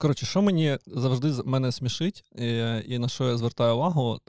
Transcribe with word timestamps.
Коротше, 0.00 0.26
що 0.26 0.42
мені 0.42 0.78
завжди 0.86 1.42
мене 1.44 1.72
смішить, 1.72 2.24
і, 2.34 2.46
і 2.86 2.98
на 2.98 3.08
що 3.08 3.28
я 3.28 3.36
звертаю 3.36 3.74
увагу, 3.74 4.20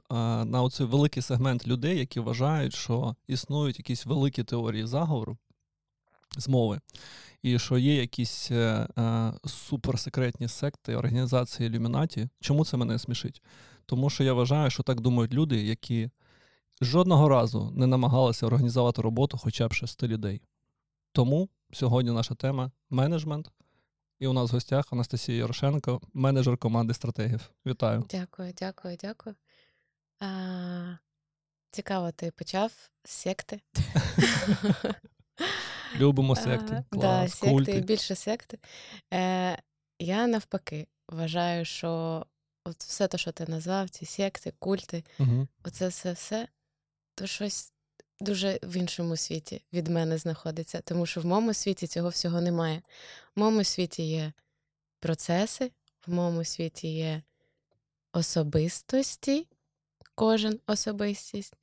на 0.45 0.61
оцей 0.61 0.85
великий 0.85 1.23
сегмент 1.23 1.67
людей, 1.67 1.99
які 1.99 2.19
вважають, 2.19 2.73
що 2.73 3.15
існують 3.27 3.79
якісь 3.79 4.05
великі 4.05 4.43
теорії 4.43 4.85
заговору 4.85 5.37
змови, 6.37 6.79
і 7.41 7.59
що 7.59 7.77
є 7.77 7.95
якісь 7.95 8.51
е, 8.51 8.87
е, 8.97 9.33
суперсекретні 9.45 10.47
секти, 10.47 10.95
організації 10.95 11.69
ілюмінаті. 11.69 12.29
Чому 12.39 12.65
це 12.65 12.77
мене 12.77 12.99
смішить? 12.99 13.41
Тому 13.85 14.09
що 14.09 14.23
я 14.23 14.33
вважаю, 14.33 14.69
що 14.69 14.83
так 14.83 15.01
думають 15.01 15.33
люди, 15.33 15.63
які 15.63 16.09
жодного 16.81 17.29
разу 17.29 17.71
не 17.75 17.87
намагалися 17.87 18.45
організувати 18.45 19.01
роботу 19.01 19.37
хоча 19.37 19.67
б 19.67 19.73
шести 19.73 20.07
людей. 20.07 20.41
Тому 21.11 21.49
сьогодні 21.71 22.11
наша 22.11 22.35
тема 22.35 22.71
менеджмент. 22.89 23.51
І 24.21 24.27
у 24.27 24.33
нас 24.33 24.51
в 24.51 24.53
гостях 24.53 24.85
Анастасія 24.91 25.37
Ярошенко, 25.37 26.01
менеджер 26.13 26.57
команди 26.57 26.93
стратегів. 26.93 27.51
Вітаю. 27.65 28.05
Дякую, 28.09 28.53
дякую, 28.57 28.97
дякую. 29.01 29.35
А, 30.19 30.95
цікаво, 31.71 32.11
ти 32.11 32.31
почав 32.31 32.71
з 33.05 33.09
секти. 33.11 33.61
Любимо 35.95 36.35
секти. 36.35 36.83
Клас, 36.89 37.01
да, 37.01 37.27
секти, 37.27 37.49
культи. 37.49 37.81
більше 37.81 38.15
секти. 38.15 38.59
Е, 39.13 39.57
я 39.99 40.27
навпаки 40.27 40.87
вважаю, 41.09 41.65
що 41.65 42.25
от 42.65 42.77
все 42.77 43.07
те, 43.07 43.17
що 43.17 43.31
ти 43.31 43.45
назвав, 43.47 43.89
ці 43.89 44.05
секти, 44.05 44.53
культи, 44.59 45.03
Угу. 45.19 45.47
оце 45.63 45.87
все 45.87 46.13
все, 46.13 46.47
то 47.15 47.27
щось 47.27 47.73
дуже 48.21 48.59
в 48.63 48.75
іншому 48.75 49.17
світі 49.17 49.63
від 49.73 49.87
мене 49.87 50.17
знаходиться. 50.17 50.81
Тому 50.81 51.05
що 51.05 51.21
в 51.21 51.25
моєму 51.25 51.53
світі 51.53 51.87
цього 51.87 52.09
всього 52.09 52.41
немає. 52.41 52.81
В 53.35 53.39
моєму 53.39 53.63
світі 53.63 54.03
є 54.03 54.33
процеси, 54.99 55.71
в 56.07 56.11
моєму 56.11 56.43
світі 56.43 56.87
є 56.87 57.21
особистості, 58.13 59.47
кожен 60.15 60.59
особистість. 60.67 61.53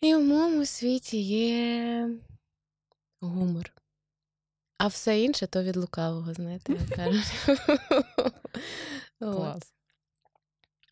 І 0.00 0.14
в 0.14 0.24
моєму 0.24 0.66
світі 0.66 1.20
є 1.22 2.08
гумор. 3.20 3.72
А 4.78 4.86
все 4.86 5.20
інше 5.20 5.46
то 5.46 5.62
від 5.62 5.76
лукавого, 5.76 6.34
знаєте, 6.34 6.72
як 6.72 6.88
кажуть. 6.88 7.32
Клас. 9.18 9.74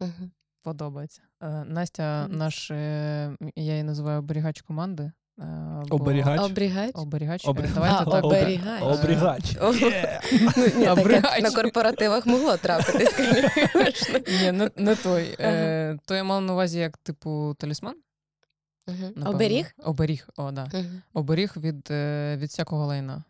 Мгм. 0.00 0.30
Подобається. 0.62 1.22
Е, 1.42 1.48
Настя, 1.66 2.28
наш, 2.28 2.70
е, 2.70 3.30
я 3.56 3.72
її 3.72 3.82
називаю 3.82 4.18
оберігач 4.18 4.60
команди. 4.60 5.02
е, 5.02 5.42
бо- 5.88 5.96
Оберігач. 5.96 6.40
Оберігач. 6.94 7.44
Обрі- 7.46 7.64
Е, 7.64 7.70
Давайте 7.74 7.96
А, 7.96 8.04
так. 8.04 8.24
обе- 8.24 8.26
оберігач. 8.82 8.82
Обрігач. 8.82 9.56
Ну, 10.56 10.66
ні, 10.76 10.86
таке 11.02 11.40
на 11.42 11.50
корпоративах 11.50 12.26
могло 12.26 12.56
трапитись, 12.56 13.16
звісно. 13.16 14.18
Ні, 14.42 14.52
не, 14.52 14.70
не 14.76 14.94
той. 14.96 15.36
То 16.06 16.14
я 16.14 16.24
мав 16.24 16.42
на 16.42 16.52
увазі 16.52 16.78
як, 16.78 16.96
типу, 16.98 17.54
талісман. 17.58 17.94
Оберіг? 19.26 19.72
Оберіг, 19.84 20.28
о, 20.36 20.50
да. 20.50 20.68
Оберіг 21.14 21.52
від, 21.56 21.88
від 22.40 22.48
всякого 22.48 22.86
лайна. 22.86 23.24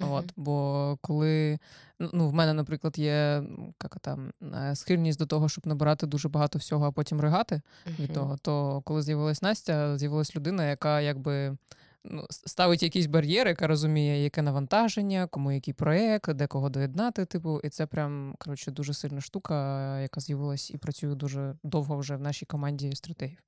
От, 0.00 0.32
бо 0.36 0.98
коли 1.00 1.58
ну, 1.98 2.28
в 2.28 2.34
мене, 2.34 2.52
наприклад, 2.52 2.98
є 2.98 3.42
як 3.82 3.98
там, 4.00 4.32
е, 4.54 4.76
схильність 4.76 5.18
до 5.18 5.26
того, 5.26 5.48
щоб 5.48 5.66
набирати 5.66 6.06
дуже 6.06 6.28
багато 6.28 6.58
всього, 6.58 6.86
а 6.86 6.92
потім 6.92 7.20
ригати 7.20 7.62
від 7.98 8.12
того, 8.12 8.36
то 8.36 8.80
коли 8.80 9.02
з'явилась 9.02 9.42
Настя, 9.42 9.98
з'явилась 9.98 10.36
людина, 10.36 10.64
яка 10.64 11.00
якби 11.00 11.56
ну, 12.04 12.26
ставить 12.30 12.82
якісь 12.82 13.06
бар'єри, 13.06 13.50
яка 13.50 13.66
розуміє, 13.66 14.22
яке 14.24 14.42
навантаження, 14.42 15.26
кому 15.26 15.52
який 15.52 15.74
проєкт, 15.74 16.32
де 16.32 16.46
кого 16.46 16.68
доєднати. 16.68 17.24
Типу, 17.24 17.60
і 17.64 17.68
це 17.68 17.86
прям 17.86 18.34
коротше 18.38 18.70
дуже 18.70 18.94
сильна 18.94 19.20
штука, 19.20 20.00
яка 20.00 20.20
з'явилась 20.20 20.70
і 20.70 20.78
працює 20.78 21.14
дуже 21.14 21.56
довго 21.62 21.96
вже 21.96 22.16
в 22.16 22.20
нашій 22.20 22.46
команді 22.46 22.92
стратегів. 22.92 23.38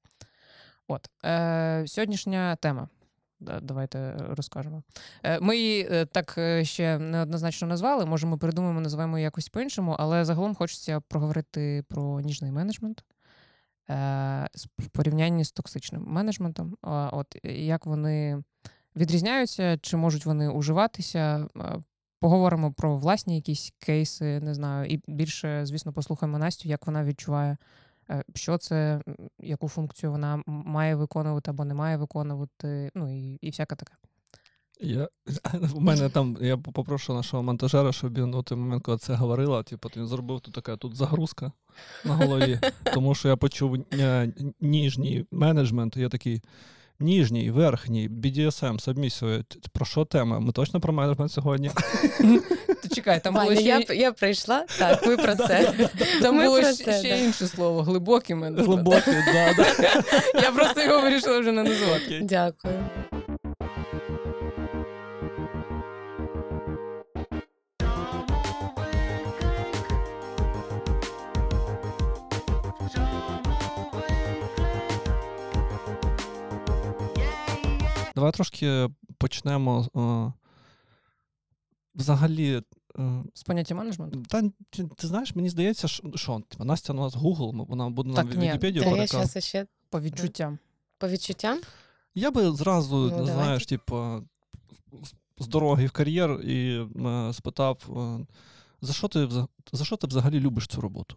От 0.88 1.10
е, 1.24 1.84
сьогоднішня 1.86 2.56
тема. 2.56 2.88
Да, 3.40 3.60
Давайте 3.60 4.16
розкажемо. 4.18 4.82
Е, 5.22 5.40
Ми 5.40 5.56
її 5.56 5.88
е, 5.90 6.06
так 6.06 6.34
е, 6.38 6.64
ще 6.64 6.98
неоднозначно 6.98 7.68
назвали. 7.68 8.06
Може, 8.06 8.26
ми 8.26 8.36
придумаємо, 8.36 8.80
називаємо 8.80 9.18
її 9.18 9.24
якось 9.24 9.48
по-іншому, 9.48 9.96
але 9.98 10.24
загалом 10.24 10.54
хочеться 10.54 11.00
проговорити 11.00 11.84
про 11.88 12.20
ніжний 12.20 12.52
менеджмент 12.52 13.04
е, 13.90 14.48
в 14.78 14.88
порівнянні 14.92 15.44
з 15.44 15.52
токсичним 15.52 16.04
менеджментом. 16.06 16.76
От 17.12 17.36
як 17.44 17.86
вони 17.86 18.42
відрізняються, 18.96 19.78
чи 19.82 19.96
можуть 19.96 20.26
вони 20.26 20.48
уживатися? 20.48 21.48
Е, 21.56 21.78
Поговоримо 22.20 22.72
про 22.72 22.96
власні 22.96 23.36
якісь 23.36 23.72
кейси, 23.78 24.40
не 24.40 24.54
знаю, 24.54 24.90
і 24.90 25.00
більше, 25.06 25.66
звісно, 25.66 25.92
послухаємо 25.92 26.38
Настю, 26.38 26.68
як 26.68 26.86
вона 26.86 27.04
відчуває, 27.04 27.52
е, 27.52 27.56
що 28.34 28.58
це, 28.58 29.00
яку 29.40 29.68
функцію 29.68 30.12
вона 30.12 30.42
має 30.46 30.94
виконувати 30.94 31.50
або 31.50 31.64
не 31.64 31.74
має 31.74 31.96
виконувати, 31.96 32.90
ну 32.94 33.16
і, 33.18 33.38
і 33.40 33.50
всяке 33.50 33.76
таке. 33.76 33.92
Я, 34.80 35.08
у 35.74 35.80
мене 35.80 36.08
там, 36.08 36.38
я 36.40 36.56
попрошу 36.56 37.14
нашого 37.14 37.42
монтажера, 37.42 37.92
щоб 37.92 38.18
він 38.18 38.34
у 38.34 38.42
той 38.42 38.58
момент, 38.58 38.82
коли 38.82 38.98
це 38.98 39.14
говорила, 39.14 39.62
типу, 39.62 39.90
він 39.96 40.06
зробив 40.06 40.40
тут 40.40 40.54
така 40.54 40.76
тут 40.76 40.96
загрузка 40.96 41.52
на 42.04 42.14
голові. 42.14 42.60
Тому 42.94 43.14
що 43.14 43.28
я 43.28 43.36
почув 43.36 43.76
е, 43.92 44.32
ніжній 44.60 45.26
менеджмент, 45.30 45.96
і 45.96 46.00
я 46.00 46.08
такий. 46.08 46.42
Ніжній, 47.00 47.50
верхній, 47.50 48.08
BDSM, 48.08 48.80
сабмісію. 48.80 49.44
Про 49.72 49.86
що 49.86 50.04
тема? 50.04 50.40
Ми 50.40 50.52
точно 50.52 50.80
про 50.80 50.92
менеджмент 50.92 51.32
сьогодні? 51.32 51.70
Ти 52.82 52.88
чекай, 52.94 53.20
там 53.20 53.34
було 53.34 53.54
ще, 53.54 53.62
я, 53.62 53.84
я 53.94 54.12
прийшла, 54.12 54.64
так, 54.78 55.06
ви 55.06 55.16
про 55.16 55.34
це. 55.46 55.72
там 56.22 56.44
було 56.44 56.62
ще, 56.72 57.18
інше 57.24 57.46
слово 57.46 57.82
глибокий 57.82 58.36
менеджмент. 58.36 58.68
Глибокий, 58.68 59.14
да, 59.32 59.54
да. 59.56 60.02
Я 60.42 60.50
просто 60.50 60.82
його 60.82 61.00
вирішила 61.00 61.38
вже 61.40 61.52
не 61.52 61.62
називати. 61.62 62.20
Дякую. 62.22 62.74
Давай 78.16 78.32
трошки 78.32 78.88
почнемо. 79.18 79.88
е, 79.96 80.32
Взагалі, 81.94 82.62
е, 82.98 83.22
З 83.34 83.42
поняття 83.42 83.74
менеджменту? 83.74 84.22
та 84.22 84.42
ти, 84.70 84.84
ти 84.96 85.06
знаєш, 85.06 85.34
мені 85.34 85.48
здається, 85.48 85.88
що, 85.88 86.12
що 86.14 86.40
типу, 86.48 86.64
Настя 86.64 86.92
у 86.92 86.96
нас 86.96 87.16
Google, 87.16 87.66
вона 87.68 87.88
буде 87.90 88.10
нам 88.10 88.28
Так, 88.28 88.36
ні, 88.36 88.48
Вікіпедію 88.48 88.84
Та 88.84 88.90
я 88.90 89.06
зараз 89.06 89.44
ще 89.44 89.66
По 89.90 90.00
відчуттям. 90.00 90.58
по 90.98 91.08
відчуттям. 91.08 91.60
Я 92.14 92.30
би 92.30 92.52
зразу, 92.52 92.96
Ну, 92.96 93.08
давайте. 93.10 93.32
знаєш, 93.32 93.66
типу, 93.66 94.22
з- 95.02 95.44
з 95.44 95.46
дороги 95.46 95.86
в 95.86 95.90
кар'єр 95.90 96.30
і 96.40 96.86
е, 97.06 97.32
спитав, 97.32 97.78
е, 97.96 98.26
за 98.80 98.92
що 98.92 99.08
ти 99.08 99.28
за 99.72 99.84
що 99.84 99.96
ти 99.96 100.06
взагалі 100.06 100.40
любиш 100.40 100.66
цю 100.66 100.80
роботу? 100.80 101.16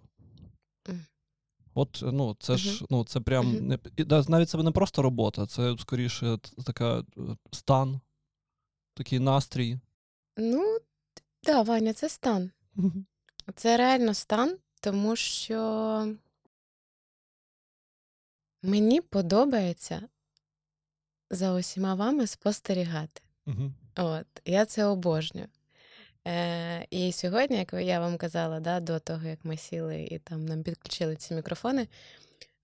От, 1.74 2.00
ну, 2.03 2.35
це 2.40 2.57
ж, 2.57 2.85
ну, 2.90 3.03
це 3.03 3.19
прям 3.19 3.68
не 3.68 3.80
навіть 4.28 4.50
це 4.50 4.57
не 4.57 4.72
просто 4.72 5.02
робота, 5.02 5.46
це 5.46 5.75
скоріше 5.80 6.38
така 6.66 7.00
е, 7.00 7.03
стан, 7.52 8.00
такий 8.94 9.19
настрій. 9.19 9.80
Ну, 10.38 10.78
да, 11.44 11.62
Ваня, 11.62 11.94
це 11.94 12.09
стан. 12.09 12.52
Це 13.56 13.78
реально 13.78 14.13
стан, 14.13 14.57
тому 14.81 15.16
що 15.16 16.16
мені 18.63 19.01
подобається 19.01 20.01
за 21.30 21.53
усіма 21.53 21.96
вами 21.96 22.28
спостерігати. 22.28 23.22
От, 23.96 24.28
я 24.46 24.66
це 24.66 24.86
обожнюю. 24.86 25.47
Е, 26.29 26.85
і 26.90 27.12
сьогодні, 27.12 27.57
як 27.57 27.73
я 27.73 28.00
вам 28.00 28.17
казала, 28.17 28.59
да, 28.59 28.79
до 28.79 29.00
того, 29.00 29.27
як 29.27 29.39
ми 29.44 29.57
сіли 29.57 30.07
і 30.12 30.19
там 30.19 30.45
нам 30.45 30.63
підключили 30.63 31.15
ці 31.15 31.33
мікрофони, 31.33 31.88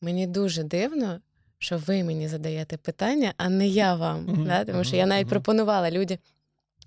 мені 0.02 0.28
дуже 0.28 0.64
дивно, 0.64 1.20
що 1.60 1.78
ви 1.78 2.04
мені 2.04 2.28
задаєте 2.28 2.78
питання, 2.78 3.34
а 3.38 3.50
не 3.50 3.68
я 3.68 3.96
вам. 3.96 4.24
Мгм, 4.24 4.46
Да? 4.46 4.66
Тому 4.66 4.84
що 4.84 4.96
я 4.96 5.06
навіть 5.06 5.26
мгм. 5.26 5.30
пропонувала 5.30 5.92
людям, 5.92 6.18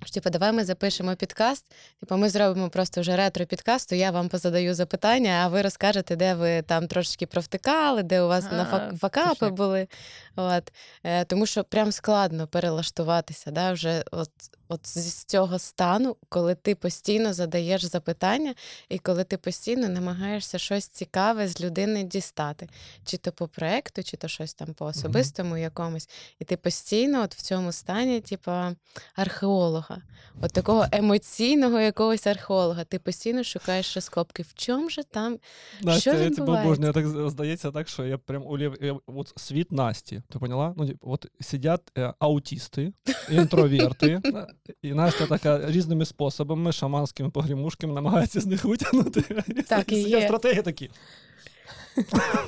що 0.05 0.15
типу, 0.15 0.31
давай 0.31 0.53
ми 0.53 0.65
запишемо 0.65 1.17
підкаст, 1.17 1.73
типу, 2.01 2.17
ми 2.17 2.29
зробимо 2.29 2.71
просто 2.71 3.01
вже 3.01 3.17
ретро-підкаст, 3.17 3.89
то 3.89 3.95
я 3.95 4.11
вам 4.11 4.29
позадаю 4.29 4.75
запитання, 4.75 5.31
а 5.45 5.49
ви 5.49 5.63
розкажете, 5.63 6.17
де 6.17 6.35
ви 6.35 6.63
там 6.63 6.87
трошечки 6.89 7.27
провтикали, 7.27 8.03
де 8.03 8.23
у 8.23 8.29
вас 8.29 8.45
на 8.45 8.63
А, 8.63 8.77
фак- 8.77 8.97
факапи 8.99 9.49
були. 9.51 9.89
От. 10.37 10.73
Е, 11.05 11.25
тому 11.25 11.47
що 11.47 11.65
прям 11.65 11.93
складно 11.93 12.47
перелаштуватися. 12.47 13.51
Да? 13.51 13.73
Вже 13.73 14.05
от 14.11 14.31
от 14.69 14.87
з 14.87 15.25
цього 15.25 15.59
стану, 15.59 16.17
коли 16.29 16.55
ти 16.55 16.75
постійно 16.75 17.33
задаєш 17.33 17.85
запитання, 17.85 18.55
і 18.89 18.99
коли 18.99 19.25
ти 19.25 19.37
постійно 19.37 19.89
намагаєшся 19.89 20.59
щось 20.59 20.87
цікаве 20.87 21.49
з 21.49 21.61
людини 21.61 22.03
дістати, 22.03 22.69
чи 23.05 23.17
то 23.17 23.33
по 23.33 23.49
проекту, 23.49 24.03
чи 24.03 24.17
то 24.17 24.29
щось 24.29 24.55
там 24.55 24.75
по 24.75 24.85
особистому 24.85 25.57
якомусь. 25.57 26.09
І 26.39 26.45
ти 26.45 26.57
постійно 26.57 27.23
от 27.23 27.35
в 27.35 27.43
цьому 27.43 27.73
стані, 27.73 28.21
типа 28.21 28.75
археолога, 29.15 30.03
от 30.41 30.53
такого 30.53 30.87
емоційного 30.93 31.81
якогось 31.81 32.27
археолога. 32.27 32.85
Ти 32.85 32.99
постійно 32.99 33.45
шукаєш 33.45 33.97
розкопки. 33.97 34.43
В 34.43 34.55
чому 34.55 34.91
же 34.91 35.03
там 35.03 35.39
Настя, 35.81 36.15
я 36.15 36.31
тебе 36.31 36.61
обожнюю. 36.61 36.93
Так 36.93 37.31
здається 37.31 37.71
так, 37.71 37.89
що 37.89 38.05
я 38.05 38.19
прям 38.19 38.47
улів... 38.47 38.75
я- 38.81 38.99
от 39.07 39.33
світ 39.37 39.73
Насті. 39.73 40.23
Ти 40.33 40.39
поняла? 40.39 40.75
Ну, 40.77 40.87
типу, 40.87 41.11
от 41.11 41.27
сидять 41.41 41.93
е, 41.99 42.15
аутісти, 42.19 42.93
інтроверти, 43.31 44.21
е, 44.25 44.47
і 44.83 44.93
Настя 44.93 45.27
така 45.27 45.71
різними 45.71 46.05
способами, 46.07 46.73
шаманськими 46.73 47.31
погрімушками, 47.31 47.95
намагається 47.95 48.41
з 48.41 48.47
них 48.47 48.65
витягнути. 48.65 49.23
Так 49.69 49.93
і 49.93 50.01
є. 50.03 50.23
стратегії 50.23 50.63
такі. 50.63 50.91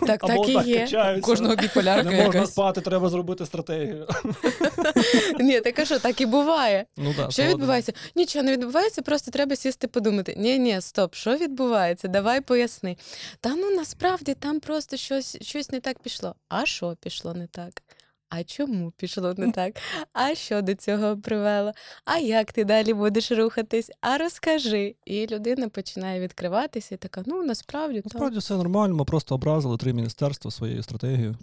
так, 0.07 0.25
Або 0.25 0.43
так 0.45 0.49
і 0.49 0.55
так 0.55 0.67
є. 0.67 0.81
Качаються. 0.81 1.27
кожного 1.31 1.57
біполярка 1.57 2.03
Не 2.11 2.17
можна 2.17 2.25
якась. 2.35 2.51
спати, 2.51 2.81
треба 2.81 3.09
зробити 3.09 3.47
стратегію. 3.47 4.07
Ні, 5.41 5.61
так 5.61 5.79
а 5.79 5.85
що, 5.85 5.99
так 5.99 6.21
і 6.21 6.27
буває. 6.27 6.87
Ну, 6.97 7.15
да, 7.17 7.23
Що 7.23 7.31
згоден. 7.43 7.53
відбувається? 7.53 7.93
Нічого 8.17 8.43
не 8.45 8.53
відбувається, 8.53 9.03
просто 9.03 9.31
треба 9.31 9.57
сісти 9.57 9.89
подумати. 9.89 10.35
Ні, 10.39 10.59
ні, 10.59 10.81
стоп, 10.81 11.15
що 11.15 11.37
відбувається? 11.37 12.09
Давай 12.09 12.41
поясни. 12.41 12.97
Та 13.41 13.55
ну 13.57 13.71
насправді 13.71 14.35
там 14.35 14.61
просто 14.61 14.97
щось, 14.97 15.39
щось 15.43 15.71
не 15.71 15.81
так 15.81 15.99
пішло. 15.99 16.35
А 16.49 16.67
що 16.67 16.97
пішло 17.01 17.35
не 17.35 17.47
так? 17.47 17.83
А 18.31 18.45
чому 18.45 18.91
пішло 18.91 19.35
не 19.37 19.53
так? 19.53 19.75
А 20.13 20.35
що 20.35 20.63
до 20.63 20.75
цього 20.75 21.17
привело? 21.17 21.73
А 22.05 22.19
як 22.19 22.53
ти 22.53 22.65
далі 22.65 22.95
будеш 22.95 23.33
рухатись? 23.33 23.91
А 24.01 24.19
розкажи. 24.19 24.95
І 25.05 25.27
людина 25.27 25.69
починає 25.69 26.21
відкриватися 26.21 26.95
і 26.95 26.99
така: 26.99 27.23
ну 27.27 27.43
насправді 27.43 28.01
там. 28.01 28.11
Насправді 28.15 28.39
все 28.39 28.55
нормально, 28.55 28.95
ми 28.95 29.05
просто 29.05 29.35
образили 29.35 29.77
три 29.77 29.93
міністерства 29.93 30.51
своєю 30.51 30.83
стратегією. 30.83 31.37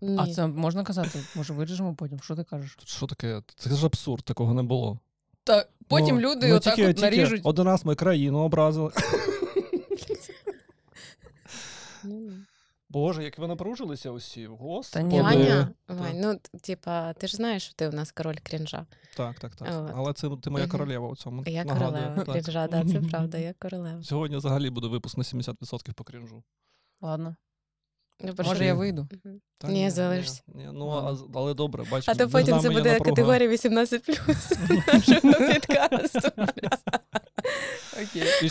Ні. 0.00 0.16
А 0.20 0.26
це 0.26 0.46
можна 0.46 0.84
казати? 0.84 1.18
Може, 1.34 1.52
виріжемо 1.52 1.94
потім? 1.94 2.20
Що 2.20 2.36
ти 2.36 2.44
кажеш? 2.44 2.78
Що 2.84 3.06
таке? 3.06 3.42
Це 3.56 3.70
ж 3.70 3.86
абсурд, 3.86 4.24
такого 4.24 4.54
не 4.54 4.62
було. 4.62 4.98
Та 5.44 5.66
потім 5.88 6.14
Ну, 6.20 6.20
люди 6.20 6.48
ну, 6.48 6.54
отак 6.56 6.74
тільки, 6.74 6.90
от 6.90 6.96
тільки 6.96 7.10
наріжуть. 7.16 7.40
Один 7.44 7.64
раз 7.64 7.84
ми 7.84 7.94
країну 7.94 8.38
образили. 8.38 8.90
Ну, 12.04 12.20
ну. 12.20 12.32
Боже, 12.92 13.24
як 13.24 13.38
ви 13.38 13.48
напружилися 13.48 14.10
усі, 14.10 14.46
господи. 14.46 15.04
ні, 15.04 15.20
Ваня, 15.22 15.68
Вань, 15.88 16.20
ну 16.20 16.38
типа, 16.60 17.12
ти 17.12 17.26
ж 17.26 17.36
знаєш, 17.36 17.62
що 17.62 17.74
ти 17.74 17.88
у 17.88 17.92
нас 17.92 18.12
король 18.12 18.36
крінжа. 18.42 18.86
Так, 19.16 19.38
так, 19.38 19.56
так. 19.56 19.68
От. 19.70 19.92
Але 19.96 20.12
це 20.12 20.28
ти 20.42 20.50
моя 20.50 20.66
королева 20.66 21.08
у 21.08 21.16
цьому. 21.16 21.42
Я 21.46 21.64
нагадую. 21.64 21.90
королева 21.92 22.24
Так. 22.24 22.34
крінжа, 22.34 22.68
да, 22.68 22.84
це 22.84 23.00
правда, 23.10 23.38
я 23.38 23.54
королева. 23.58 24.02
Сьогодні 24.02 24.36
взагалі 24.36 24.70
буде 24.70 24.86
випуск 24.88 25.18
на 25.18 25.24
70% 25.24 25.92
по 25.92 26.04
крінжу. 26.04 26.42
Ладно. 27.00 27.36
Ну, 28.24 28.34
Може, 28.44 28.64
я 28.64 28.74
вийду. 28.74 29.08
Мгм. 29.24 29.40
Та 29.58 29.68
Ні, 29.68 29.90
залишся. 29.90 30.42
Ні, 30.48 30.68
ну, 30.72 30.90
а, 30.90 31.16
але 31.34 31.54
добре, 31.54 31.84
бач, 31.90 32.08
А 32.08 32.14
то 32.14 32.24
між 32.24 32.32
потім 32.32 32.50
нами 32.50 32.62
це 32.62 32.68
є 32.68 32.74
буде 32.78 32.92
напруга. 32.92 33.10
категорія 33.10 33.48
18 33.48 34.08
нашого 34.86 35.52
підкасту. 35.52 36.28
Окей. 38.02 38.50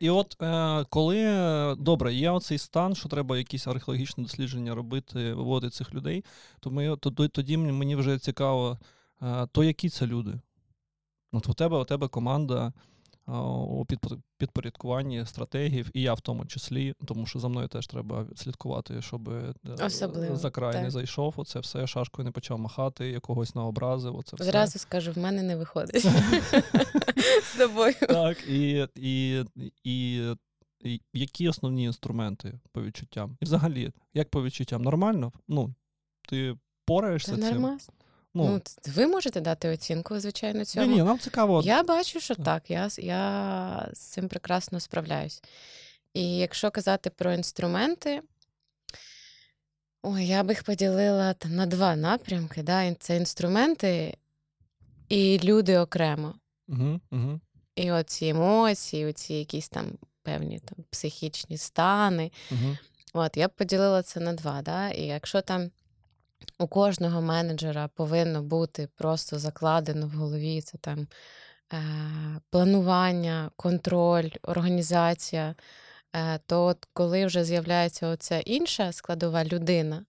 І, 0.00 0.10
от 0.10 0.42
е, 0.42 0.84
коли 0.90 1.18
е, 1.18 1.74
добре, 1.78 2.14
є 2.14 2.30
оцей 2.30 2.58
стан, 2.58 2.94
що 2.94 3.08
треба 3.08 3.38
якісь 3.38 3.66
археологічні 3.66 4.24
дослідження 4.24 4.74
робити, 4.74 5.34
виводити 5.34 5.70
цих 5.76 5.94
людей, 5.94 6.24
то 6.60 6.70
ми 6.70 6.96
то, 6.96 7.10
то- 7.10 7.28
тоді 7.28 7.56
мені- 7.56 7.96
вже 7.96 8.18
цікаво, 8.18 8.78
е, 9.22 9.46
то 9.52 9.64
які 9.64 9.88
це 9.88 10.06
люди? 10.06 10.40
От 11.32 11.48
у 11.48 11.54
тебе, 11.54 11.78
у 11.78 11.84
тебе 11.84 12.08
команда 12.08 12.72
у 13.28 13.86
підпорядкуванні 14.38 15.26
стратегів, 15.26 15.90
і 15.94 16.02
я 16.02 16.14
в 16.14 16.20
тому 16.20 16.46
числі, 16.46 16.94
тому 17.04 17.26
що 17.26 17.38
за 17.38 17.48
мною 17.48 17.68
теж 17.68 17.86
треба 17.86 18.26
слідкувати, 18.36 19.02
щоб 19.02 19.28
е, 19.28 19.54
Особливо, 19.80 20.36
за 20.36 20.50
край 20.50 20.82
не 20.82 20.90
зайшов. 20.90 21.34
Оце 21.36 21.60
все 21.60 21.86
шашкою 21.86 22.24
не 22.24 22.30
почав 22.30 22.58
махати, 22.58 23.08
якогось 23.08 23.54
наобразив. 23.54 24.16
Оце 24.16 24.36
все. 24.36 24.44
Зразу 24.44 24.78
скажу, 24.78 25.12
в 25.12 25.18
мене 25.18 25.42
не 25.42 25.56
виходить 25.56 26.02
з 27.42 27.56
тобою. 27.58 27.94
Так, 28.00 28.48
і, 28.48 28.86
і, 28.94 29.44
і, 29.84 30.22
які 31.12 31.48
основні 31.48 31.84
інструменти 31.84 32.60
по 32.72 32.82
відчуттям? 32.82 33.36
І 33.40 33.44
взагалі, 33.44 33.92
як 34.14 34.30
по 34.30 34.42
відчуттям? 34.42 34.82
Нормально? 34.82 35.32
Ну, 35.48 35.74
ти 36.28 36.56
пораєшся 36.84 37.32
цим? 37.32 37.40
нормально. 37.40 37.78
Ну, 38.36 38.44
Ну, 38.86 38.92
ви 38.94 39.06
можете 39.06 39.40
дати 39.40 39.68
оцінку, 39.68 40.20
звичайно, 40.20 40.58
ні, 40.58 40.64
цьому. 40.64 40.86
ні, 40.96 41.02
нам 41.02 41.18
цікаво. 41.18 41.62
Я 41.64 41.82
бачу, 41.82 42.20
що 42.20 42.34
Так. 42.34 42.44
так, 42.44 42.70
я, 42.70 42.88
я 42.98 43.90
з 43.92 43.98
цим 43.98 44.28
прекрасно 44.28 44.80
справляюсь. 44.80 45.42
І 46.14 46.36
якщо 46.36 46.70
казати 46.70 47.10
про 47.10 47.32
інструменти, 47.32 48.22
ой, 50.02 50.26
я 50.26 50.42
б 50.42 50.48
їх 50.48 50.62
поділила 50.62 51.32
там, 51.32 51.54
на 51.54 51.66
два 51.66 51.96
напрямки. 51.96 52.62
Да? 52.62 52.94
Це 52.94 53.16
інструменти 53.16 54.16
і 55.08 55.40
люди 55.44 55.78
окремо. 55.78 56.34
Угу, 56.68 57.00
угу. 57.10 57.40
І 57.76 57.92
оці 57.92 58.26
емоції, 58.26 59.06
оці 59.06 59.34
якісь 59.34 59.68
там 59.68 59.86
певні 60.22 60.58
там, 60.58 60.84
психічні 60.90 61.58
стани. 61.58 62.30
Угу. 62.50 62.76
От, 63.12 63.36
я 63.36 63.48
б 63.48 63.50
поділила 63.50 64.02
це 64.02 64.20
на 64.20 64.32
два. 64.32 64.62
Да? 64.62 64.90
І 64.90 65.02
якщо 65.02 65.40
там 65.40 65.70
у 66.58 66.66
кожного 66.66 67.20
менеджера 67.20 67.88
повинно 67.88 68.42
бути 68.42 68.88
просто 68.94 69.38
закладено 69.38 70.06
в 70.06 70.10
голові 70.10 70.60
це 70.60 70.78
там 70.78 71.06
е, 71.72 71.78
планування, 72.50 73.50
контроль, 73.56 74.30
організація, 74.42 75.54
е, 76.16 76.38
то 76.46 76.64
от 76.64 76.88
коли 76.92 77.26
вже 77.26 77.44
з'являється 77.44 78.08
оця 78.08 78.40
інша 78.40 78.92
складова 78.92 79.44
людина, 79.44 80.04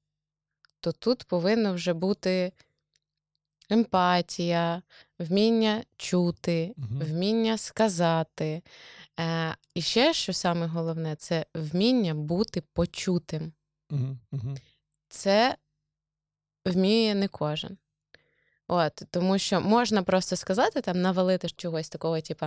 то 0.80 0.92
тут 0.92 1.24
повинно 1.24 1.74
вже 1.74 1.94
бути 1.94 2.52
емпатія, 3.70 4.82
вміння 5.20 5.84
чути, 5.98 6.74
Мгм. 6.78 7.00
вміння 7.00 7.58
сказати. 7.58 8.62
Е, 9.20 9.56
і 9.74 9.82
ще, 9.82 10.14
що 10.14 10.34
саме 10.34 10.68
головне, 10.68 11.16
це 11.16 11.46
вміння 11.54 12.14
бути 12.14 12.64
почутим. 12.74 13.54
Угу. 13.92 14.18
Угу. 14.32 14.56
Це 15.10 15.58
вміє 16.68 17.16
не 17.16 17.28
кожен. 17.28 17.78
От, 18.68 19.02
тому 19.12 19.40
що 19.40 19.62
можна 19.62 20.04
просто 20.04 20.36
сказати, 20.36 20.82
там, 20.82 21.02
навалити 21.02 21.50
чогось 21.50 21.90
такого, 21.90 22.22
типу, 22.22 22.46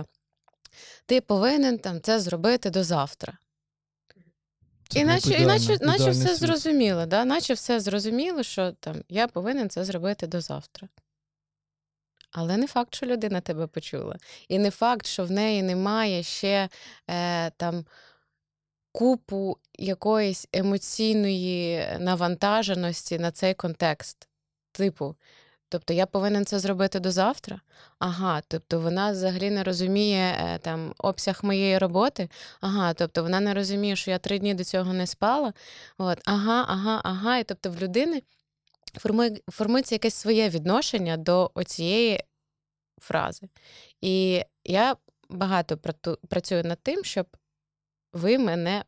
ти 1.05 1.21
повинен 1.21 1.79
там 1.79 2.01
це 2.01 2.19
зробити 2.19 2.69
до 2.69 2.83
завтра. 2.83 3.37
Іначе, 4.95 5.33
іначе, 5.33 5.73
іначе 5.73 6.09
все 6.09 6.35
зрозуміло, 6.35 7.05
да? 7.05 7.25
наче 7.25 7.53
все 7.53 7.79
зрозуміло, 7.79 8.43
що 8.43 8.71
там 8.71 9.03
я 9.09 9.27
повинен 9.27 9.69
це 9.69 9.85
зробити 9.85 10.27
до 10.27 10.41
завтра. 10.41 10.87
Але 12.31 12.57
не 12.57 12.67
факт, 12.67 12.95
що 12.95 13.05
людина 13.05 13.41
тебе 13.41 13.67
почула. 13.67 14.15
І 14.47 14.59
не 14.59 14.71
факт, 14.71 15.05
що 15.05 15.25
в 15.25 15.31
неї 15.31 15.63
немає 15.63 16.23
ще 16.23 16.69
е, 17.09 17.49
там 17.49 17.85
купу 18.91 19.57
якоїсь 19.79 20.47
емоційної 20.53 21.85
навантаженості 21.99 23.19
на 23.19 23.31
цей 23.31 23.53
контекст. 23.53 24.27
Типу, 24.71 25.15
тобто 25.69 25.93
я 25.93 26.05
повинен 26.05 26.45
це 26.45 26.59
зробити 26.59 26.99
до 26.99 27.11
завтра. 27.11 27.61
Ага, 27.99 28.41
тобто 28.47 28.79
вона 28.79 29.11
взагалі 29.11 29.49
не 29.49 29.63
розуміє 29.63 30.37
е, 30.39 30.59
там 30.59 30.93
обсяг 30.97 31.39
моєї 31.43 31.77
роботи. 31.77 32.29
Ага, 32.61 32.93
тобто 32.93 33.23
вона 33.23 33.39
не 33.39 33.53
розуміє, 33.53 33.95
що 33.95 34.11
я 34.11 34.19
три 34.19 34.39
дні 34.39 34.53
до 34.53 34.63
цього 34.63 34.93
не 34.93 35.07
спала. 35.07 35.53
От, 35.97 36.21
ага, 36.25 36.65
ага, 36.67 37.01
ага. 37.03 37.37
І 37.37 37.43
тобто 37.43 37.71
в 37.71 37.81
людини 37.81 38.23
формує, 38.99 39.41
формується 39.49 39.95
якесь 39.95 40.15
своє 40.15 40.49
відношення 40.49 41.17
до 41.17 41.51
оцієї 41.53 42.23
фрази. 43.01 43.49
І 44.01 44.43
я 44.63 44.95
багато 45.29 45.77
працюю 46.29 46.63
над 46.63 46.79
тим, 46.83 47.03
щоб 47.03 47.27
ви 48.13 48.37
мене 48.37 48.83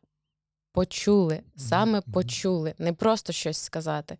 почули, 0.72 1.42
саме 1.56 2.00
почули, 2.00 2.74
не 2.78 2.92
просто 2.92 3.32
щось 3.32 3.58
сказати, 3.58 4.18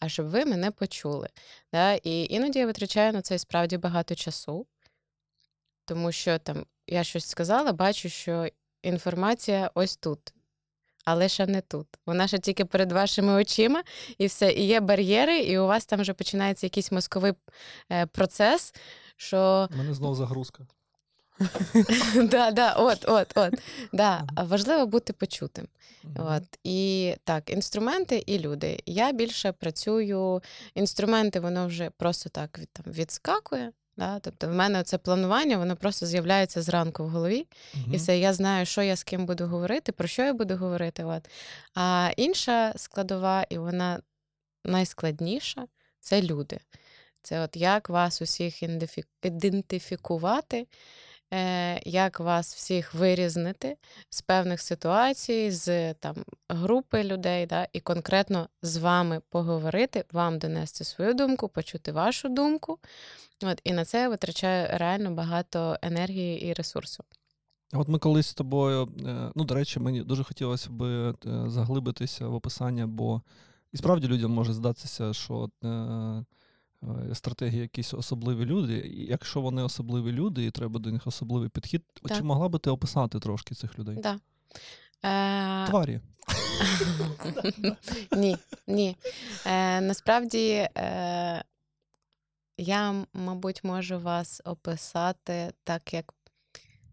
а 0.00 0.08
щоб 0.08 0.26
ви 0.26 0.44
мене 0.44 0.70
почули. 0.70 1.28
Да? 1.72 1.92
І 1.94 2.26
іноді 2.34 2.58
я 2.58 2.66
витрачаю 2.66 3.12
на 3.12 3.22
це 3.22 3.38
справді 3.38 3.78
багато 3.78 4.14
часу, 4.14 4.66
тому 5.84 6.12
що 6.12 6.38
там 6.38 6.66
я 6.86 7.04
щось 7.04 7.26
сказала, 7.26 7.72
бачу, 7.72 8.08
що 8.08 8.48
інформація 8.82 9.70
ось 9.74 9.96
тут. 9.96 10.34
Але 11.04 11.28
ще 11.28 11.46
не 11.46 11.60
тут. 11.60 11.86
Вона 12.06 12.28
ще 12.28 12.38
тільки 12.38 12.64
перед 12.64 12.92
вашими 12.92 13.32
очима, 13.32 13.82
і 14.18 14.26
все. 14.26 14.52
І 14.52 14.66
є 14.66 14.80
бар'єри, 14.80 15.38
і 15.38 15.58
у 15.58 15.66
вас 15.66 15.86
там 15.86 16.00
вже 16.00 16.14
починається 16.14 16.66
якийсь 16.66 16.92
мозковий 16.92 17.32
е, 17.92 18.06
процес, 18.06 18.74
що 19.16 19.68
У 19.74 19.76
мене 19.76 19.94
знову 19.94 20.14
загрузка. 20.14 20.66
Да, 22.14 22.50
да, 22.50 22.72
от, 22.72 23.04
от, 23.08 23.32
от. 23.34 23.54
Да, 23.92 24.26
Важливо 24.36 24.86
бути 24.86 25.12
почутим. 25.12 25.68
От. 26.16 26.42
І 26.64 27.14
так, 27.24 27.50
інструменти 27.50 28.24
і 28.26 28.38
люди. 28.38 28.82
Я 28.86 29.12
більше 29.12 29.52
працюю. 29.52 30.42
Інструменти, 30.74 31.40
воно 31.40 31.66
вже 31.66 31.90
просто 31.90 32.28
так 32.28 32.58
від, 32.58 32.68
там, 32.72 32.92
відскакує. 32.92 33.72
Да? 33.96 34.18
Тобто, 34.18 34.48
в 34.48 34.54
мене 34.54 34.82
це 34.82 34.98
планування, 34.98 35.58
воно 35.58 35.76
просто 35.76 36.06
з'являється 36.06 36.62
зранку 36.62 37.04
в 37.04 37.08
голові, 37.08 37.46
і 37.92 37.96
все, 37.96 38.18
я 38.18 38.32
знаю, 38.32 38.66
що 38.66 38.82
я 38.82 38.96
з 38.96 39.04
ким 39.04 39.26
буду 39.26 39.46
говорити, 39.46 39.92
про 39.92 40.08
що 40.08 40.22
я 40.22 40.32
буду 40.32 40.56
говорити. 40.56 41.04
От. 41.04 41.28
А 41.74 42.10
інша 42.16 42.72
складова, 42.76 43.46
і 43.48 43.58
вона 43.58 44.00
найскладніша 44.64 45.66
це 46.00 46.22
люди. 46.22 46.58
Це 47.22 47.40
от 47.40 47.56
як 47.56 47.88
вас 47.88 48.22
усіх 48.22 48.62
ідентифікувати, 49.22 50.66
як 51.84 52.20
вас 52.20 52.54
всіх 52.54 52.94
вирізнити 52.94 53.76
з 54.10 54.22
певних 54.22 54.60
ситуацій, 54.60 55.50
з 55.50 55.94
там, 55.94 56.14
групи 56.48 57.04
людей, 57.04 57.46
да, 57.46 57.68
і 57.72 57.80
конкретно 57.80 58.48
з 58.62 58.76
вами 58.76 59.20
поговорити, 59.30 60.04
вам 60.12 60.38
донести 60.38 60.84
свою 60.84 61.14
думку, 61.14 61.48
почути 61.48 61.92
вашу 61.92 62.28
думку. 62.28 62.78
От, 63.42 63.60
і 63.64 63.72
на 63.72 63.84
це 63.84 64.00
я 64.00 64.08
витрачаю 64.08 64.68
реально 64.78 65.10
багато 65.10 65.78
енергії 65.82 66.46
і 66.46 66.52
ресурсу. 66.52 67.04
От 67.72 67.88
ми 67.88 67.98
колись 67.98 68.26
з 68.26 68.34
тобою, 68.34 68.88
е, 69.06 69.30
ну, 69.34 69.44
до 69.44 69.54
речі, 69.54 69.80
мені 69.80 70.02
дуже 70.02 70.24
хотілося 70.24 70.70
б 70.70 70.82
е, 70.82 71.14
заглибитися 71.46 72.28
в 72.28 72.34
описання, 72.34 72.86
бо 72.86 73.22
і 73.72 73.76
справді 73.76 74.08
людям 74.08 74.30
може 74.30 74.52
здатися, 74.52 75.12
що 75.12 75.50
е, 75.64 75.68
е, 75.68 76.24
стратегії 77.14 77.62
якісь 77.62 77.94
особливі 77.94 78.44
люди. 78.44 78.78
І 78.78 79.06
якщо 79.06 79.40
вони 79.40 79.62
особливі 79.62 80.12
люди, 80.12 80.44
і 80.44 80.50
треба 80.50 80.80
до 80.80 80.92
них 80.92 81.06
особливий 81.06 81.48
підхід, 81.48 81.82
от 82.02 82.16
чи 82.16 82.22
могла 82.22 82.48
би 82.48 82.58
ти 82.58 82.70
описати 82.70 83.20
трошки 83.20 83.54
цих 83.54 83.78
людей? 83.78 83.96
Да. 83.96 84.20
Е, 85.04 85.66
Тварі. 85.66 86.00
ні, 88.16 88.36
ні. 88.66 88.96
Е, 89.46 89.80
насправді 89.80 90.68
е, 90.76 91.44
я, 92.58 93.06
мабуть, 93.12 93.64
можу 93.64 93.98
вас 93.98 94.42
описати 94.44 95.52
так, 95.64 95.94
як 95.94 96.14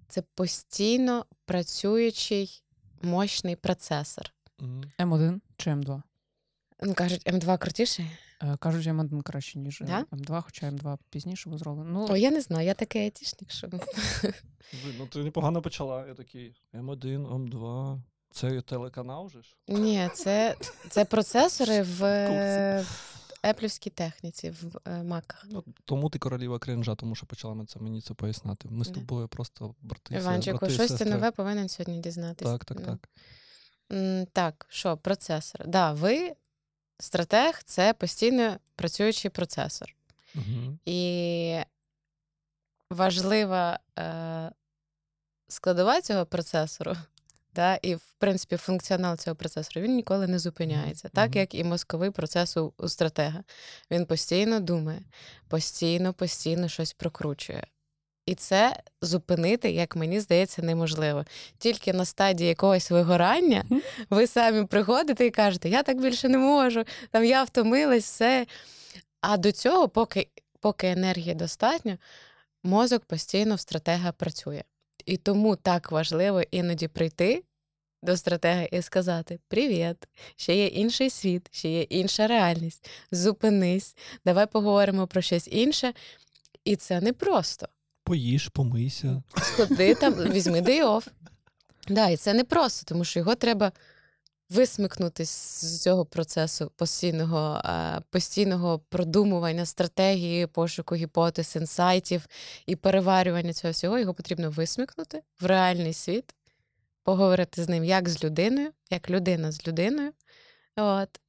це 0.07 0.21
постійно 0.35 1.25
працюючий 1.45 2.63
мощний 3.01 3.55
процесор. 3.55 4.25
М1 4.99 5.39
чи 5.57 5.69
М2? 5.69 6.01
Ну, 6.81 6.93
кажуть, 6.93 7.25
М2 7.25 7.57
крутіший. 7.57 8.05
Е, 8.41 8.57
Кажуть, 8.59 8.87
М1 8.87 9.21
краще, 9.21 9.59
ніж 9.59 9.83
Да? 9.85 10.05
М2, 10.11 10.41
хоча 10.41 10.69
М2 10.69 10.97
пізніше 11.09 11.49
був 11.49 11.59
зроблений. 11.59 11.93
Ну, 11.93 12.07
О, 12.09 12.17
я 12.17 12.31
не 12.31 12.41
знаю, 12.41 12.67
я 12.67 12.73
такий 12.73 13.01
айтішник, 13.01 13.51
що 13.51 13.67
Ну, 14.99 15.07
ти 15.07 15.19
непогано 15.19 15.61
почала. 15.61 16.07
Я 16.07 16.13
такий 16.13 16.55
М1, 16.73 17.27
М2. 17.27 18.01
Це 18.33 18.61
телеканал 18.61 19.29
же 19.29 19.41
ж? 19.41 19.55
ні, 19.67 20.09
це, 20.13 20.55
це 20.89 21.05
процесори 21.05 21.81
в 21.81 22.03
еплівській 23.43 23.89
техніці, 23.89 24.49
в 24.49 24.77
е, 24.87 25.03
маках. 25.03 25.45
Ну, 25.49 25.63
тому 25.85 26.09
ти 26.09 26.19
королева 26.19 26.59
кринжа, 26.59 26.95
тому 26.95 27.15
що 27.15 27.25
почала 27.25 27.53
ми 27.53 27.65
це, 27.65 27.79
мені 27.79 28.01
це 28.01 28.13
поясняти. 28.13 28.69
Ми 28.69 28.85
з 28.85 28.89
тобою 28.89 29.27
просто 29.27 29.75
брати. 29.81 30.15
Іванчику, 30.15 30.69
щось 30.69 30.91
ти 30.91 31.05
нове 31.05 31.31
повинен 31.31 31.69
сьогодні 31.69 31.99
дізнатися. 31.99 32.51
Так, 32.51 32.65
так, 32.65 32.77
Ну. 32.79 32.85
так. 32.85 33.09
Так, 34.33 34.65
що, 34.69 34.97
процесор. 34.97 35.67
Да, 35.67 35.93
ви, 35.93 36.35
стратег, 37.01 37.63
це 37.65 37.93
постійно 37.93 38.57
працюючий 38.75 39.31
процесор. 39.31 39.95
Угу. 40.35 40.77
І 40.85 41.57
важлива 42.89 43.79
е, 43.99 44.51
складова 45.47 46.01
цього 46.01 46.25
процесору, 46.25 46.95
да, 47.55 47.75
і, 47.75 47.95
в 47.95 48.13
принципі, 48.17 48.57
функціонал 48.57 49.17
цього 49.17 49.35
процесору 49.35 49.81
він 49.81 49.95
ніколи 49.95 50.27
не 50.27 50.39
зупиняється, 50.39 51.09
так 51.09 51.29
мгм. 51.29 51.39
як 51.39 51.55
і 51.55 51.63
мозковий 51.63 52.11
процес 52.11 52.57
у, 52.57 52.73
у 52.77 52.87
стратега. 52.87 53.43
Він 53.91 54.05
постійно 54.05 54.59
думає, 54.59 55.01
постійно, 55.47 56.13
постійно 56.13 56.67
щось 56.67 56.93
прокручує. 56.93 57.67
І 58.25 58.35
це 58.35 58.75
зупинити, 59.01 59.71
як 59.71 59.95
мені 59.95 60.19
здається, 60.19 60.61
неможливо. 60.61 61.25
Тільки 61.57 61.93
на 61.93 62.05
стадії 62.05 62.49
якогось 62.49 62.91
вигорання 62.91 63.65
ви 64.09 64.27
самі 64.27 64.65
приходите 64.65 65.25
і 65.25 65.31
кажете, 65.31 65.69
я 65.69 65.83
так 65.83 66.01
більше 66.01 66.29
не 66.29 66.37
можу, 66.37 66.83
там 67.11 67.25
я 67.25 67.43
втомилась, 67.43 68.03
все. 68.03 68.45
А 69.21 69.37
до 69.37 69.51
цього, 69.51 69.89
поки, 69.89 70.27
поки 70.59 70.87
енергії 70.87 71.35
достатньо, 71.35 71.97
мозок 72.63 73.05
постійно 73.05 73.55
в 73.55 73.59
стратега 73.59 74.11
працює. 74.11 74.63
І 75.05 75.17
тому 75.17 75.55
так 75.55 75.91
важливо 75.91 76.41
іноді 76.41 76.87
прийти 76.87 77.43
до 78.03 78.17
стратега 78.17 78.63
і 78.63 78.81
сказати: 78.81 79.39
Привіт, 79.47 80.07
ще 80.35 80.55
є 80.55 80.65
інший 80.67 81.09
світ, 81.09 81.47
ще 81.51 81.69
є 81.69 81.81
інша 81.81 82.27
реальність. 82.27 82.89
Зупинись, 83.11 83.95
давай 84.25 84.47
поговоримо 84.47 85.07
про 85.07 85.21
щось 85.21 85.47
інше. 85.47 85.93
І 86.65 86.75
це 86.75 87.01
не 87.01 87.13
просто. 87.13 87.67
Поїж, 88.11 88.47
помийся. 88.47 89.23
Сходи 89.41 89.95
там, 89.95 90.13
візьми 90.13 90.61
day 90.61 90.83
off. 90.83 91.07
Да, 91.87 92.09
і 92.09 92.17
це 92.17 92.33
не 92.33 92.43
просто, 92.43 92.85
тому 92.85 93.03
що 93.03 93.19
його 93.19 93.35
треба 93.35 93.71
висмикнути 94.49 95.25
з 95.25 95.81
цього 95.81 96.05
процесу 96.05 96.71
постійного, 96.75 97.61
е, 97.65 98.01
постійного 98.09 98.79
продумування 98.79 99.65
стратегії, 99.65 100.47
пошуку 100.47 100.95
гіпотез, 100.95 101.55
інсайтів 101.55 102.27
і 102.65 102.75
переварювання 102.75 103.53
цього 103.53 103.71
всього. 103.71 103.99
Його 103.99 104.13
потрібно 104.13 104.49
висмикнути 104.49 105.21
в 105.41 105.45
реальний 105.45 105.93
світ, 105.93 106.35
поговорити 107.03 107.63
з 107.63 107.69
ним 107.69 107.83
як 107.83 108.09
з 108.09 108.23
людиною, 108.23 108.71
як 108.89 109.09
людина 109.09 109.51
з 109.51 109.67
людиною. 109.67 110.11
От. 110.75 111.19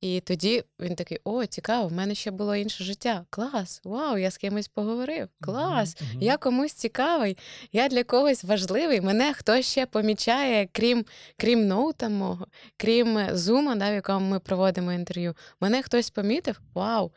І 0.00 0.20
тоді 0.20 0.64
він 0.80 0.94
такий: 0.94 1.18
о, 1.24 1.46
цікаво, 1.46 1.88
в 1.88 1.92
мене 1.92 2.14
ще 2.14 2.30
було 2.30 2.56
інше 2.56 2.84
життя. 2.84 3.26
Клас, 3.30 3.80
вау, 3.84 4.18
я 4.18 4.30
з 4.30 4.38
кимось 4.38 4.68
поговорив. 4.68 5.28
Клас. 5.40 5.96
Мгм. 6.00 6.22
Я 6.22 6.36
комусь 6.36 6.72
цікавий, 6.72 7.38
я 7.72 7.88
для 7.88 8.04
когось 8.04 8.44
важливий. 8.44 9.00
Мене 9.00 9.34
хтось 9.34 9.66
ще 9.66 9.86
помічає, 9.86 10.68
крім 10.72 11.04
крім 11.36 11.66
ноута 11.66 12.08
мого, 12.08 12.46
крім 12.76 13.18
е, 13.18 13.30
зума, 13.36 13.74
да, 13.74 13.90
в 13.90 13.94
якому 13.94 14.30
ми 14.30 14.40
проводимо 14.40 14.92
інтерв'ю. 14.92 15.34
Мене 15.60 15.82
хтось 15.82 16.10
помітив. 16.10 16.60
Вау! 16.74 17.10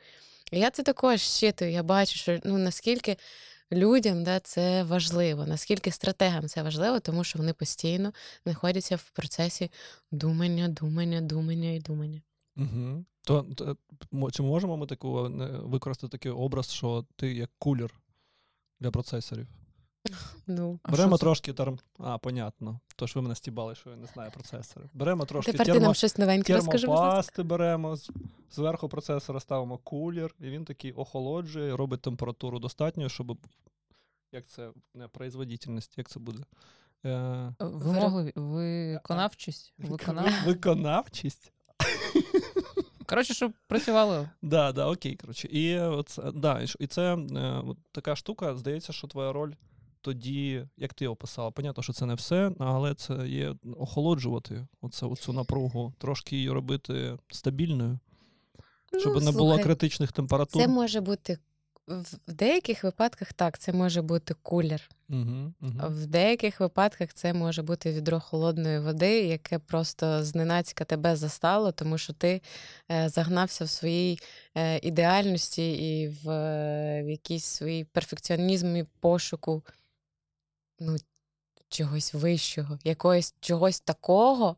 Я 0.52 0.70
це 0.70 0.84
також 0.84 1.22
щитую. 1.22 1.72
Я 1.72 1.84
бачу, 1.84 2.18
що 2.18 2.40
ну 2.44 2.58
наскільки 2.58 3.18
людям 3.72 4.24
да, 4.24 4.40
це 4.40 4.84
важливо, 4.84 5.46
наскільки 5.46 5.92
стратегам 5.92 6.48
це 6.48 6.64
важливо, 6.64 7.00
тому 7.00 7.24
що 7.24 7.40
вони 7.40 7.54
постійно 7.54 8.14
знаходяться 8.44 8.96
в 8.96 9.10
процесі 9.10 9.72
думання, 10.12 10.68
думання, 10.68 11.22
думання 11.22 11.72
і 11.72 11.80
думання. 11.80 12.22
Угу. 12.58 13.06
То, 13.24 13.44
то 13.44 13.78
чи 14.32 14.44
можемо 14.44 14.78
ми 14.78 14.86
таку 14.88 15.26
е, 15.26 15.30
використати 15.64 16.12
такий 16.12 16.32
образ, 16.32 16.72
що 16.72 17.06
ти 17.16 17.34
як 17.34 17.50
кулер 17.60 17.94
для 18.80 18.92
процесорів? 18.92 19.48
Ну, 20.48 20.80
Беремо 20.90 21.18
трошки 21.18 21.54
терм. 21.54 21.80
А, 22.00 22.18
понятно. 22.18 22.80
Тож 22.96 23.16
ви 23.16 23.22
мене 23.22 23.36
стібали, 23.36 23.76
що 23.76 23.90
я 23.90 23.96
не 23.96 24.08
знаю 24.08 24.32
процесори. 24.32 24.90
Беремо 24.94 25.26
трошки 25.26 25.52
тепер 25.52 25.74
ти 25.74 25.80
нам 25.80 25.94
щось 25.94 26.18
новеньке 26.18 26.56
розкажи. 26.56 26.88
будь 26.88 26.96
термопасти 26.96 27.44
беремо, 27.44 27.98
зверху 28.52 28.90
процесора 28.90 29.40
ставимо 29.40 29.78
кулер, 29.78 30.36
і 30.40 30.50
він 30.50 30.66
такий 30.66 30.92
охолоджує, 30.92 31.78
робить 31.78 32.02
температуру 32.02 32.60
достатньою, 32.60 33.10
щоб. 33.10 33.38
Як 34.34 34.48
це 34.48 34.72
не 34.94 35.08
производительність, 35.08 35.98
як 35.98 36.10
це 36.10 36.20
буде? 36.20 36.44
Е... 37.06 37.54
Вимогливі, 37.60 38.34
виконавчість, 38.36 39.74
виконав... 39.78 40.30
Виконавчість? 40.46 41.52
Коротше, 43.12 43.34
щоб 43.34 43.54
працювало. 43.68 44.30
Да, 44.42 44.72
да, 44.72 44.88
окей, 44.88 45.16
коротше. 45.16 45.48
І, 45.48 45.80
оце, 45.80 46.32
да, 46.36 46.62
і 46.80 46.88
це 46.88 47.16
е, 47.16 47.62
от 47.66 47.78
така 47.92 48.16
штука, 48.16 48.56
здається, 48.56 48.94
що 48.94 49.08
твоя 49.08 49.34
роль 49.34 49.52
тоді, 50.02 50.68
як 50.78 50.94
ти 50.94 51.08
описала, 51.08 51.52
понятно, 51.52 51.84
що 51.84 51.94
це 51.94 52.06
не 52.06 52.14
все, 52.14 52.52
але 52.60 52.94
це 52.94 53.28
є 53.28 53.56
охолоджувати 53.78 54.68
оце, 54.82 55.06
оцю 55.06 55.34
напругу, 55.34 55.94
трошки 55.98 56.36
її 56.36 56.50
робити 56.50 57.18
стабільною, 57.32 58.00
щоб 59.00 59.14
Ну, 59.16 59.22
не 59.22 59.32
було 59.32 59.60
критичних 59.60 60.12
температур. 60.12 60.62
Це 60.62 60.68
може 60.68 61.02
бути 61.02 61.38
в 62.28 62.34
деяких 62.34 62.84
випадках 62.84 63.34
так, 63.34 63.60
це 63.60 63.74
може 63.74 64.02
бути 64.02 64.34
кулер. 64.42 64.90
Угу, 65.10 65.54
угу. 65.62 65.74
В 65.82 66.06
деяких 66.06 66.60
випадках 66.60 67.14
це 67.14 67.34
може 67.34 67.62
бути 67.62 67.92
відро 67.92 68.20
холодної 68.20 68.80
води, 68.80 69.22
яке 69.22 69.60
просто 69.60 70.24
зненацька 70.24 70.86
тебе 70.86 71.16
застало, 71.16 71.72
тому 71.72 71.98
що 71.98 72.14
ти 72.14 72.42
е, 72.92 73.10
загнався 73.10 73.66
в 73.66 73.70
своїй 73.70 74.20
е, 74.56 74.78
ідеальності 74.78 75.72
і 75.72 76.08
в, 76.08 76.30
е, 76.30 77.04
в 77.04 77.10
якійсь 77.10 77.46
своїй 77.46 77.84
перфекціонізмі 77.84 78.86
пошуку 79.00 79.64
ну, 80.80 80.98
чогось 81.70 82.14
вищого, 82.14 82.80
якогось 82.84 83.36
чогось 83.40 83.80
такого. 83.80 84.56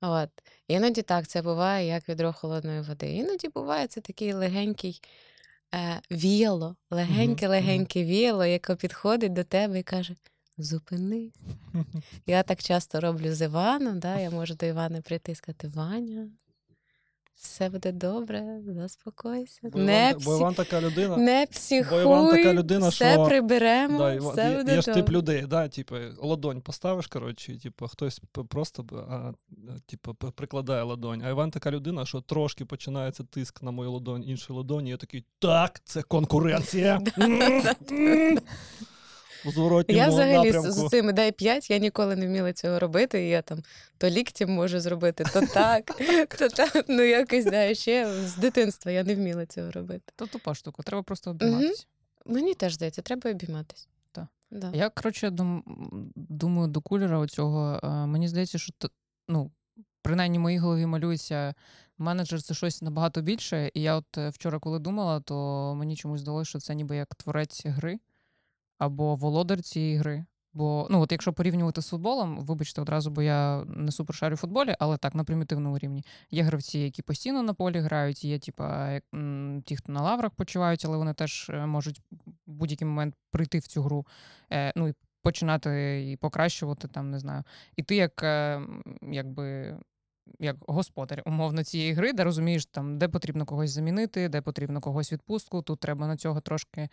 От. 0.00 0.30
Іноді 0.68 1.02
так, 1.02 1.26
це 1.28 1.42
буває 1.42 1.86
як 1.86 2.08
відро 2.08 2.32
холодної 2.32 2.80
води. 2.80 3.12
Іноді 3.12 3.48
буває 3.48 3.86
це 3.86 4.00
такий 4.00 4.32
легенький 4.32 5.02
віяло, 6.10 6.76
легеньке-легеньке 6.90 8.04
віяло, 8.04 8.44
яке 8.44 8.76
підходить 8.76 9.32
до 9.32 9.44
тебе 9.44 9.78
і 9.78 9.82
каже: 9.82 10.14
Зупини. 10.58 11.32
Я 12.26 12.42
так 12.42 12.62
часто 12.62 13.00
роблю 13.00 13.34
з 13.34 13.44
Іваном, 13.44 14.00
да? 14.00 14.18
я 14.18 14.30
можу 14.30 14.54
до 14.54 14.66
Івана 14.66 15.00
прийти 15.00 15.32
і 15.32 15.34
сказати: 15.34 15.68
Ваня, 15.68 16.28
все 17.36 17.68
буде 17.68 17.92
добре, 17.92 18.60
заспокойся. 18.66 19.60
Бо 19.62 19.78
Не, 19.78 20.10
Іван, 20.10 20.22
бо 20.24 20.36
Іван 20.36 20.54
така 20.54 20.80
людина. 20.80 21.16
не 21.16 21.46
Бо 21.90 22.00
Іван 22.00 22.30
така 22.36 22.54
людина, 22.54 22.88
все 22.88 23.12
що- 23.12 23.24
приберемо, 23.24 23.98
Да, 23.98 24.14
Іван, 24.14 24.32
все 24.32 24.50
є, 24.50 24.56
буде 24.56 24.74
є 24.74 24.82
ж 24.82 24.92
тип 24.92 25.10
людей, 25.10 25.46
да, 25.46 25.68
типу, 25.68 25.96
ладонь 26.22 26.60
поставиш, 26.60 27.06
коротше, 27.06 27.58
типу, 27.58 27.88
хтось 27.88 28.20
просто 28.48 28.84
а, 29.10 29.32
типу, 29.86 30.14
прикладає 30.14 30.82
ладонь. 30.82 31.22
А 31.22 31.28
Іван 31.28 31.50
така 31.50 31.70
людина, 31.70 32.06
що 32.06 32.20
трошки 32.20 32.64
починається 32.64 33.24
тиск 33.24 33.62
на 33.62 33.70
мою 33.70 33.92
ладонь, 33.92 34.24
іншій 34.28 34.52
ладоні, 34.52 34.90
я 34.90 34.96
такий, 34.96 35.24
так, 35.38 35.80
це 35.84 36.02
конкуренція. 36.02 37.00
У 39.46 39.50
зворотньому 39.52 40.00
Я 40.00 40.08
взагалі 40.08 40.50
з, 40.50 40.54
напрямку. 40.54 40.70
з 40.70 40.88
цими 40.90 41.12
дай 41.12 41.32
5, 41.32 41.70
я 41.70 41.78
ніколи 41.78 42.16
не 42.16 42.26
вміла 42.26 42.52
цього 42.52 42.78
робити. 42.78 43.26
І 43.26 43.28
я 43.28 43.42
там 43.42 43.58
то 43.98 44.10
ліктем 44.10 44.50
можу 44.50 44.80
зробити, 44.80 45.24
то 45.32 45.40
так, 45.54 45.84
то 46.38 46.48
так. 46.48 46.84
Ну 46.88 47.02
якось 47.02 47.44
да, 47.44 47.74
ще 47.74 48.14
з 48.26 48.36
дитинства 48.36 48.92
я 48.92 49.04
не 49.04 49.14
вміла 49.14 49.46
цього 49.46 49.70
робити. 49.70 50.12
То 50.16 50.26
тупа 50.26 50.54
штука, 50.54 50.82
треба 50.82 51.02
просто 51.02 51.30
обійматися. 51.30 51.84
Мені 52.26 52.54
теж 52.54 52.74
здається, 52.74 53.02
треба 53.02 53.30
обійматися. 53.30 53.86
Так. 54.12 54.26
Да. 54.50 54.70
Я, 54.74 54.88
коротше, 54.88 55.30
дум, 55.30 55.62
думаю, 56.16 56.68
до 56.68 56.80
кулера 56.80 57.18
оцього, 57.18 57.80
е, 57.82 57.88
мені 57.88 58.28
здається, 58.28 58.58
що 58.58 58.72
т- 58.78 58.88
ну, 59.28 59.50
принаймні 60.02 60.38
в 60.38 60.40
моїй 60.40 60.58
голові 60.58 60.86
малюється 60.86 61.54
менеджер 61.98 62.42
це 62.42 62.54
щось 62.54 62.82
набагато 62.82 63.20
більше. 63.20 63.70
І 63.74 63.82
я 63.82 63.96
от 63.96 64.18
е, 64.18 64.28
вчора, 64.28 64.58
коли 64.58 64.78
думала, 64.78 65.20
то 65.20 65.34
мені 65.78 65.96
чомусь 65.96 66.20
здалося, 66.20 66.48
що 66.48 66.58
це 66.58 66.74
ніби 66.74 66.96
як 66.96 67.14
творець 67.14 67.66
гри 67.66 67.98
або 68.78 69.16
володар 69.16 69.62
цієї 69.62 69.96
гри. 69.96 70.24
Бо, 70.54 70.86
ну, 70.90 71.00
от 71.00 71.12
якщо 71.12 71.32
порівнювати 71.32 71.82
з 71.82 71.88
футболом, 71.88 72.38
вибачте 72.40 72.80
одразу, 72.80 73.10
бо 73.10 73.22
я 73.22 73.64
не 73.64 73.92
супер 73.92 74.16
шарю 74.16 74.34
в 74.34 74.38
футболі, 74.38 74.74
але 74.78 74.96
так, 74.96 75.14
на 75.14 75.24
примітивному 75.24 75.78
рівні. 75.78 76.04
Є 76.30 76.42
гравці, 76.42 76.78
які 76.78 77.02
постійно 77.02 77.42
на 77.42 77.54
полі 77.54 77.78
грають, 77.78 78.24
є, 78.24 78.38
типа, 78.38 79.00
ті, 79.64 79.76
хто 79.76 79.92
на 79.92 80.02
лаврах 80.02 80.30
почувають, 80.30 80.84
але 80.84 80.96
вони 80.96 81.14
теж 81.14 81.50
е, 81.50 81.66
можуть 81.66 81.98
в 82.46 82.52
будь-який 82.52 82.88
момент 82.88 83.14
прийти 83.30 83.58
в 83.58 83.66
цю 83.66 83.82
гру, 83.82 84.06
е, 84.52 84.72
ну 84.76 84.88
і 84.88 84.94
починати 85.22 86.04
і 86.10 86.16
покращувати, 86.16 86.88
там, 86.88 87.10
не 87.10 87.18
знаю. 87.18 87.42
І 87.76 87.82
ти 87.82 87.96
як, 87.96 88.22
е, 88.22 88.62
якби. 89.02 89.76
Як 90.40 90.56
господар 90.66 91.22
умовно 91.26 91.64
цієї 91.64 91.92
гри, 91.92 92.12
де 92.12 92.24
розумієш, 92.24 92.66
там, 92.66 92.98
де 92.98 93.08
потрібно 93.08 93.44
когось 93.44 93.70
замінити, 93.70 94.28
де 94.28 94.40
потрібно 94.40 94.80
когось 94.80 95.12
відпустку. 95.12 95.62
Тут 95.62 95.80
треба 95.80 96.06
на 96.06 96.16
цього 96.16 96.40
трошки 96.40 96.80
е, 96.80 96.88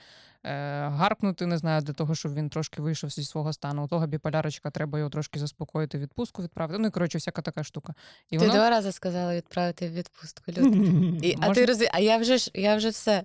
гаркнути, 0.88 1.46
не 1.46 1.58
знаю, 1.58 1.82
для 1.82 1.94
того, 1.94 2.16
щоб 2.16 2.34
він 2.34 2.50
трошки 2.50 2.82
вийшов 2.82 3.10
зі 3.10 3.24
свого 3.24 3.54
стану. 3.54 3.86
У 3.86 3.88
того 3.88 4.08
біполярочка 4.08 4.72
треба 4.72 5.00
його 5.00 5.10
трошки 5.10 5.40
заспокоїти, 5.40 5.98
відпустку 5.98 6.44
відправити. 6.44 6.80
Ну 6.80 6.88
і 6.88 6.92
коротше, 6.92 7.18
всяка 7.18 7.42
така 7.42 7.64
штука. 7.64 7.94
І 8.30 8.38
Ти 8.38 8.46
воно 8.46 8.54
два 8.54 8.70
рази 8.70 8.92
сказала 8.92 9.36
відправити 9.36 9.90
в 9.90 9.94
відпустку. 9.94 10.52
І, 10.52 11.38
а 11.42 11.54
ти 11.54 11.68
Можна? 11.68 11.88
а 11.92 12.00
я 12.00 12.18
вже 12.18 12.38
ж 12.38 12.52
я 12.54 12.76
вже 12.76 12.90
все. 12.90 13.24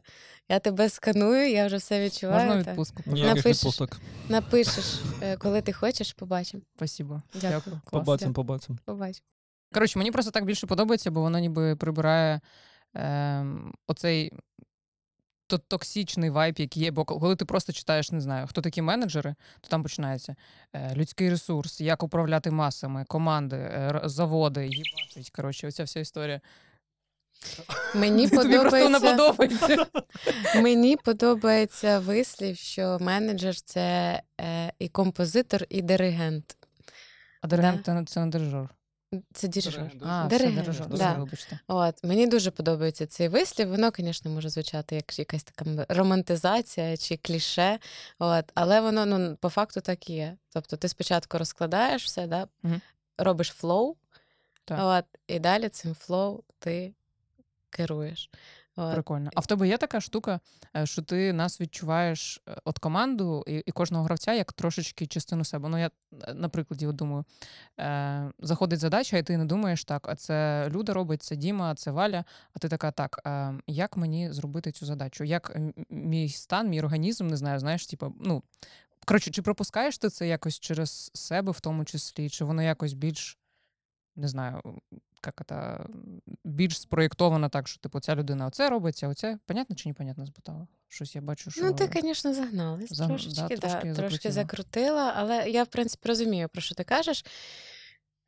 Я 0.49 0.59
тебе 0.59 0.89
сканую, 0.89 1.51
я 1.51 1.67
вже 1.67 1.77
все 1.77 2.05
відчуваю. 2.05 2.47
можна 2.47 2.63
відпустку. 2.63 3.03
Напишеш. 3.07 3.81
Напишеш, 4.29 5.01
коли 5.39 5.63
ти 5.63 5.73
хочеш, 5.73 6.13
побачимо. 6.13 6.63
Дякую. 7.35 7.53
Дякую. 7.53 7.81
Побачимо, 7.91 8.33
побачимо. 8.33 8.79
Побачимо. 8.85 9.36
Коротше, 9.75 9.99
мені 9.99 10.11
просто 10.11 10.31
так 10.31 10.45
більше 10.45 10.67
подобається, 10.67 11.11
бо 11.11 11.21
воно 11.21 11.39
ніби 11.39 11.77
прибирає 11.77 12.41
ем, 12.95 13.75
оцей 13.87 14.33
то- 15.47 15.59
токсичний 15.59 16.31
вайб, 16.31 16.55
який 16.59 16.83
є. 16.83 16.91
Бо 16.91 17.05
коли 17.05 17.37
ти 17.37 17.45
просто 17.45 17.73
читаєш, 17.73 18.13
не 18.13 18.21
знаю, 18.21 18.47
хто 18.47 18.61
такі 18.61 18.83
менеджери, 18.83 19.35
то 19.61 19.69
там 19.69 19.83
починається 19.83 20.37
е, 20.73 20.95
людський 20.95 21.31
ресурс, 21.31 21.81
як 21.81 22.03
управляти 22.03 22.51
масами, 22.51 23.05
команди, 23.09 23.57
е, 23.57 24.01
заводи, 24.05 24.67
їбачить. 24.67 25.31
Коротше, 25.31 25.69
оця 25.69 25.85
вся 25.85 26.01
історія. 26.01 26.41
Мені 27.95 28.29
подобається, 29.09 29.87
мені 30.63 30.97
подобається 30.97 31.99
вислів, 31.99 32.57
що 32.57 32.99
менеджер 33.01 33.61
це 33.61 34.23
е, 34.41 34.73
і 34.79 34.89
композитор, 34.89 35.65
і 35.69 35.83
диригент. 35.83 36.57
А 37.43 37.47
диригент 37.47 38.09
це 38.09 38.25
не 38.25 38.31
дирижер. 38.31 38.69
Це 39.33 39.49
дирижер. 39.49 39.93
А, 40.03 40.23
це 40.31 40.39
Диригент, 40.39 40.61
дирижер. 40.61 40.87
да. 40.89 41.13
Вибачте. 41.15 41.59
От 41.67 42.05
мені 42.05 42.27
дуже 42.27 42.51
подобається 42.51 43.07
цей 43.07 43.29
вислів. 43.29 43.69
Воно, 43.69 43.93
звісно, 43.99 44.31
може 44.31 44.49
звучати 44.49 44.95
як 44.95 45.19
якась 45.19 45.45
така 45.45 45.87
романтизація 45.89 46.97
чи 46.97 47.17
кліше. 47.17 47.79
От, 48.19 48.45
але 48.55 48.81
воно 48.81 49.07
ну 49.07 49.37
по 49.41 49.49
факту 49.49 49.81
так 49.81 50.11
і 50.11 50.13
є. 50.13 50.37
Тобто, 50.51 50.77
ти 50.77 50.89
спочатку 50.89 51.39
розкладаєш 51.39 52.05
все, 52.05 52.27
да? 52.27 52.47
Угу. 52.65 52.75
робиш 53.19 53.49
flow, 53.49 53.97
Так. 54.65 54.79
от, 54.83 55.05
і 55.27 55.39
далі 55.39 55.69
цим 55.69 55.95
flow 55.95 56.43
ти 56.59 56.93
керуєш. 57.71 58.31
Прикольно. 58.77 59.31
А 59.35 59.41
в 59.41 59.47
тебе 59.47 59.69
є 59.69 59.79
така 59.79 60.01
штука, 60.01 60.41
е, 60.77 60.87
що 60.87 61.03
ти 61.03 61.33
нас 61.33 61.61
відчуваєш 61.61 62.43
е, 62.49 62.57
от 62.65 62.79
команду 62.79 63.45
і, 63.47 63.63
і 63.67 63.73
кожного 63.73 64.05
гравця 64.05 64.33
як 64.33 64.53
трошечки 64.53 65.07
частину 65.07 65.45
себе. 65.45 65.69
Ну, 65.69 65.79
я 65.79 65.91
е, 66.23 66.35
на 66.35 66.49
прикладі 66.49 66.87
от 66.87 66.97
думаю, 66.97 67.25
е, 67.81 68.31
заходить 68.39 68.81
задача, 68.81 69.17
і 69.17 69.23
ти 69.23 69.37
не 69.37 69.45
думаєш 69.45 69.85
так, 69.85 70.09
а 70.09 70.15
це 70.15 70.69
Люда 70.71 70.93
робить, 70.93 71.23
це 71.23 71.37
Діма, 71.37 71.75
це 71.75 71.91
Валя. 71.91 72.25
А 72.53 72.59
ти 72.59 72.69
така, 72.69 72.91
так, 72.91 73.21
е, 73.27 73.55
як 73.67 73.97
мені 73.97 74.33
зробити 74.33 74.73
цю 74.73 74.87
задачу? 74.87 75.25
Як 75.25 75.57
мій 75.91 76.29
стан, 76.29 76.69
мій 76.69 76.81
організм, 76.81 77.27
не 77.27 77.37
знаю, 77.37 77.59
знаєш, 77.59 77.87
типу, 77.87 78.15
ну. 78.21 78.43
Коротше, 79.05 79.31
чи 79.31 79.43
пропускаєш 79.43 79.99
ти 79.99 80.09
це 80.09 80.29
якось 80.29 80.59
через 80.59 81.11
себе, 81.15 81.53
в 81.53 81.61
тому 81.61 81.85
числі, 81.85 82.31
чи 82.31 82.45
воно 82.45 82.63
якось 82.63 82.93
більш, 82.93 83.39
не 84.17 84.29
знаю, 84.29 84.63
як 85.27 85.43
це, 85.49 85.81
більш 86.45 86.81
спроєктовано 86.81 87.49
так, 87.49 87.69
що 87.69 87.81
типу 87.81 88.01
ця 88.01 88.15
людина 88.15 88.47
оце 88.47 88.71
робить, 88.71 89.01
а 89.05 89.09
оце 89.09 89.39
понятно 89.47 89.77
чи 89.77 89.89
непонятно 89.89 90.27
збутала? 90.27 90.67
Щось 90.89 91.15
я 91.15 91.21
бачу, 91.21 91.51
що 91.51 91.65
Ну, 91.65 91.73
ти, 91.73 91.91
звісно, 92.03 92.35
загналась 92.35 92.93
Заг- 92.93 93.07
трошечки, 93.07 93.57
да, 93.57 93.57
да, 93.57 93.81
трошки 93.81 93.93
трошки, 93.93 94.31
закрутила. 94.31 94.33
закрутила, 94.33 95.13
але 95.17 95.51
я, 95.51 95.63
в 95.63 95.67
принципі, 95.67 96.09
розумію, 96.09 96.49
про 96.49 96.63
що 96.63 96.75
ти 96.75 96.85
кажеш. 96.85 97.25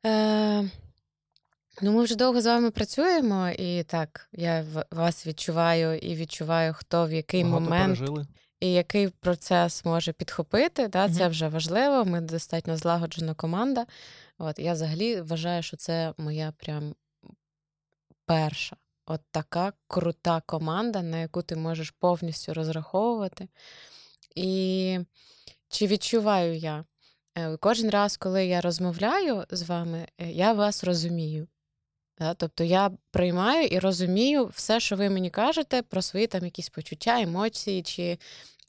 Е, 0.05 0.61
ну, 1.81 1.91
ми 1.91 2.03
вже 2.03 2.15
довго 2.15 2.41
з 2.41 2.45
вами 2.45 2.71
працюємо, 2.71 3.49
і 3.49 3.83
так, 3.83 4.29
я 4.31 4.65
вас 4.91 5.27
відчуваю 5.27 5.97
і 5.97 6.15
відчуваю, 6.15 6.73
хто 6.73 7.07
в 7.07 7.11
який 7.11 7.43
Багато 7.43 7.61
момент 7.61 7.97
пережили. 7.99 8.27
І 8.59 8.71
який 8.71 9.07
процес 9.07 9.85
може 9.85 10.13
підхопити. 10.13 10.87
Да, 10.87 11.09
Це 11.09 11.27
вже 11.27 11.47
важливо. 11.47 12.05
Ми 12.05 12.21
достатньо 12.21 12.77
злагоджена 12.77 13.33
команда. 13.33 13.85
От 14.37 14.59
я 14.59 14.73
взагалі 14.73 15.21
вважаю, 15.21 15.63
що 15.63 15.77
це 15.77 16.13
моя 16.17 16.53
прям 16.57 16.95
перша. 18.25 18.75
От 19.05 19.21
така 19.31 19.73
крута 19.87 20.41
команда, 20.45 21.01
на 21.01 21.17
яку 21.19 21.41
ти 21.41 21.55
можеш 21.55 21.91
повністю 21.91 22.53
розраховувати. 22.53 23.47
І 24.35 24.99
чи 25.69 25.87
відчуваю 25.87 26.57
я? 26.57 26.85
Е, 27.35 27.57
Кожен 27.57 27.89
раз, 27.89 28.17
коли 28.17 28.45
я 28.45 28.61
розмовляю 28.61 29.45
з 29.49 29.63
вами, 29.63 30.07
е, 30.17 30.31
я 30.31 30.53
вас 30.53 30.83
розумію. 30.83 31.47
Да? 32.19 32.33
Тобто 32.33 32.63
я 32.63 32.91
приймаю 33.11 33.67
і 33.67 33.79
розумію 33.79 34.45
все, 34.45 34.79
що 34.79 34.95
ви 34.95 35.09
мені 35.09 35.29
кажете 35.29 35.81
про 35.81 36.01
свої 36.01 36.27
там 36.27 36.45
якісь 36.45 36.69
почуття, 36.69 37.21
емоції 37.21 37.83
чи 37.83 38.17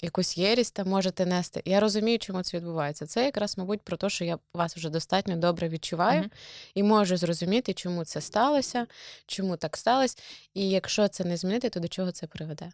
якусь 0.03 0.39
єрість 0.39 0.75
там 0.75 0.89
можете 0.89 1.27
нести. 1.27 1.63
Я 1.65 1.81
розумію, 1.81 2.19
чому 2.19 2.43
це 2.43 2.57
відбувається. 2.57 3.07
Це 3.07 3.25
якраз, 3.25 3.59
мабуть, 3.59 3.83
про 3.83 3.97
те, 3.97 4.11
що 4.11 4.25
я 4.25 4.39
вас 4.55 4.77
вже 4.77 4.91
достатньо 4.91 5.37
добре 5.37 5.69
відчуваю 5.69 6.21
Мгм. 6.21 6.31
і 6.75 6.83
можу 6.83 7.17
зрозуміти, 7.17 7.75
чому 7.75 8.05
це 8.05 8.21
сталося, 8.21 8.87
чому 9.27 9.57
так 9.57 9.77
сталося. 9.77 10.17
І 10.55 10.69
якщо 10.69 11.09
це 11.09 11.25
не 11.25 11.37
змінити, 11.37 11.71
то 11.71 11.81
до 11.81 11.89
чого 11.89 12.13
це 12.13 12.27
приведе? 12.27 12.73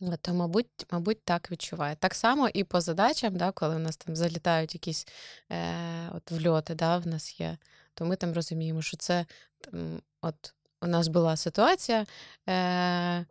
От, 0.00 0.20
То, 0.22 0.34
мабуть, 0.34 0.86
мабуть, 0.90 1.24
так 1.24 1.50
відчуваю. 1.50 1.96
Так 2.00 2.14
само 2.14 2.48
і 2.48 2.64
по 2.64 2.80
задачам, 2.80 3.36
да, 3.36 3.52
коли 3.52 3.76
в 3.76 3.78
нас 3.78 3.96
там 3.96 4.16
залітають 4.16 4.74
якісь 4.74 5.06
е, 5.52 5.74
от 6.14 6.30
вльоти, 6.30 6.74
да, 6.74 6.98
в 6.98 7.06
нас 7.06 7.40
є, 7.40 7.58
то 7.94 8.04
ми 8.04 8.16
там 8.16 8.32
розуміємо, 8.32 8.82
що 8.82 8.96
це 8.96 9.26
там, 9.60 10.02
от 10.22 10.54
у 10.82 10.86
нас 10.86 11.08
була 11.08 11.36
ситуація. 11.36 12.06
Е, 12.48 13.26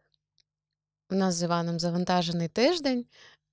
у 1.10 1.16
нас 1.16 1.36
з 1.36 1.44
Іваном 1.44 1.80
завантажений 1.80 2.48
тиждень, 2.48 3.06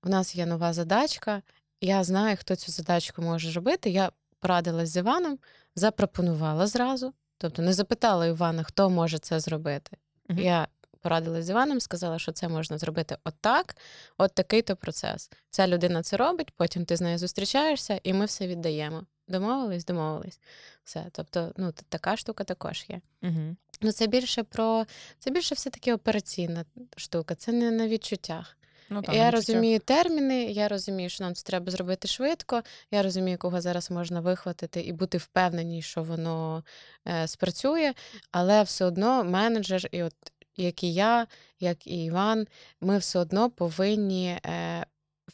у 0.03 0.09
нас 0.09 0.35
є 0.35 0.45
нова 0.45 0.73
задачка. 0.73 1.41
Я 1.81 2.03
знаю, 2.03 2.37
хто 2.39 2.55
цю 2.55 2.71
задачку 2.71 3.21
може 3.21 3.51
робити. 3.51 3.89
Я 3.89 4.11
порадилась 4.39 4.89
з 4.89 4.97
Іваном, 4.97 5.39
запропонувала 5.75 6.67
зразу. 6.67 7.13
Тобто 7.37 7.61
не 7.61 7.73
запитала 7.73 8.25
Івана, 8.25 8.63
хто 8.63 8.89
може 8.89 9.19
це 9.19 9.39
зробити. 9.39 9.97
Мгм. 10.29 10.39
Я 10.39 10.67
порадилась 11.01 11.45
з 11.45 11.49
Іваном, 11.49 11.81
сказала, 11.81 12.19
що 12.19 12.31
це 12.31 12.47
можна 12.47 12.77
зробити 12.77 13.17
отак, 13.23 13.77
от 14.17 14.33
такий 14.33 14.61
то 14.61 14.75
процес. 14.75 15.31
Ця 15.49 15.67
людина 15.67 16.03
це 16.03 16.17
робить, 16.17 16.51
потім 16.51 16.85
ти 16.85 16.95
з 16.95 17.01
нею 17.01 17.17
зустрічаєшся, 17.17 17.99
і 18.03 18.13
ми 18.13 18.25
все 18.25 18.47
віддаємо. 18.47 19.03
Домовились, 19.27 19.85
домовились. 19.85 20.39
Все. 20.83 21.05
Тобто, 21.11 21.53
ну, 21.57 21.73
така 21.89 22.17
штука 22.17 22.43
також 22.43 22.85
є. 22.89 23.01
Угу. 23.23 23.55
Ну, 23.81 23.91
це 23.91 24.07
більше 24.07 24.43
про 24.43 24.85
це 25.19 25.31
більше 25.31 25.55
все-таки 25.55 25.93
операційна 25.93 26.65
штука, 26.97 27.35
це 27.35 27.51
не 27.51 27.71
на 27.71 27.87
відчуттях. 27.87 28.57
Ну, 28.89 29.01
та, 29.01 29.13
я 29.13 29.31
розумію 29.31 29.79
терміни, 29.79 30.43
я 30.43 30.67
розумію, 30.67 31.09
що 31.09 31.23
нам 31.23 31.35
це 31.35 31.43
треба 31.43 31.71
зробити 31.71 32.07
швидко. 32.07 32.61
Я 32.91 33.03
розумію, 33.03 33.37
кого 33.37 33.61
зараз 33.61 33.91
можна 33.91 34.21
вихватити 34.21 34.81
і 34.81 34.93
бути 34.93 35.17
впевнені, 35.17 35.81
що 35.81 36.03
воно 36.03 36.63
е, 37.07 37.27
спрацює. 37.27 37.93
Але 38.31 38.63
все 38.63 38.85
одно 38.85 39.23
менеджер, 39.23 39.89
і 39.91 40.03
от 40.03 40.13
як 40.57 40.83
і 40.83 40.93
я, 40.93 41.27
як 41.59 41.87
і 41.87 42.05
Іван, 42.05 42.47
ми 42.81 42.97
все 42.97 43.19
одно 43.19 43.49
повинні 43.49 44.27
е, 44.45 44.85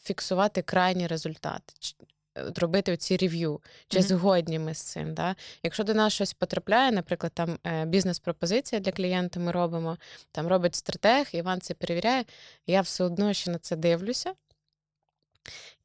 фіксувати 0.02 0.62
крайній 0.62 1.06
результат. 1.06 1.62
Ч- 2.34 2.40
е, 2.40 2.44
от 2.44 2.58
Робити 2.58 2.96
ці 2.96 3.16
рев'ю, 3.16 3.60
чи 3.88 3.98
Мгм. 3.98 4.08
згодні 4.08 4.58
ми 4.58 4.74
з 4.74 4.78
цим. 4.78 5.14
Да? 5.14 5.36
Якщо 5.62 5.84
до 5.84 5.94
нас 5.94 6.12
щось 6.12 6.32
потрапляє, 6.32 6.92
наприклад, 6.92 7.32
там 7.34 7.58
е, 7.66 7.84
бізнес-пропозиція 7.84 8.80
для 8.80 8.92
клієнта 8.92 9.40
ми 9.40 9.52
робимо, 9.52 9.96
там 10.32 10.46
робить 10.46 10.74
стратег, 10.74 11.26
Іван 11.32 11.60
це 11.60 11.74
перевіряє, 11.74 12.24
я 12.66 12.80
все 12.80 13.04
одно 13.04 13.32
ще 13.32 13.50
на 13.50 13.58
це 13.58 13.76
дивлюся. 13.76 14.32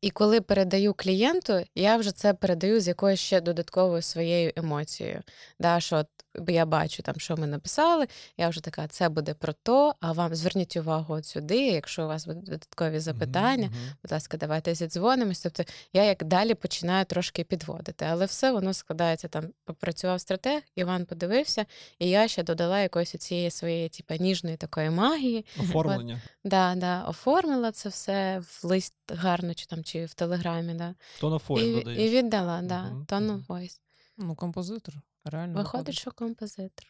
І 0.01 0.09
коли 0.09 0.41
передаю 0.41 0.93
клієнту, 0.93 1.63
я 1.75 1.97
вже 1.97 2.11
це 2.11 2.33
передаю 2.33 2.79
з 2.79 2.87
якоюсь 2.87 3.19
ще 3.19 3.41
додатковою 3.41 4.01
своєю 4.01 4.51
емоцією. 4.55 5.21
Да, 5.59 5.79
що 5.79 5.95
от 5.97 6.07
я 6.49 6.65
бачу, 6.65 7.03
там, 7.03 7.15
що 7.17 7.37
ми 7.37 7.47
написали, 7.47 8.07
я 8.37 8.49
вже 8.49 8.61
така, 8.61 8.87
це 8.87 9.09
буде 9.09 9.33
про 9.33 9.53
то, 9.63 9.95
а 9.99 10.11
вам 10.11 10.35
зверніть 10.35 10.77
увагу 10.77 11.13
от 11.13 11.25
сюди, 11.25 11.67
якщо 11.67 12.03
у 12.03 12.07
вас 12.07 12.25
будуть 12.25 12.43
додаткові 12.43 12.99
запитання, 12.99 13.67
Мгм, 13.67 13.75
мгм. 13.85 13.95
будь 14.03 14.11
ласка, 14.11 14.37
давайте 14.37 14.75
зідзвонимось. 14.75 15.41
Тобто 15.41 15.63
я 15.93 16.03
як 16.03 16.23
далі 16.23 16.53
починаю 16.53 17.05
трошки 17.05 17.43
підводити, 17.43 18.05
але 18.09 18.25
все 18.25 18.51
воно 18.51 18.73
складається 18.73 19.27
там. 19.27 19.45
Попрацював 19.65 20.21
стратег, 20.21 20.61
Іван 20.75 21.05
подивився, 21.05 21.65
і 21.99 22.09
я 22.09 22.27
ще 22.27 22.43
додала 22.43 22.79
якоїсь 22.79 23.09
цієї 23.11 23.51
своєї, 23.51 23.89
типу, 23.89 24.23
ніжної 24.23 24.57
такої 24.57 24.89
магії. 24.89 25.45
Оформлення. 25.59 26.21
Да, 26.43 26.73
да, 26.77 27.03
оформила 27.03 27.71
це 27.71 27.89
все 27.89 28.39
в 28.39 28.59
лист 28.63 28.93
гарно, 29.11 29.53
чи 29.53 29.65
там 29.65 29.83
чи 29.83 30.05
в 30.05 30.13
телеграмі, 30.13 30.73
да. 30.73 30.95
То 31.19 31.29
на 31.29 31.39
фоє 31.39 31.71
І, 31.71 31.73
додаєш. 31.73 31.99
і 31.99 32.17
віддала, 32.17 32.61
да, 32.61 32.95
тону 33.07 33.33
мгм. 33.33 33.45
voice. 33.47 33.79
Ну, 34.17 34.35
композитор. 34.35 34.95
Реально. 35.25 35.57
Виходить, 35.57 35.95
що 35.95 36.11
композитор. 36.11 36.85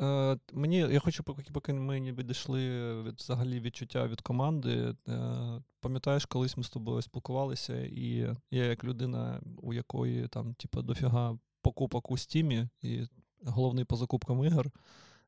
Е, 0.00 0.38
мені, 0.52 0.76
я 0.76 1.00
хочу, 1.00 1.22
поки, 1.22 1.42
поки 1.52 1.72
ми 1.72 2.00
не 2.00 2.12
відійшли 2.12 2.92
від 3.02 3.14
взагалі 3.14 3.60
відчуття 3.60 4.06
від 4.06 4.20
команди. 4.20 4.94
Е, 5.08 5.62
пам'ятаєш, 5.80 6.26
колись 6.26 6.56
ми 6.56 6.64
з 6.64 6.70
тобою 6.70 7.02
спілкувалися, 7.02 7.80
і 7.80 8.06
я, 8.50 8.64
як 8.64 8.84
людина, 8.84 9.40
у 9.62 9.72
якої 9.72 10.28
там, 10.28 10.54
типу, 10.54 10.82
дофіга 10.82 11.38
покупок 11.62 12.10
у 12.10 12.18
стімі, 12.18 12.68
і 12.82 13.02
головний 13.44 13.84
по 13.84 13.96
закупкам 13.96 14.44
ігор, 14.44 14.70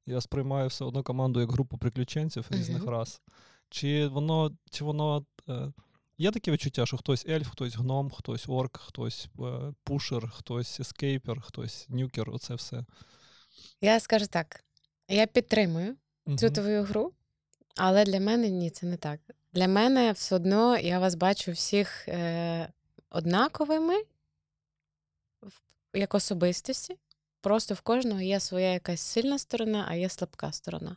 я 0.06 0.20
сприймаю 0.20 0.68
все 0.68 0.84
одно 0.84 1.02
команду 1.02 1.40
як 1.40 1.52
групу 1.52 1.78
приключенців 1.78 2.46
різних 2.50 2.86
рас. 2.86 3.20
Чи 3.68 4.06
воно, 4.06 4.56
чи 4.70 4.84
воно 4.84 5.24
е, 5.48 5.72
є 6.18 6.30
таке 6.30 6.50
відчуття, 6.50 6.86
що 6.86 6.96
хтось 6.96 7.26
ельф, 7.28 7.48
хтось 7.50 7.76
гном, 7.76 8.10
хтось 8.10 8.44
орк, 8.48 8.76
хтось 8.76 9.28
е, 9.40 9.74
пушер, 9.84 10.30
хтось 10.30 10.80
ескейпер, 10.80 11.40
хтось 11.40 11.86
нюкер, 11.88 12.30
оце 12.30 12.54
все. 12.54 12.84
Я 13.80 14.00
скажу 14.00 14.26
так: 14.26 14.64
я 15.08 15.26
підтримую 15.26 15.96
цю 16.38 16.50
твою 16.50 16.82
гру, 16.82 17.12
але 17.76 18.04
для 18.04 18.20
мене 18.20 18.50
ні, 18.50 18.70
це 18.70 18.86
не 18.86 18.96
так. 18.96 19.20
Для 19.52 19.68
мене 19.68 20.12
все 20.12 20.36
одно 20.36 20.78
я 20.78 20.98
вас 20.98 21.14
бачу 21.14 21.52
всіх 21.52 22.08
е, 22.08 22.72
однаковими 23.10 23.94
як 25.94 26.14
особистості. 26.14 26.96
Просто 27.42 27.74
в 27.74 27.81
кожного 27.81 28.20
є 28.20 28.40
своя 28.40 28.72
якась 28.72 29.00
сильна 29.00 29.38
сторона, 29.38 29.87
а 29.88 29.94
є 29.94 30.09
слабка 30.09 30.52
сторона. 30.52 30.96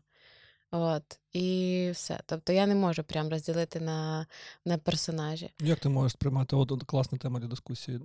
От, 0.72 1.20
і 1.34 1.90
все. 1.94 2.20
Тобто 2.26 2.54
я 2.54 2.68
не 2.68 2.76
можу 2.76 3.04
прям 3.04 3.30
розділити 3.30 3.80
на, 3.80 4.26
на 4.66 4.78
персонажі. 4.78 5.52
Як 5.60 5.80
ти 5.80 5.90
можеш 5.90 6.12
сприймати 6.12 6.56
от, 6.56 6.84
класна 6.84 7.18
тема 7.18 7.40
для 7.40 7.48
дискусії? 7.48 8.00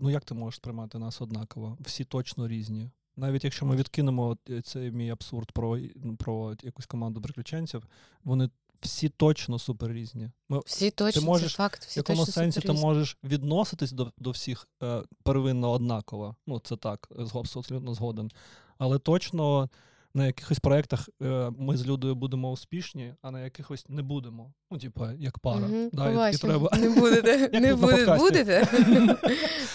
Ну 0.00 0.10
як 0.10 0.24
ти 0.24 0.34
можеш 0.34 0.56
сприймати 0.56 0.98
нас 0.98 1.20
однаково? 1.20 1.78
Всі 1.80 2.04
точно 2.04 2.48
різні. 2.48 2.90
Навіть 3.16 3.44
якщо 3.44 3.66
ми 3.66 3.76
відкинемо 3.76 4.38
е, 4.50 4.62
цей 4.62 4.90
мій 4.90 5.10
абсурд 5.10 5.52
про, 5.52 5.78
ну, 5.96 6.16
про 6.16 6.54
якусь 6.62 6.86
команду 6.86 7.20
приключенців, 7.20 7.86
вони 8.24 8.50
всі 8.84 9.08
точно 9.08 9.58
супер 9.58 9.92
різні. 9.92 10.30
Ми, 10.48 10.60
Всі 10.66 10.90
точно, 10.90 11.22
можеш 11.22 11.52
це 11.52 11.56
факт, 11.56 11.84
в 11.84 11.96
якому 11.96 12.18
точно 12.18 12.32
сенсі 12.32 12.60
ти 12.60 12.72
можеш 12.72 13.18
відноситись 13.24 13.92
до, 13.92 14.12
до 14.18 14.30
всіх 14.30 14.68
е, 14.82 15.02
первинно 15.22 15.70
однаково. 15.70 16.36
Ну, 16.46 16.60
це 16.60 16.76
так, 16.76 17.08
абсолютно 17.34 17.94
згоден. 17.94 18.30
Але 18.78 18.98
точно 18.98 19.68
на 20.14 20.26
якихось 20.26 20.58
проєктах 20.58 21.08
е, 21.22 21.50
ми 21.58 21.76
з 21.76 21.86
Людою 21.86 22.14
будемо 22.14 22.50
успішні, 22.50 23.14
а 23.22 23.30
на 23.30 23.40
якихось 23.40 23.88
не 23.88 24.02
будемо. 24.02 24.52
Ну, 24.70 24.78
типа, 24.78 25.12
як 25.12 25.38
пара. 25.38 25.58
Мгм, 25.58 25.90
да, 25.92 26.28
і- 26.28 26.34
і, 26.34 26.38
треба... 26.38 26.70
Не 26.78 26.88
будете, 26.88 27.48
не 27.60 27.74
буде, 27.74 28.16
будете. 28.16 28.68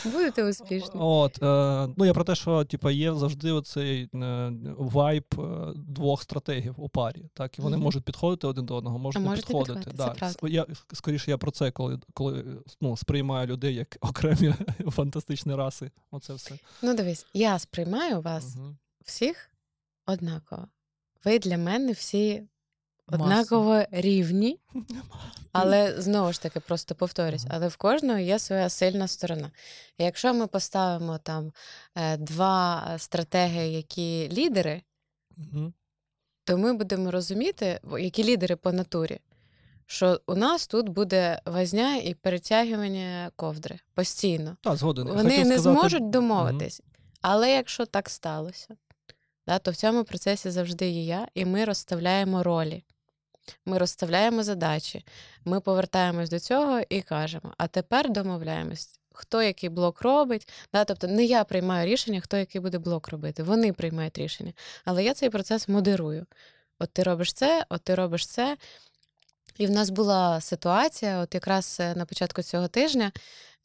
будете 0.11 0.49
успішні. 0.49 0.91
От, 0.93 1.43
е, 1.43 1.93
ну 1.97 2.05
я 2.05 2.13
про 2.13 2.23
те, 2.23 2.35
що 2.35 2.65
типа, 2.65 2.91
є 2.91 3.13
завжди 3.13 3.51
оцей 3.51 4.09
е, 4.15 4.51
вайб 4.77 5.25
двох 5.75 6.23
стратегів 6.23 6.75
у 6.77 6.89
парі. 6.89 7.29
Так, 7.33 7.59
і 7.59 7.61
вони 7.61 7.77
можуть 7.77 8.03
підходити 8.03 8.47
один 8.47 8.65
до 8.65 8.75
одного, 8.75 8.99
можуть 8.99 9.21
А 9.25 9.29
не 9.29 9.35
підходити. 9.35 9.91
Да. 9.93 10.15
Я, 10.43 10.65
скоріше, 10.93 11.31
я 11.31 11.37
про 11.37 11.51
це, 11.51 11.71
коли, 11.71 11.99
коли 12.13 12.45
ну, 12.81 12.97
сприймаю 12.97 13.47
людей 13.47 13.75
як 13.75 13.97
окремі 14.01 14.53
фантастичні 14.87 15.55
раси. 15.55 15.91
Оце 16.11 16.33
все. 16.33 16.55
Ну, 16.81 16.95
дивись, 16.95 17.25
я 17.33 17.59
сприймаю 17.59 18.21
вас 18.21 18.57
всіх 19.05 19.49
однаково. 20.11 20.67
Ви 21.25 21.39
для 21.39 21.57
мене 21.57 21.91
всі 21.91 22.43
Маса. 23.07 23.23
однаково 23.23 23.83
рівні, 23.91 24.59
але 25.51 26.01
знову 26.01 26.33
ж 26.33 26.41
таки, 26.41 26.59
просто 26.59 26.95
повторюсь, 26.95 27.45
але 27.49 27.67
в 27.67 27.75
кожного 27.77 28.19
є 28.19 28.39
своя 28.39 28.69
сильна 28.69 29.07
сторона. 29.07 29.51
І 29.97 30.03
якщо 30.03 30.33
ми 30.33 30.47
поставимо 30.47 31.17
там 31.17 31.51
е, 31.95 32.17
два 32.17 32.95
стратеги, 32.97 33.67
які 33.67 34.29
лідери, 34.31 34.81
то 36.43 36.57
ми 36.57 36.73
будемо 36.73 37.11
розуміти, 37.11 37.79
які 37.99 38.23
лідери 38.23 38.55
по 38.55 38.71
натурі, 38.71 39.19
що 39.85 40.21
у 40.27 40.35
нас 40.35 40.67
тут 40.67 40.89
буде 40.89 41.41
возня 41.45 41.95
і 41.95 42.13
перетягування 42.13 43.31
ковдри 43.35 43.79
постійно. 43.93 44.57
Так, 44.61 44.75
згоден. 44.75 45.07
Вони 45.07 45.23
хотів 45.29 45.47
не 45.47 45.57
сказати- 45.57 45.79
зможуть 45.79 46.09
домовитись. 46.09 46.81
Але 47.21 47.51
якщо 47.51 47.85
так 47.85 48.09
сталося, 48.09 48.75
да, 49.49 49.59
то 49.59 49.71
в 49.71 49.75
цьому 49.75 50.03
процесі 50.03 50.49
завжди 50.51 50.89
є 50.89 51.03
я, 51.03 51.27
і 51.33 51.45
ми 51.45 51.65
розставляємо 51.65 52.43
ролі. 52.43 52.83
Ми 53.65 53.77
розставляємо 53.77 54.43
задачі, 54.43 55.05
ми 55.45 55.59
повертаємось 55.59 56.29
до 56.29 56.39
цього 56.39 56.81
і 56.89 57.01
кажемо: 57.01 57.53
а 57.57 57.67
тепер 57.67 58.09
домовляємось, 58.09 58.99
хто 59.13 59.41
який 59.43 59.69
блок 59.69 60.01
робить. 60.01 60.49
Да? 60.73 60.85
Тобто 60.85 61.07
не 61.07 61.25
я 61.25 61.43
приймаю 61.43 61.87
рішення, 61.87 62.21
хто 62.21 62.37
який 62.37 62.61
буде 62.61 62.77
блок 62.77 63.07
робити. 63.07 63.43
Вони 63.43 63.73
приймають 63.73 64.17
рішення. 64.17 64.53
Але 64.85 65.03
я 65.03 65.13
цей 65.13 65.29
процес 65.29 65.67
модерую. 65.67 66.25
От 66.79 66.93
ти 66.93 67.03
робиш 67.03 67.33
це, 67.33 67.65
от 67.69 67.81
ти 67.83 67.95
робиш 67.95 68.27
це. 68.27 68.57
І 69.57 69.67
в 69.67 69.71
нас 69.71 69.89
була 69.89 70.41
ситуація, 70.41 71.19
от 71.19 71.33
якраз 71.33 71.77
е, 71.79 71.95
на 71.95 72.05
початку 72.05 72.41
цього 72.41 72.67
тижня, 72.67 73.11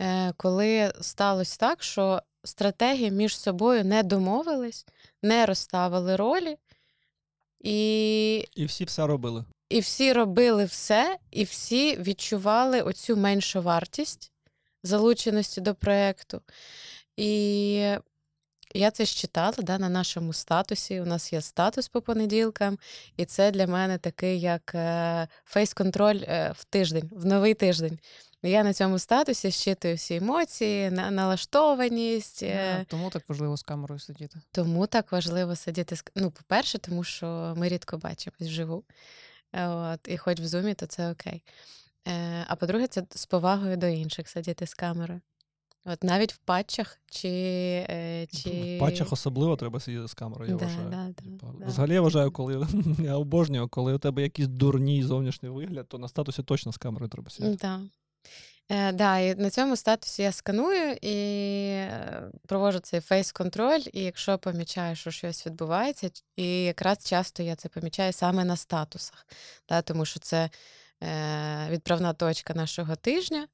е, 0.01 0.33
коли 0.37 0.93
сталося 1.01 1.57
так, 1.61 1.83
що 1.83 2.23
стратегії 2.45 3.11
між 3.11 3.39
собою 3.39 3.85
не 3.85 4.03
домовились, 4.03 4.87
не 5.23 5.47
розставили 5.47 6.17
ролі, 6.17 6.57
і, 7.61 8.37
І 8.55 8.65
всі 8.65 8.85
все 8.85 9.07
робили. 9.07 9.45
і 9.69 9.81
всі 9.81 10.13
робили 10.13 10.65
все, 10.65 11.17
і 11.31 11.45
всі 11.45 11.97
відчували 11.97 12.81
оцю 12.83 13.17
меншу 13.17 13.63
вартість 13.63 14.33
залученості 14.83 15.61
до 15.61 15.75
проєкту. 15.75 16.43
І 17.17 17.97
я 18.75 18.91
це 18.91 19.07
считала 19.07 19.55
да, 19.59 19.79
на 19.79 19.89
нашому 19.89 20.33
статусі. 20.33 21.01
У 21.01 21.05
нас 21.07 21.33
є 21.33 21.41
статус 21.41 21.89
по 21.89 22.03
понеділкам, 22.03 22.79
і 23.17 23.25
це 23.25 23.51
для 23.51 23.67
мене 23.67 23.99
такий 23.99 24.41
як 24.41 24.73
е, 24.75 25.29
фейс-контроль 25.45 26.25
е, 26.29 26.53
в 26.57 26.65
тиждень, 26.65 27.11
в 27.13 27.27
новий 27.27 27.55
тиждень. 27.55 27.99
Я 28.45 28.65
на 28.65 28.73
цьому 28.73 28.99
статусі 28.99 29.51
щитую 29.51 29.95
всі 29.95 30.15
емоції, 30.17 30.91
на- 30.91 31.11
налаштованість. 31.11 32.43
е, 32.43 32.79
А, 32.81 32.85
Тому 32.85 33.11
так 33.11 33.29
важливо 33.29 33.57
з 33.57 33.63
камерою 33.63 34.01
сидіти. 34.01 34.41
тому 34.53 34.87
так 34.87 35.13
важливо 35.13 35.57
сидіти. 35.57 35.97
Ну, 36.17 36.31
по-перше, 36.31 36.79
тому 36.79 37.05
що 37.05 37.55
ми 37.57 37.69
рідко 37.69 37.99
бачимось 37.99 38.41
вживу. 38.41 38.85
От, 39.69 40.01
і 40.09 40.17
хоч 40.17 40.41
в 40.41 40.47
зумі, 40.47 40.75
то 40.75 40.87
це 40.87 41.11
окей. 41.11 41.43
Е, 42.09 42.45
а 42.49 42.57
по-друге, 42.57 42.87
це 42.87 43.03
з 43.11 43.27
повагою 43.27 43.77
до 43.77 43.87
інших 43.87 44.29
сидіти 44.29 44.67
з 44.67 44.75
камерою. 44.75 45.21
От 45.87 46.05
навіть 46.05 46.33
в 46.33 46.37
патчах 46.37 46.99
чи. 47.11 47.29
Е, 47.91 48.27
чи... 48.33 48.77
В 48.77 48.81
патчах 48.81 49.13
особливо 49.13 49.57
треба 49.57 49.81
сидіти 49.81 50.09
з 50.09 50.15
камерою, 50.15 50.51
я 50.51 50.57
Да, 50.57 50.65
вважаю. 50.65 50.89
да, 50.91 51.07
да, 51.09 51.23
Типа, 51.23 51.47
да. 51.59 51.67
Взагалі 51.67 51.95
я 51.95 52.01
вважаю, 52.01 52.31
коли 52.33 52.67
я 52.99 53.15
обожнюю, 53.17 53.69
коли 53.69 53.95
у 53.95 53.99
тебе 53.99 54.23
якийсь 54.23 54.49
дурній 54.49 55.03
зовнішній 55.03 55.49
вигляд, 55.49 55.89
то 55.89 55.99
на 55.99 56.09
статусі 56.09 56.43
точно 56.43 56.73
з 56.73 56.77
камерою 56.77 57.09
треба 57.11 57.31
сидіти. 57.31 57.57
Да. 57.63 57.81
Е, 58.69 58.93
да, 58.93 59.19
і 59.19 59.35
на 59.35 59.51
цьому 59.51 59.77
статусі 59.77 60.23
я 60.23 60.33
сканую 60.33 60.97
і 61.03 61.17
е, 61.71 62.31
проводжу 62.47 62.79
цей 62.79 63.01
фейс-контроль, 63.01 63.83
і 63.93 64.03
якщо 64.03 64.39
помічаю, 64.39 64.97
що 64.97 65.11
щось 65.11 65.47
відбувається, 65.47 66.11
і 66.37 66.65
якраз 66.65 67.05
часто 67.05 67.43
я 67.43 67.57
це 67.57 67.69
помічаю 67.69 68.13
саме 68.13 68.45
на 68.45 68.57
статусах, 68.57 69.27
да, 69.69 69.83
тому 69.83 70.05
що 70.05 70.21
це 70.21 70.51
е, 71.03 71.69
відправна 71.71 72.13
точка 72.13 72.55
нашого 72.55 72.97
тижня, 72.97 73.49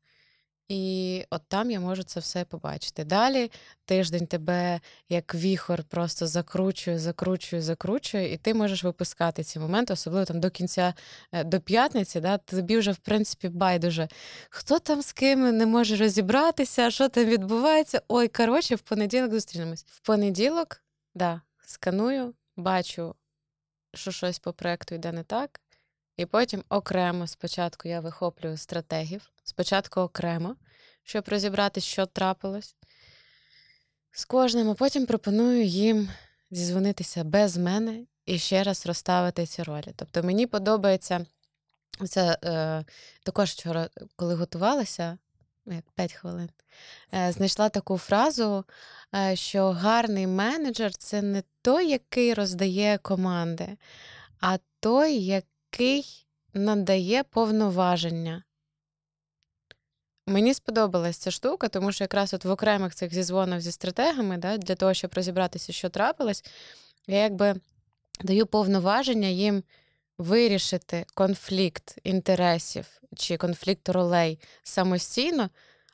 і 0.70 1.24
от 1.30 1.42
там 1.48 1.70
я 1.70 1.80
можу 1.80 2.02
це 2.02 2.20
все 2.20 2.44
побачити. 2.44 3.04
Далі 3.04 3.50
тиждень 3.84 4.26
тебе 4.26 4.80
як 5.08 5.34
віхор 5.34 5.84
просто 5.84 6.26
закручує, 6.26 6.98
закручує, 6.98 7.62
закручує, 7.62 8.32
і 8.32 8.36
ти 8.36 8.54
можеш 8.54 8.84
випускати 8.84 9.44
ці 9.44 9.58
моменти, 9.58 9.92
особливо 9.92 10.24
там 10.24 10.40
до 10.40 10.50
кінця, 10.50 10.94
е, 11.32 11.44
до 11.44 11.60
п'ятниці, 11.60 12.20
да, 12.20 12.38
тобі 12.38 12.78
вже 12.78 12.92
в 12.92 12.96
принципі 12.96 13.48
байдуже 13.48 14.08
хто 14.50 14.78
там 14.78 15.02
з 15.02 15.12
ким 15.12 15.56
не 15.56 15.66
може 15.66 15.96
розібратися, 15.96 16.90
що 16.90 17.08
там 17.08 17.24
відбувається. 17.24 18.02
Ой, 18.08 18.28
коротше, 18.28 18.74
в 18.74 18.80
понеділок 18.80 19.32
зустрінемось. 19.32 19.84
В 19.88 20.00
понеділок, 20.00 20.82
да, 21.14 21.40
сканую, 21.66 22.34
бачу, 22.56 23.14
що 23.94 24.10
щось 24.10 24.38
по 24.38 24.52
проекту 24.52 24.94
йде 24.94 25.12
не 25.12 25.22
так. 25.22 25.60
І 26.16 26.26
потім 26.26 26.64
окремо 26.68 27.26
спочатку 27.26 27.88
я 27.88 28.00
вихоплюю 28.00 28.56
стратегів, 28.56 29.30
спочатку 29.50 30.00
окремо, 30.00 30.56
щоб 31.02 31.28
розібрати, 31.28 31.80
що 31.80 32.06
трапилось 32.06 32.76
з 34.12 34.24
кожним, 34.24 34.70
а 34.70 34.74
потім 34.74 35.06
пропоную 35.06 35.64
їм 35.64 36.08
зізвонитися 36.50 37.24
без 37.24 37.56
мене 37.56 38.04
і 38.26 38.38
ще 38.38 38.62
раз 38.62 38.86
розставити 38.86 39.46
ці 39.46 39.62
ролі. 39.62 39.92
Тобто 39.96 40.22
мені 40.22 40.46
подобається 40.46 41.26
це 42.08 42.38
е, 42.44 42.84
також 43.22 43.50
вчора, 43.50 43.88
коли 44.16 44.34
готувалася, 44.34 45.18
ну, 45.66 45.74
як 45.74 45.84
5 45.90 46.12
хвилин, 46.12 46.50
е, 47.14 47.32
знайшла 47.32 47.68
таку 47.68 47.98
фразу, 47.98 48.64
е, 49.14 49.36
що 49.36 49.70
гарний 49.70 50.26
менеджер 50.26 50.94
це 50.94 51.22
не 51.22 51.42
той, 51.62 51.88
який 51.88 52.34
роздає 52.34 52.98
команди, 52.98 53.76
а 54.40 54.58
той, 54.80 55.14
який 55.14 56.26
надає 56.54 57.22
повноваження. 57.22 58.44
Мені 60.30 60.54
сподобалась 60.54 61.16
ця 61.16 61.30
штука, 61.30 61.68
тому 61.68 61.92
що 61.92 62.04
якраз 62.04 62.34
от 62.34 62.44
в 62.44 62.50
окремих 62.50 62.94
цих 62.94 63.14
зізвонах 63.14 63.60
зі 63.60 63.72
стратегами, 63.72 64.36
да, 64.36 64.56
для 64.56 64.74
того, 64.74 64.94
щоб 64.94 65.10
розібратися, 65.14 65.72
що 65.72 65.88
трапилось, 65.88 66.44
я 67.06 67.22
якби 67.22 67.54
даю 68.20 68.46
повноваження 68.46 69.28
їм 69.28 69.62
вирішити 70.18 71.06
конфлікт 71.14 71.98
інтересів 72.04 72.86
чи 73.16 73.36
конфлікт 73.36 73.88
ролей 73.88 74.38
самостійно, 74.62 75.50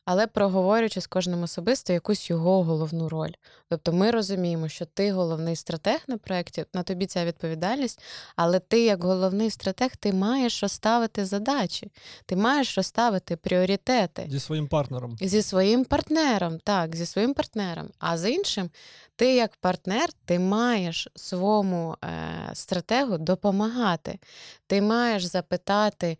але 0.06 0.26
проговорюючи 0.26 1.00
з 1.00 1.06
кожним 1.06 1.42
особисто 1.42 1.92
якусь 1.92 2.30
його 2.30 2.62
головну 2.62 3.08
роль. 3.08 3.32
Тобто 3.68 3.92
ми 3.92 4.10
розуміємо, 4.10 4.68
що 4.68 4.84
ти 4.84 5.12
головний 5.12 5.56
стратег 5.56 6.00
на 6.08 6.18
проєкті, 6.18 6.64
на 6.74 6.82
тобі 6.82 7.06
ця 7.06 7.24
відповідальність, 7.24 8.02
але 8.36 8.58
ти, 8.58 8.84
як 8.84 9.04
головний 9.04 9.50
стратег, 9.50 9.96
ти 9.96 10.12
маєш 10.12 10.62
розставити 10.62 11.24
задачі, 11.24 11.90
ти 12.26 12.36
маєш 12.36 12.76
розставити 12.76 13.36
пріоритети 13.36 14.26
Зі 14.30 14.40
своїм 14.40 14.68
партнером. 14.68 15.16
зі 15.20 15.42
своїм 15.42 15.84
партнером, 15.84 16.58
так, 16.58 16.96
зі 16.96 17.06
своїм 17.06 17.34
партнером. 17.34 17.88
А 17.98 18.18
з 18.18 18.30
іншим, 18.30 18.70
ти 19.16 19.34
як 19.34 19.56
партнер, 19.56 20.08
ти 20.24 20.38
маєш 20.38 21.08
своєму 21.14 21.96
е, 22.04 22.50
стратегу 22.54 23.18
допомагати. 23.18 24.18
Ти 24.66 24.82
маєш 24.82 25.24
запитати 25.24 26.18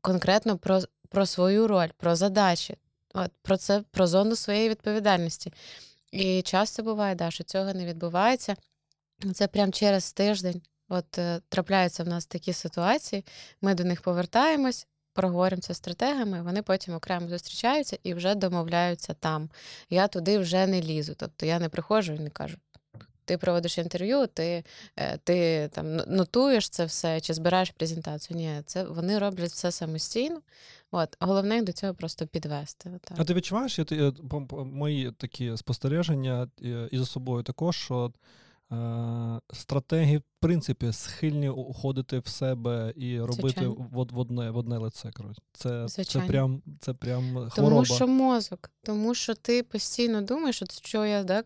конкретно 0.00 0.58
про, 0.58 0.80
про 1.08 1.26
свою 1.26 1.68
роль, 1.68 1.88
про 1.96 2.16
задачі, 2.16 2.76
от, 3.16 3.30
про 3.42 3.56
це, 3.56 3.82
про 3.90 4.06
зону 4.06 4.36
своєї 4.36 4.68
відповідальності. 4.68 5.52
І 6.12 6.42
часто 6.42 6.82
буває, 6.82 7.14
да, 7.14 7.30
що 7.30 7.44
цього 7.44 7.74
не 7.74 7.86
відбувається. 7.86 8.56
Це 9.34 9.48
прямо 9.48 9.72
через 9.72 10.12
тиждень. 10.12 10.62
От 10.88 11.18
е, 11.18 11.40
трапляються 11.48 12.04
в 12.04 12.08
нас 12.08 12.26
такі 12.26 12.52
ситуації, 12.52 13.24
ми 13.62 13.74
до 13.74 13.84
них 13.84 14.02
повертаємось, 14.02 14.86
проговоримо 15.12 15.62
це 15.62 15.74
з 15.74 15.76
стратегами, 15.76 16.42
вони 16.42 16.62
потім 16.62 16.94
окремо 16.94 17.28
зустрічаються 17.28 17.98
і 18.02 18.14
вже 18.14 18.34
домовляються 18.34 19.14
там. 19.14 19.50
Я 19.90 20.08
туди 20.08 20.38
вже 20.38 20.66
не 20.66 20.82
лізу. 20.82 21.14
Тобто 21.16 21.46
я 21.46 21.58
не 21.58 21.68
приходжу 21.68 22.12
і 22.12 22.18
не 22.18 22.30
кажу. 22.30 22.56
Ти 23.26 23.38
проводиш 23.38 23.78
інтерв'ю, 23.78 24.26
ти, 24.26 24.64
е, 24.96 25.18
ти 25.24 25.68
там 25.72 25.96
нотуєш 25.96 26.68
це 26.68 26.84
все 26.84 27.20
чи 27.20 27.34
збираєш 27.34 27.70
презентацію. 27.70 28.36
Ні, 28.36 28.62
це 28.66 28.84
вони 28.84 29.18
роблять 29.18 29.50
все 29.50 29.72
самостійно. 29.72 30.40
От 30.90 31.16
головне 31.20 31.54
їх 31.54 31.64
до 31.64 31.72
цього 31.72 31.94
просто 31.94 32.26
підвести. 32.26 32.90
Так. 33.04 33.18
А 33.20 33.24
ти 33.24 33.34
відчуваєш, 33.34 33.78
я, 33.78 33.84
ти- 33.84 34.12
мої 34.52 35.12
такі 35.12 35.56
спостереження 35.56 36.48
е, 36.64 36.88
і 36.90 36.98
за 36.98 37.06
собою 37.06 37.42
також, 37.42 37.76
що 37.76 38.12
стратегії, 39.52 40.18
в 40.18 40.22
принципі, 40.40 40.92
схильні 40.92 41.48
уходити 41.48 42.18
в 42.18 42.26
себе 42.26 42.92
і 42.96 43.20
робити 43.20 43.66
в, 43.66 44.06
в, 44.10 44.18
одне, 44.18 44.50
в 44.50 44.56
одне 44.56 44.78
лице. 44.78 45.10
Це, 45.52 45.88
це, 45.88 46.20
прям, 46.20 46.62
це 46.80 46.92
прям 46.92 47.22
хвороба. 47.50 47.50
Тому 47.54 47.84
що 47.84 48.06
мозок, 48.06 48.70
тому 48.82 49.14
що 49.14 49.34
ти 49.34 49.62
постійно 49.62 50.22
думаєш, 50.22 50.62
от 50.62 50.86
що 50.86 51.06
я 51.06 51.22
да, 51.22 51.42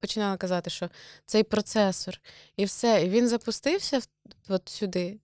починала 0.00 0.36
казати, 0.36 0.70
що 0.70 0.88
цей 1.26 1.42
процесор, 1.42 2.20
і 2.56 2.64
все, 2.64 3.04
і 3.04 3.08
він 3.08 3.28
запустився 3.28 4.00
от 4.48 4.68
сюди, 4.68 5.18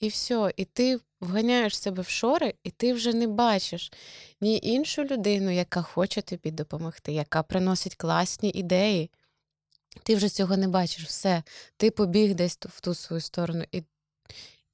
і 0.00 0.08
все, 0.08 0.52
і 0.56 0.64
ти 0.64 1.00
вганяєш 1.20 1.78
себе 1.78 2.02
в 2.02 2.08
шори, 2.08 2.54
і 2.64 2.70
ти 2.70 2.92
вже 2.92 3.12
не 3.12 3.26
бачиш 3.26 3.92
ні 4.40 4.60
іншу 4.62 5.04
людину, 5.04 5.50
яка 5.50 5.82
хоче 5.82 6.22
тобі 6.22 6.50
допомогти, 6.50 7.12
яка 7.12 7.42
приносить 7.42 7.94
класні 7.94 8.50
ідеї. 8.50 9.10
Ти 10.02 10.16
вже 10.16 10.28
цього 10.28 10.56
не 10.56 10.68
бачиш, 10.68 11.04
все. 11.04 11.42
Ти 11.76 11.90
побіг 11.90 12.34
десь 12.34 12.58
в 12.60 12.80
ту 12.80 12.94
свою 12.94 13.20
сторону. 13.20 13.64
І, 13.72 13.82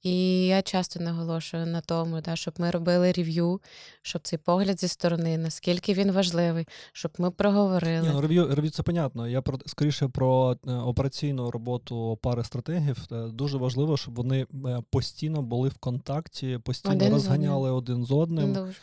і 0.07 0.45
я 0.47 0.61
часто 0.61 0.99
наголошую 0.99 1.65
на 1.65 1.81
тому, 1.81 2.21
да, 2.21 2.35
щоб 2.35 2.53
ми 2.57 2.71
робили 2.71 3.11
рев'ю, 3.11 3.61
щоб 4.01 4.21
цей 4.21 4.39
погляд 4.39 4.79
зі 4.79 4.87
сторони, 4.87 5.37
наскільки 5.37 5.93
він 5.93 6.11
важливий, 6.11 6.67
щоб 6.93 7.11
ми 7.17 7.31
проговорили. 7.31 8.07
Ні, 8.07 8.13
ну, 8.13 8.21
рев'ю, 8.21 8.55
рев'ю 8.55 8.71
це 8.71 8.83
понятно. 8.83 9.27
Я 9.27 9.41
про 9.41 9.59
скоріше 9.65 10.07
про 10.07 10.57
е, 10.67 10.73
операційну 10.73 11.51
роботу 11.51 12.19
пари 12.21 12.43
стратегів. 12.43 12.97
Е, 13.11 13.27
Дуже 13.27 13.57
важливо, 13.57 13.97
щоб 13.97 14.15
вони 14.15 14.47
е, 14.65 14.81
постійно 14.89 15.41
були 15.41 15.69
в 15.69 15.77
контакті, 15.77 16.59
постійно 16.63 16.95
Один 16.95 17.09
з 17.09 17.11
розганяли 17.11 17.71
один 17.71 18.05
з 18.05 18.11
одним. 18.11 18.53
Дуже. 18.53 18.73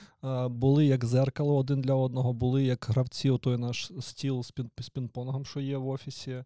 Були 0.49 0.87
як 0.87 1.05
зеркало 1.05 1.57
один 1.57 1.81
для 1.81 1.95
одного, 1.95 2.33
були 2.33 2.65
як 2.65 2.87
гравці, 2.89 3.31
отой 3.31 3.59
наш 3.59 3.91
стіл 4.01 4.43
з, 4.43 4.51
пін, 4.51 4.71
з 4.81 4.91
пінг-понгом, 4.91 5.45
що 5.45 5.61
є 5.61 5.77
в 5.77 5.89
офісі. 5.89 6.45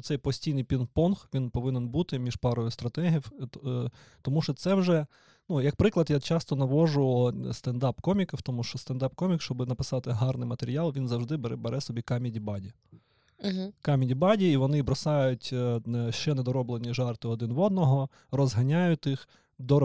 Оцей 0.00 0.18
постійний 0.18 0.64
пінг-понг 0.64 1.26
він 1.34 1.50
повинен 1.50 1.88
бути 1.88 2.18
між 2.18 2.36
парою 2.36 2.70
стратегів, 2.70 3.32
е, 3.40 3.68
е, 3.68 3.90
тому 4.22 4.42
що 4.42 4.54
це 4.54 4.74
вже. 4.74 5.06
Ну, 5.48 5.60
як 5.60 5.76
приклад, 5.76 6.10
я 6.10 6.20
часто 6.20 6.56
навожу 6.56 7.32
стендап-коміків, 7.52 8.42
тому 8.42 8.64
що 8.64 8.78
стендап-комік, 8.78 9.40
щоб 9.40 9.68
написати 9.68 10.10
гарний 10.10 10.48
матеріал, 10.48 10.92
він 10.96 11.08
завжди 11.08 11.36
бере, 11.36 11.56
бере 11.56 11.80
собі 11.80 12.02
comedy 12.02 12.40
buddy. 12.40 12.72
Comedy 13.82 14.14
buddy, 14.14 14.52
і 14.52 14.56
вони 14.56 14.82
бросають 14.82 15.50
е, 15.52 15.80
ще 16.10 16.34
недороблені 16.34 16.94
жарти 16.94 17.28
один 17.28 17.52
в 17.52 17.60
одного, 17.60 18.08
розганяють 18.30 19.06
їх, 19.06 19.28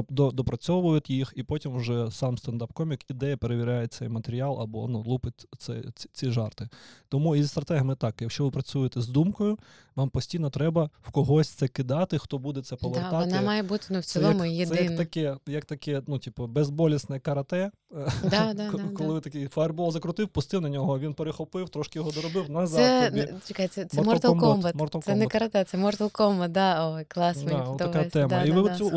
допрацьовують 0.10 1.10
їх, 1.10 1.34
і 1.36 1.44
потім 1.44 1.76
вже 1.76 2.12
сам 2.12 2.38
стендап-комік 2.38 3.00
іде, 3.10 3.38
перевіряє 3.38 3.88
цей 3.88 4.10
матеріал 4.10 4.62
або 4.62 4.88
ну, 4.88 5.04
лупить 5.08 5.46
це, 5.58 5.84
ці, 5.96 6.10
ці 6.14 6.32
жарти. 6.32 6.70
Тому 7.10 7.36
і 7.36 7.42
зі 7.44 7.48
стратегами 7.48 7.96
так, 7.96 8.16
якщо 8.22 8.44
ви 8.44 8.52
працюєте 8.52 9.02
з 9.02 9.08
думкою, 9.08 9.58
вам 9.96 10.10
постійно 10.10 10.50
треба 10.50 10.90
в 11.02 11.12
когось 11.12 11.50
це 11.50 11.68
кидати, 11.68 12.18
хто 12.18 12.38
буде 12.38 12.62
це 12.62 12.76
Да, 12.76 12.82
повертати. 12.82 13.26
вона 13.26 13.42
має 13.42 13.64
бути 13.64 13.86
ну, 13.90 14.00
в 14.00 14.06
Це 14.06 14.20
цілому 14.20 14.46
як, 14.46 14.70
це 14.70 14.84
як 14.84 14.98
таке, 14.98 15.38
як 15.48 15.66
таке, 15.66 16.02
ну, 16.08 16.20
типу, 16.20 16.48
безболісне 16.48 17.20
карате. 17.20 17.72
Да, 18.24 18.54
да, 18.54 18.70
Ко- 18.70 18.78
да, 18.78 18.84
коли 18.98 19.14
да. 19.14 19.20
такий 19.20 19.48
фаербол 19.48 19.92
закрутив, 19.92 20.28
пустив 20.28 20.62
на 20.62 20.70
нього, 20.70 21.00
він 21.00 21.14
перехопив, 21.14 21.70
трошки 21.70 22.00
його 22.00 22.12
доробив, 22.12 22.50
назад. 22.50 22.80
Це, 22.80 23.10
тобі. 23.10 23.34
чекай, 23.48 23.68
це, 23.68 23.86
це 23.86 24.02
Mortal 24.02 24.20
Mortal 24.20 24.40
Kombat, 24.40 24.62
Kombat. 24.62 24.74
Mortal 24.74 25.02
Це 25.02 25.16
не 25.16 25.28
карате, 25.28 25.64
це 25.64 25.78
Mortal 25.78 26.12
Kombat, 26.12 26.48
да. 26.48 26.90
Ой, 26.96 27.06
клас, 27.08 27.44
мені 27.44 27.60
Да, 27.78 27.86
така 27.86 28.04
тема. 28.04 28.28
Да, 28.28 28.44
і 28.44 28.50
да, 28.50 28.62
ви 28.62 28.70
да, 28.70 28.76
оцю, 28.76 28.90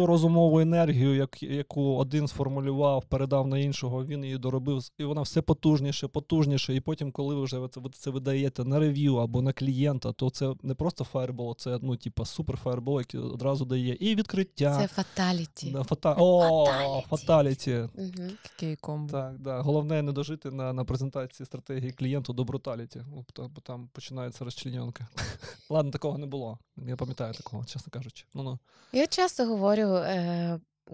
оцю 0.00 0.06
розумову 0.06 0.60
енергію, 0.60 1.14
як, 1.16 1.42
яку 1.42 1.96
один 1.96 2.28
сформулював, 2.28 3.04
передав 3.04 3.46
на 3.46 3.58
іншого, 3.58 4.04
він 4.04 4.24
її 4.24 4.38
доробив, 4.38 4.82
і 4.98 5.04
вона 5.04 5.22
все 5.22 5.42
потужніше, 5.42 6.08
потужніше. 6.08 6.74
І 6.74 6.80
потім, 6.80 7.12
коли 7.12 7.34
ви 7.34 7.42
вже 7.42 7.68
це, 7.70 7.80
ви 7.80 7.90
це 7.90 8.10
видаєте 8.10 8.64
на 8.64 8.78
review 8.78 9.16
або 9.16 9.42
на 9.42 9.52
клієнта, 9.52 10.12
то 10.12 10.30
це 10.30 10.54
не 10.62 10.74
просто 10.74 11.04
fireball, 11.04 11.56
це 11.56 11.78
ну, 11.82 11.96
типа 11.96 12.24
супер 12.24 12.56
fireball, 12.56 12.98
який 12.98 13.20
одразу 13.20 13.64
дає 13.64 13.96
і 14.00 14.14
відкриття. 14.14 14.78
Це 14.80 14.88
fatality. 14.88 15.70
Да, 15.70 15.82
fata... 15.82 16.16
О, 16.18 16.66
Fatality. 16.66 17.06
fatality. 17.08 17.88
Угу. 17.94 19.08
Так, 19.10 19.38
да. 19.38 19.60
Головне 19.60 20.02
не 20.02 20.12
дожити 20.12 20.50
на, 20.50 20.72
на 20.72 20.84
презентації 20.84 21.46
стратегії 21.46 21.92
клієнту 21.92 22.32
до 22.32 22.44
brutality, 22.44 23.02
бо 23.08 23.48
бо 23.48 23.60
там 23.60 23.88
починається 23.92 24.44
розчлененка. 24.44 25.08
Ладно, 25.70 25.92
такого 25.92 26.18
не 26.18 26.26
було. 26.26 26.58
Я 26.76 26.96
пам'ятаю 26.96 27.34
такого, 27.34 27.64
чесно 27.64 27.90
кажучи. 27.90 28.24
Ну, 28.34 28.42
ну. 28.42 28.58
Я 28.92 29.06
часто 29.06 29.46
говорю, 29.46 29.89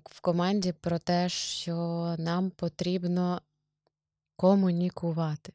в 0.04 0.20
команді 0.20 0.72
про 0.72 0.98
те, 0.98 1.28
що 1.28 1.74
нам 2.18 2.50
потрібно 2.50 3.40
комунікувати. 4.36 5.52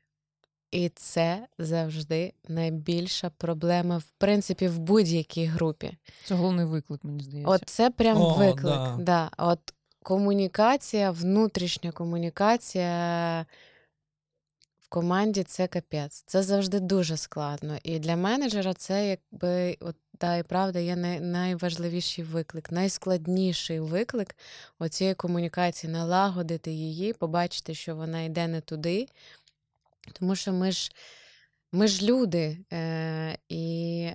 І 0.72 0.90
це 0.90 1.48
завжди 1.58 2.34
найбільша 2.48 3.30
проблема, 3.38 3.98
в 3.98 4.12
принципі, 4.18 4.68
в 4.68 4.80
будь-якій 4.80 5.46
групі. 5.46 5.98
Це 6.26 6.36
головний 6.36 6.66
виклик, 6.66 7.04
мені 7.04 7.24
здається. 7.24 7.52
От 7.52 7.62
це 7.66 7.90
прям 7.90 8.22
О, 8.22 8.34
виклик. 8.34 8.64
да. 8.64 8.98
Да. 9.00 9.30
От 9.38 9.74
комунікація, 10.04 11.12
внутрішня 11.12 11.92
комунікація 11.92 13.46
команді 14.92 15.44
це 15.44 15.68
капець. 15.68 16.24
Це 16.28 16.44
завжди 16.44 16.80
дуже 16.80 17.18
складно. 17.18 17.78
І 17.84 18.00
для 18.00 18.16
менеджера 18.16 18.74
це 18.74 19.08
якби 19.08 19.78
от 19.80 19.96
та 20.18 20.38
і 20.38 20.44
правда 20.44 20.80
є 20.80 20.96
най- 20.96 21.20
найважливіший 21.20 22.24
виклик, 22.24 22.72
найскладніший 22.72 23.80
виклик 23.80 24.36
оцієї 24.80 25.16
комунікації, 25.16 25.94
налагодити 25.94 26.72
її, 26.72 27.14
побачити, 27.14 27.76
що 27.76 27.96
вона 27.96 28.22
йде 28.22 28.48
не 28.48 28.62
туди. 28.62 29.08
Тому 30.14 30.36
що 30.36 30.54
ми 30.54 30.72
ж, 30.72 30.92
ми 31.72 31.88
ж 31.88 32.06
люди, 32.06 32.58
е, 32.74 33.38
і 33.50 34.10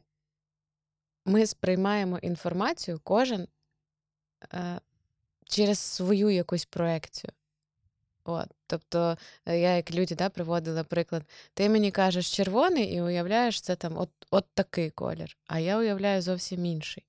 ми 1.24 1.46
сприймаємо 1.46 2.18
інформацію 2.18 3.00
кожен 3.04 3.48
е, 4.54 4.80
через 5.44 5.78
свою 5.78 6.30
якусь 6.30 6.64
проекцію. 6.64 7.32
От, 8.28 8.48
тобто, 8.66 9.16
е, 9.46 9.58
я 9.58 9.76
як 9.76 9.94
люди 9.94 10.14
да, 10.14 10.28
приводила 10.28 10.84
приклад, 10.84 11.22
ти 11.54 11.68
мені 11.68 11.90
кажеш 11.90 12.36
червоний 12.36 12.94
і 12.94 13.02
уявляєш, 13.02 13.60
це 13.60 13.76
там 13.76 13.98
от, 13.98 14.10
от 14.30 14.44
такий 14.54 14.90
колір, 14.90 15.36
а 15.46 15.58
я 15.58 15.78
уявляю 15.78 16.22
зовсім 16.22 16.66
інший. 16.66 17.04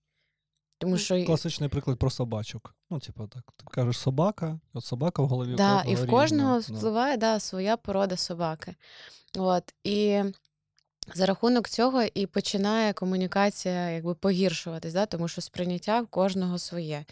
Тому 0.77 0.97
що 0.97 1.25
Класичний 1.25 1.69
приклад 1.69 1.99
про 1.99 2.09
собачок. 2.09 2.75
Ну, 2.89 2.99
типу, 2.99 3.27
так. 3.27 3.43
Ти 3.55 3.65
кажеш 3.71 3.97
собака, 3.97 4.59
от 4.73 4.85
собака 4.85 5.23
в 5.23 5.27
голові. 5.27 5.55
да, 5.55 5.83
кожного 5.83 5.91
і 5.91 5.95
в 6.05 6.09
кожного 6.09 6.61
да. 6.61 6.77
впливає 6.77 7.17
да, 7.17 7.39
своя 7.39 7.77
порода 7.77 8.17
собаки. 8.17 8.75
От, 9.37 9.73
і 9.83 10.23
за 11.15 11.25
рахунок 11.25 11.69
цього 11.69 12.03
і 12.13 12.25
починає 12.25 12.93
комунікація 12.93 13.89
якби 13.89 14.15
погіршуватись, 14.15 14.93
да, 14.93 15.05
тому 15.05 15.27
що 15.27 15.41
сприйняття 15.41 16.01
в 16.01 16.07
кожного 16.07 16.59
своє. 16.59 17.05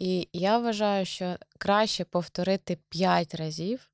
І 0.00 0.28
я 0.32 0.58
вважаю, 0.58 1.06
що 1.06 1.36
краще 1.58 2.04
повторити 2.04 2.78
п'ять 2.88 3.34
разів, 3.34 3.90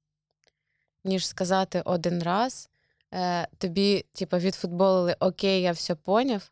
ніж 1.04 1.26
сказати 1.26 1.82
один 1.84 2.22
раз. 2.22 2.70
Е, 3.14 3.46
тобі, 3.58 4.04
типу, 4.12 4.36
відфутболили 4.36 5.16
Окей, 5.20 5.62
я 5.62 5.72
все 5.72 5.94
поняв. 5.94 6.50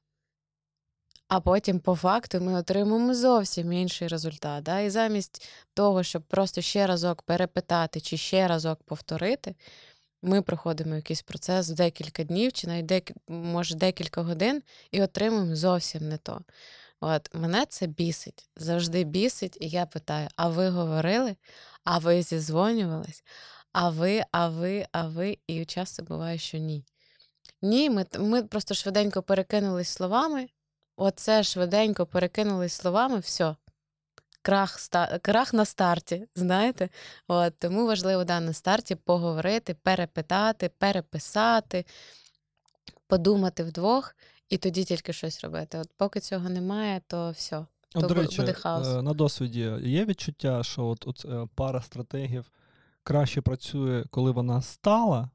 А 1.29 1.40
потім, 1.40 1.81
по 1.81 1.97
факту, 1.97 2.40
ми 2.40 2.55
отримаємо 2.55 3.14
зовсім 3.14 3.73
інший 3.73 4.09
результат. 4.09 4.62
Да? 4.62 4.81
І 4.81 4.90
замість 4.90 5.49
того, 5.75 6.03
щоб 6.03 6.23
просто 6.23 6.61
ще 6.61 6.87
разок 6.87 7.23
перепитати 7.23 8.01
чи 8.01 8.17
ще 8.17 8.49
разок 8.49 8.83
повторити, 8.83 9.55
ми 10.23 10.43
проходимо 10.43 10.95
якийсь 10.95 11.23
процес 11.23 11.71
в 11.71 11.75
декілька 11.75 12.25
днів, 12.25 12.53
чи 12.53 12.67
навіть 12.67 12.87
дек... 12.87 13.12
може 13.29 13.75
декілька 13.75 14.23
годин, 14.23 14.62
і 14.90 15.03
отримуємо 15.03 15.57
зовсім 15.57 16.09
не 16.09 16.19
то. 16.19 16.40
От 17.07 17.35
мене 17.35 17.67
це 17.67 17.87
бісить, 17.87 18.49
завжди 18.57 19.05
бісить, 19.05 19.59
і 19.61 19.69
я 19.69 19.87
питаю: 19.87 20.29
а 20.37 20.49
ви 20.49 20.69
говорили? 20.69 21.37
А 21.85 21.99
ви 21.99 22.23
зізвонювались? 22.23 23.25
А 23.73 23.90
ви, 23.90 24.25
а 24.33 24.49
ви, 24.49 24.87
а 24.93 25.09
ви? 25.09 25.38
І 25.47 25.64
часто 25.64 26.03
буває, 26.03 26.38
що 26.38 26.59
ні. 26.59 26.85
Ні, 27.62 27.90
ми, 27.90 28.07
ми 28.19 28.43
просто 28.43 28.75
швиденько 28.75 29.23
перекинулись 29.23 29.88
словами. 29.88 30.49
Оце 30.97 31.43
швиденько 31.43 32.07
перекинулись 32.07 32.73
словами, 32.73 33.19
все. 33.19 33.57
Крах, 34.43 34.79
ста... 34.79 35.19
Крах 35.23 35.55
на 35.55 35.64
старті, 35.64 36.29
знаєте? 36.35 36.88
От, 37.29 37.59
тому 37.59 37.87
важливо 37.87 38.25
да, 38.25 38.40
на 38.40 38.53
старті 38.53 38.95
поговорити, 38.95 39.75
перепитати, 39.75 40.69
переписати, 40.69 41.85
подумати 43.07 43.64
вдвох, 43.64 44.14
і 44.48 44.59
тоді 44.59 44.85
тільки 44.85 45.12
щось 45.12 45.40
робити. 45.44 45.78
От 45.78 45.88
поки 45.96 46.20
цього 46.20 46.48
немає, 46.48 47.00
то 47.07 47.30
все. 47.30 47.66
То 47.88 48.00
до 48.00 48.14
речі, 48.14 48.40
буде 48.40 48.52
хаос. 48.52 48.88
е, 48.88 49.02
на 49.02 49.12
досвіді 49.14 49.72
є 49.83 50.04
відчуття, 50.04 50.62
що 50.62 50.85
от, 50.87 51.07
от 51.09 51.24
е, 51.24 51.48
пара 51.54 51.83
стратегів 51.83 52.50
краще 53.02 53.40
працює, 53.40 54.04
коли 54.11 54.30
вона 54.30 54.62
стала, 54.62 55.30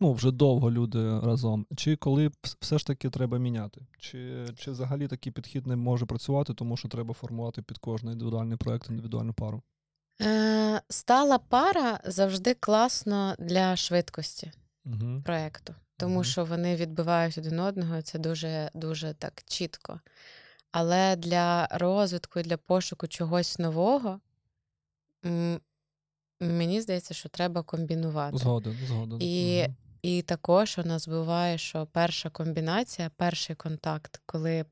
ну 0.00 0.12
вже 0.12 0.30
довго 0.30 0.70
люди 0.70 1.20
разом, 1.20 1.66
чи 1.76 1.96
коли 1.96 2.30
все 2.60 2.78
ж 2.78 2.86
таки 2.86 3.10
треба 3.10 3.38
міняти? 3.38 3.80
Чи, 3.98 4.46
чи 4.58 4.70
взагалі 4.70 5.08
такий 5.08 5.32
підхід 5.32 5.66
не 5.66 5.76
може 5.76 6.06
працювати, 6.06 6.54
тому 6.54 6.76
що 6.76 6.88
треба 6.88 7.14
формувати 7.14 7.62
під 7.62 7.78
кожний 7.78 8.12
індивідуальний 8.12 8.56
проект 8.56 8.90
індивідуальну 8.90 9.32
пару? 9.32 9.62
Е, 10.22 10.80
стала 10.88 11.38
пара 11.38 12.00
завжди 12.04 12.54
класно 12.54 13.34
для 13.38 13.76
швидкості 13.76 14.52
Угу. 14.86 15.22
проєкту, 15.24 15.74
тому 15.96 16.14
Мгм. 16.14 16.24
що 16.24 16.44
вони 16.44 16.76
відбивають 16.76 17.38
один 17.38 17.60
одного, 17.60 17.96
і 17.96 18.02
це 18.02 18.18
дуже, 18.18 18.70
дуже 18.74 19.14
так 19.14 19.42
чітко. 19.46 20.00
Але 20.72 21.16
для 21.16 21.66
розвитку 21.70 22.40
і 22.40 22.42
для 22.42 22.56
пошуку 22.56 23.06
чогось 23.06 23.58
нового 23.58 24.20
м, 25.26 25.60
мені 26.40 26.80
здається, 26.80 27.14
що 27.14 27.28
треба 27.28 27.62
комбінувати. 27.62 28.36
Згоден, 28.38 28.76
згоден. 28.86 29.22
І, 29.22 29.62
Мгм. 29.62 29.74
і 30.02 30.22
також 30.22 30.78
у 30.78 30.82
нас 30.82 31.08
буває, 31.08 31.58
що 31.58 31.86
перша 31.86 32.30
комбінація, 32.30 33.10
перший 33.16 33.56
контакт, 33.56 34.22
коли 34.26 34.64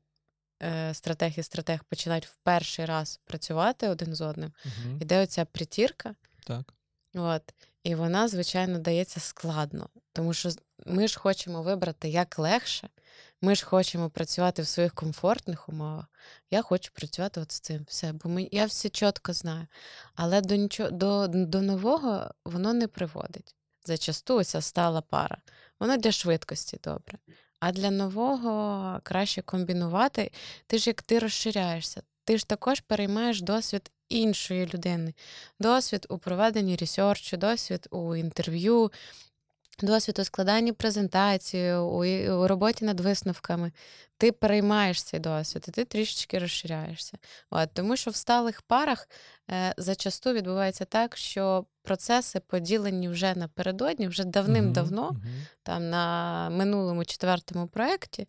е, 0.63 0.93
стратег 0.93 1.33
і 1.37 1.43
стратег 1.43 1.83
починають 1.83 2.25
в 2.27 2.35
перший 2.43 2.85
раз 2.85 3.19
працювати 3.25 3.89
один 3.89 4.15
з 4.15 4.21
одним, 4.21 4.53
Мгм. 4.65 4.97
іде 5.01 5.23
оця 5.23 5.45
притірка, 5.45 6.15
Так. 6.47 6.73
от, 7.15 7.53
і 7.83 7.95
вона, 7.95 8.27
звичайно, 8.27 8.79
дається 8.79 9.19
складно. 9.19 9.89
Тому 10.13 10.33
що 10.33 10.49
ми 10.85 11.07
ж 11.07 11.19
хочемо 11.19 11.61
вибрати 11.61 12.09
як 12.09 12.39
легше, 12.39 12.89
ми 13.41 13.55
ж 13.55 13.65
хочемо 13.65 14.09
працювати 14.09 14.61
в 14.61 14.67
своїх 14.67 14.93
комфортних 14.93 15.69
умовах. 15.69 16.05
Я 16.51 16.61
хочу 16.61 16.91
працювати 16.93 17.41
от 17.41 17.51
з 17.51 17.59
цим 17.59 17.85
все, 17.87 18.13
бо 18.13 18.29
ми, 18.29 18.49
я 18.51 18.65
все 18.65 18.89
чітко 18.89 19.33
знаю. 19.33 19.67
Але 20.15 20.41
до, 20.41 20.55
нічого, 20.55 20.91
до, 20.91 21.27
до 21.27 21.61
нового 21.61 22.31
воно 22.45 22.73
не 22.73 22.87
приводить. 22.87 23.55
Зачасту 23.85 24.43
ця 24.43 24.61
стала 24.61 25.01
пара. 25.01 25.37
Вона 25.79 25.97
для 25.97 26.11
швидкості 26.11 26.79
добре. 26.83 27.17
А 27.59 27.71
для 27.71 27.91
нового 27.91 28.99
краще 29.03 29.41
комбінувати. 29.41 30.31
Ти 30.67 30.77
ж 30.77 30.89
як 30.89 31.01
ти 31.01 31.19
розширяєшся, 31.19 32.01
ти 32.25 32.37
ж 32.37 32.47
також 32.47 32.79
переймаєш 32.79 33.41
досвід 33.41 33.91
іншої 34.09 34.69
людини, 34.73 35.13
досвід 35.59 36.05
у 36.09 36.17
проведенні 36.17 36.75
ресерчу, 36.75 37.37
досвід 37.37 37.87
у 37.91 38.15
інтерв'ю, 38.15 38.91
досвід 39.81 40.19
у 40.19 40.23
складанні 40.23 40.71
презентації, 40.71 41.75
у, 41.75 42.05
у 42.35 42.47
роботі 42.47 42.85
над 42.85 42.99
висновками. 42.99 43.71
Ти 44.17 44.31
переймаєш 44.31 45.03
цей 45.03 45.19
досвід, 45.19 45.65
і 45.67 45.71
ти 45.71 45.85
трішечки 45.85 46.39
розширяєшся. 46.39 47.17
От, 47.49 47.69
тому 47.73 47.97
що 47.97 48.11
в 48.11 48.15
сталих 48.15 48.61
парах 48.61 49.09
е, 49.51 49.73
зачасту 49.77 50.33
відбувається 50.33 50.85
так, 50.85 51.17
що 51.17 51.65
процеси 51.83 52.39
поділені 52.39 53.09
вже 53.09 53.35
напередодні, 53.35 54.07
вже 54.07 54.23
давним-давно, 54.23 55.03
Мгм, 55.11 55.21
мгм. 55.21 55.45
там 55.63 55.89
на 55.89 56.49
минулому 56.49 57.05
четвертому 57.05 57.67
проєкті. 57.67 58.27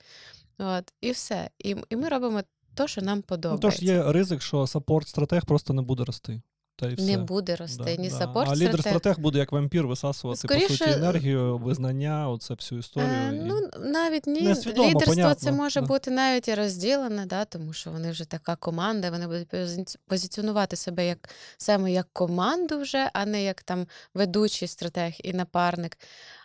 От, 0.59 0.93
і 1.01 1.11
все. 1.11 1.51
І, 1.59 1.77
і 1.89 1.97
ми 1.97 2.09
робимо 2.09 2.43
те, 2.75 2.89
що 2.89 3.03
нам 3.03 3.19
Ну, 3.19 3.23
подобається. 3.23 3.69
тож 3.69 3.83
є 3.83 4.13
ризик, 4.13 4.43
що 4.43 4.67
саппорт-стратег 4.67 5.45
просто 5.45 5.73
не 5.73 5.83
буде 5.83 6.05
рости. 6.05 6.43
Та 6.77 6.89
і 6.89 6.95
все. 6.95 7.07
Не 7.07 7.19
буде 7.19 7.57
рости 7.57 7.85
Да, 7.85 8.03
ні 8.03 8.09
да. 8.09 8.15
саппорт, 8.15 8.51
А 8.51 8.57
лідер-стратег 8.57 9.19
буде 9.19 9.39
як 9.39 9.53
вампір 9.53 9.87
висасувати 9.87 10.49
по 10.49 10.55
суті 10.55 10.91
енергію, 10.91 11.59
визнання, 11.59 12.29
оце 12.29 12.55
всю 12.55 12.79
історію. 12.79 13.11
Е, 13.11 13.37
і... 13.37 13.39
ну, 13.39 13.69
навіть 13.79 14.27
ні. 14.27 14.41
Несвідомо, 14.41 14.89
Лідерство 14.89 15.35
це 15.35 15.53
може 15.53 15.81
да. 15.81 15.87
бути 15.87 16.11
навіть 16.11 16.49
і 16.49 16.55
розділене, 16.55 17.27
да, 17.27 17.45
тому 17.45 17.73
що 17.73 17.91
вони 17.91 18.11
вже 18.11 18.25
така 18.25 18.57
команда, 18.57 19.11
вони 19.11 19.27
будуть 19.27 19.97
позиціонувати 20.07 20.77
себе 20.77 21.07
як 21.07 21.29
саме 21.57 21.93
як 21.93 22.07
команду 22.13 22.81
вже, 22.81 23.11
а 23.13 23.27
не 23.27 23.43
як 23.43 23.63
там 23.63 23.87
ведучий 24.15 24.69
стратег 24.69 25.15
і 25.25 25.33
напарник. 25.33 25.99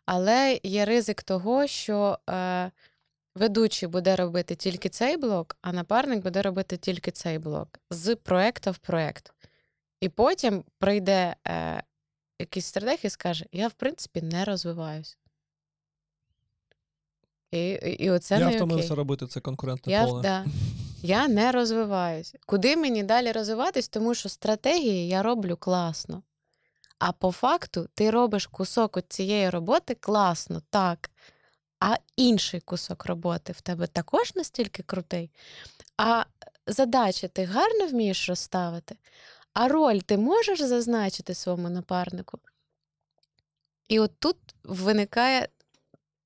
Але 0.06 0.60
є 0.64 0.86
ризик 0.86 1.24
того, 1.24 1.68
що 1.68 2.20
е, 2.30 2.72
ведучий 3.40 3.90
буде 3.90 4.16
робити 4.16 4.56
тільки 4.56 4.90
цей 4.90 5.18
блок, 5.18 5.58
а 5.62 5.72
напарник 5.74 6.24
буде 6.24 6.42
робити 6.42 6.78
тільки 6.78 7.12
цей 7.12 7.40
блок 7.40 7.80
з 7.90 8.16
проекту 8.16 8.72
в 8.72 8.78
проект. 8.78 9.34
І 10.02 10.10
потім 10.10 10.64
прийде 10.80 11.36
е, 11.48 11.84
якийсь 12.40 12.66
стратег 12.66 13.00
і 13.04 13.10
скаже: 13.10 13.46
Я, 13.52 13.68
в 13.68 13.74
принципі, 13.74 14.22
не 14.22 14.46
розвиваюсь. 14.46 15.18
І, 17.52 17.70
і, 17.70 17.90
і 17.90 18.10
оце 18.10 18.40
Я 18.40 18.50
не 18.50 18.56
втомився 18.56 18.86
окей. 18.86 18.98
робити 18.98 19.28
це 19.28 19.40
конкурентне 19.40 19.94
Я, 19.94 20.06
поле. 20.06 20.22
да, 20.22 20.46
я 21.02 21.28
не 21.28 21.52
розвиваюсь. 21.52 22.36
Куди 22.46 22.78
мені 22.78 23.04
далі 23.04 23.32
розвиватись? 23.32 23.88
Тому 23.88 24.16
що 24.16 24.30
стратегії 24.30 25.08
я 25.08 25.24
роблю 25.24 25.58
класно. 25.58 26.24
А 27.00 27.12
по 27.12 27.32
факту 27.32 27.88
ти 27.96 28.12
робиш 28.12 28.48
кусок 28.48 29.00
цієї 29.08 29.50
роботи 29.50 29.96
класно, 29.96 30.62
так. 30.70 31.10
А 31.80 31.96
інший 32.16 32.60
кусок 32.60 33.06
роботи 33.06 33.54
в 33.54 33.62
тебе 33.62 33.88
також 33.88 34.36
настільки 34.36 34.84
крутий. 34.84 35.32
А 35.98 36.24
задачі 36.68 37.28
ти 37.28 37.46
гарно 37.46 37.88
вмієш 37.88 38.30
розставити, 38.30 38.98
А 39.54 39.68
роль 39.68 40.00
ти 40.00 40.18
можеш 40.18 40.62
зазначити 40.62 41.34
своєму 41.34 41.70
напарнику? 41.70 42.40
І 43.88 44.00
от 44.00 44.12
тут 44.20 44.38
виникає 44.64 45.50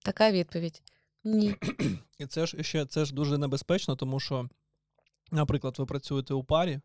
така 0.03 0.31
відповідь: 0.31 0.81
ні. 1.23 1.55
І 2.17 2.25
це 2.25 2.45
ж 2.45 2.63
ще 2.63 2.85
це 2.85 3.05
ж 3.05 3.13
дуже 3.13 3.37
небезпечно, 3.37 3.95
тому 3.95 4.19
що, 4.19 4.49
наприклад, 5.31 5.79
ви 5.79 5.85
працюєте 5.85 6.33
у 6.33 6.43
парі, 6.43 6.79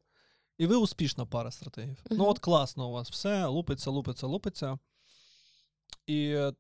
і 0.59 0.67
ви 0.67 0.77
успішна 0.77 1.27
пара 1.27 1.51
стратегів. 1.51 2.05
Ну, 2.11 2.27
от 2.27 2.39
класно 2.39 2.89
у 2.89 2.93
вас 2.93 3.11
все, 3.11 3.47
лупиться, 3.47 3.91
лупиться, 3.91 4.27
лупиться. 4.27 4.79
І 6.07 6.29
е, 6.29 6.53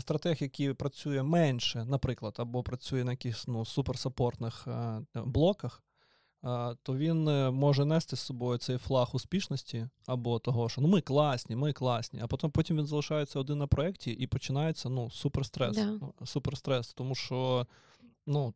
стратег, 0.00 0.36
який 0.40 0.72
працює 0.72 1.22
менше, 1.22 1.84
наприклад, 1.84 2.34
або 2.38 2.62
працює 2.62 3.04
на 3.04 3.10
якихось 3.10 3.48
ну, 3.48 3.64
суперсапортних 3.64 4.68
е, 4.68 5.00
блоках, 5.14 5.82
е, 6.44 6.76
то 6.82 6.96
він 6.96 7.28
е, 7.28 7.50
може 7.50 7.84
нести 7.84 8.16
з 8.16 8.20
собою 8.20 8.58
цей 8.58 8.78
флаг 8.78 9.10
успішності 9.12 9.88
або 10.06 10.38
того, 10.38 10.68
що 10.68 10.80
ну 10.80 10.88
ми 10.88 11.00
класні, 11.00 11.56
ми 11.56 11.72
класні. 11.72 12.20
А 12.22 12.26
потім 12.26 12.50
потім 12.50 12.76
він 12.76 12.86
залишається 12.86 13.40
один 13.40 13.58
на 13.58 13.66
проєкті 13.66 14.10
і 14.10 14.26
починається 14.26 14.88
ну, 14.88 15.10
суперстрес. 15.10 15.76
Да. 15.76 15.84
Ну, 15.84 16.14
суперстрес, 16.24 16.94
тому 16.94 17.14
що 17.14 17.66
ну, 18.26 18.54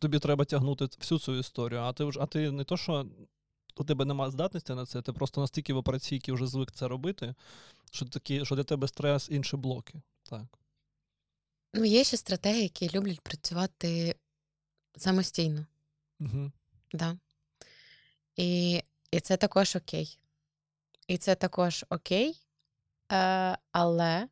тобі 0.00 0.18
треба 0.18 0.44
тягнути 0.44 0.84
всю 0.84 1.18
цю 1.18 1.36
історію, 1.36 1.80
а 1.80 1.92
ти 1.92 2.04
вже, 2.04 2.20
а 2.20 2.26
ти 2.26 2.50
не 2.50 2.64
то, 2.64 2.76
що 2.76 3.06
у 3.76 3.84
тебе 3.84 4.04
немає 4.04 4.30
здатності 4.30 4.74
на 4.74 4.86
це, 4.86 5.02
ти 5.02 5.12
просто 5.12 5.40
настільки 5.40 5.72
в 5.72 5.76
операційки 5.76 6.32
вже 6.32 6.46
звик 6.46 6.72
це 6.72 6.88
робити, 6.88 7.34
що 7.90 8.06
такі, 8.06 8.44
що 8.44 8.54
для 8.54 8.64
тебе 8.64 8.88
стрес 8.88 9.28
інші 9.30 9.56
блоки. 9.56 9.94
Так. 10.22 10.58
Ну, 11.74 11.84
є 11.84 12.04
ще 12.04 12.16
стратегії, 12.16 12.62
які 12.62 12.90
люблять 12.90 13.20
працювати 13.20 14.16
самостійно. 14.96 15.66
Угу. 16.20 16.52
Да. 16.92 17.16
І, 18.36 18.82
і 19.10 19.20
це 19.20 19.36
також 19.36 19.76
окей. 19.76 20.18
І 21.08 21.18
це 21.18 21.34
також 21.34 21.84
окей, 21.88 22.40
е, 23.12 23.58
але 23.72 24.28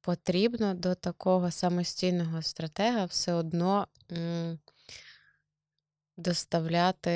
потрібно 0.00 0.74
до 0.74 0.94
такого 0.94 1.50
самостійного 1.50 2.42
стратега 2.42 3.04
все 3.04 3.32
одно 3.32 3.88
доставляти, 6.16 7.10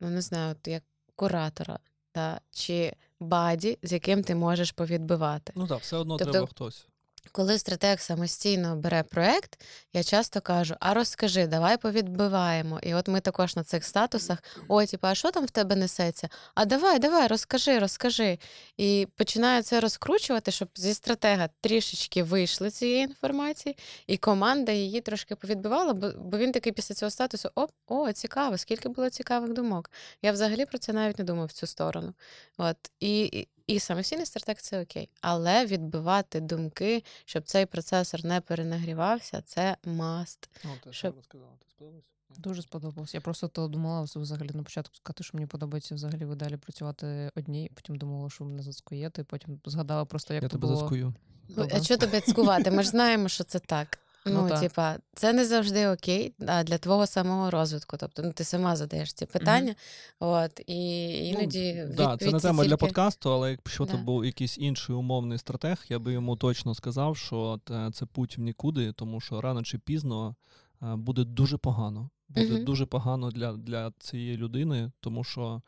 ну 0.00 0.10
не 0.10 0.20
знаю, 0.20 0.50
от 0.50 0.68
як 0.68 0.82
куратора, 1.16 1.78
та 2.12 2.40
чи 2.50 2.92
buddy, 3.20 3.78
з 3.82 3.92
яким 3.92 4.22
ти 4.24 4.34
можеш 4.34 4.72
повідбивати. 4.72 5.52
Ну 5.56 5.66
так, 5.66 5.80
все 5.80 5.96
одно 5.96 6.16
Тобто- 6.16 6.32
треба 6.32 6.46
хтось. 6.46 6.86
Коли 7.32 7.58
стратег 7.58 8.00
самостійно 8.00 8.76
бере 8.76 9.02
проект, 9.02 9.60
я 9.92 10.02
часто 10.02 10.40
кажу: 10.40 10.74
а 10.80 10.94
розкажи, 10.94 11.46
давай 11.46 11.76
повідбиваємо. 11.76 12.80
І 12.82 12.94
от 12.94 13.08
ми 13.08 13.20
також 13.20 13.56
на 13.56 13.64
цих 13.64 13.84
статусах: 13.84 14.38
ой, 14.68 14.86
типу, 14.86 15.06
а 15.06 15.14
що 15.14 15.30
там 15.30 15.46
в 15.46 15.50
тебе 15.50 15.76
несеться? 15.76 16.28
А 16.54 16.64
давай, 16.64 16.98
давай, 16.98 17.26
розкажи, 17.26 17.78
розкажи. 17.78 18.38
І 18.76 19.08
починаю 19.16 19.62
це 19.62 19.80
розкручувати, 19.80 20.50
щоб 20.50 20.68
зі 20.74 20.94
стратега 20.94 21.48
трішечки 21.60 22.22
вийшли 22.22 22.70
цієї 22.70 23.04
інформації, 23.04 23.76
і 24.06 24.16
команда 24.16 24.72
її 24.72 25.00
трошки 25.00 25.36
повідбивала, 25.36 25.92
бо 26.18 26.38
він 26.38 26.52
такий 26.52 26.72
після 26.72 26.94
цього 26.94 27.10
статусу: 27.10 27.50
о, 27.54 27.66
о, 27.86 28.12
цікаво, 28.12 28.58
скільки 28.58 28.88
було 28.88 29.10
цікавих 29.10 29.52
думок. 29.52 29.90
Я 30.22 30.32
взагалі 30.32 30.66
про 30.66 30.78
це 30.78 30.92
навіть 30.92 31.18
не 31.18 31.24
думав 31.24 31.46
в 31.46 31.52
цю 31.52 31.66
сторону. 31.66 32.14
От 32.58 32.76
і. 33.00 33.48
І 33.74 33.78
самостійний 33.80 34.26
стратег 34.26 34.56
це 34.60 34.82
окей, 34.82 35.08
але 35.20 35.66
відбивати 35.66 36.40
думки, 36.40 37.04
щоб 37.24 37.42
цей 37.44 37.66
процесор 37.66 38.24
не 38.24 38.40
перенагрівався, 38.40 39.42
це 39.46 39.76
маст. 39.84 40.50
Ну, 40.64 40.70
ти 40.84 40.92
Щоб- 40.92 41.16
розказала, 41.16 41.50
ти 41.60 41.66
сподобалось? 41.70 42.04
Дуже 42.38 42.62
сподобалось. 42.62 43.14
Я 43.14 43.20
просто 43.20 43.48
то 43.48 43.68
думала 43.68 44.06
взагалі 44.14 44.50
на 44.54 44.62
початку 44.62 44.94
сказати, 44.96 45.24
що 45.24 45.36
мені 45.36 45.46
подобається 45.46 45.94
взагалі 45.94 46.24
в 46.24 46.32
ідеалі 46.32 46.56
працювати 46.56 47.30
одній. 47.36 47.70
Потім 47.74 47.96
думала, 47.96 48.30
що 48.30 48.44
мене 48.44 48.62
зацькуєте, 48.62 49.24
потім 49.24 49.60
згадала 49.64 50.04
просто, 50.04 50.34
як 50.34 50.42
Я 50.42 50.48
то 50.48 50.56
тебе 50.56 50.66
було. 50.68 50.80
заскую. 50.80 51.14
Ну, 51.48 51.68
А 51.72 51.80
що 51.82 51.96
тебе 51.96 52.20
цькувати? 52.20 52.70
Ми 52.70 52.82
ж 52.82 52.88
знаємо, 52.88 53.28
що 53.28 53.44
це 53.44 53.58
так. 53.58 53.98
Ну, 54.26 54.48
Ну, 54.50 54.60
типа, 54.60 54.96
це 55.14 55.32
не 55.32 55.44
завжди 55.46 55.88
окей 55.88 56.34
а 56.46 56.62
для 56.64 56.78
твого 56.78 57.06
самого 57.06 57.50
розвитку. 57.50 57.96
Тобто, 57.96 58.22
ну 58.22 58.32
ти 58.32 58.44
сама 58.44 58.76
задаєш 58.76 59.12
ці 59.12 59.26
питання, 59.26 59.74
от 60.20 60.60
і 60.66 61.08
іноді 61.28 61.84
Ну, 61.88 61.94
да, 61.94 62.16
це 62.16 62.30
не 62.30 62.40
тема 62.40 62.64
для 62.64 62.76
подкасту, 62.76 63.32
але 63.32 63.50
якщо 63.50 63.84
Да. 63.84 63.92
це 63.92 63.98
був 63.98 64.24
якийсь 64.24 64.58
інший 64.58 64.94
умовний 64.96 65.38
стратег, 65.38 65.84
я 65.88 65.98
би 65.98 66.12
йому 66.12 66.36
точно 66.36 66.74
сказав, 66.74 67.16
що 67.16 67.60
те- 67.64 67.90
це 67.92 68.06
путь 68.06 68.38
в 68.38 68.40
нікуди, 68.40 68.92
тому 68.92 69.20
що 69.20 69.40
рано 69.40 69.62
чи 69.62 69.78
пізно 69.78 70.34
е, 70.82 70.96
буде 70.96 71.24
дуже 71.24 71.56
погано. 71.56 72.10
Буде 72.28 72.54
Мгм. 72.54 72.64
дуже 72.64 72.86
погано 72.86 73.30
для, 73.30 73.52
для 73.52 73.92
цієї 73.98 74.36
людини, 74.36 74.90
тому 75.00 75.24
що 75.24 75.62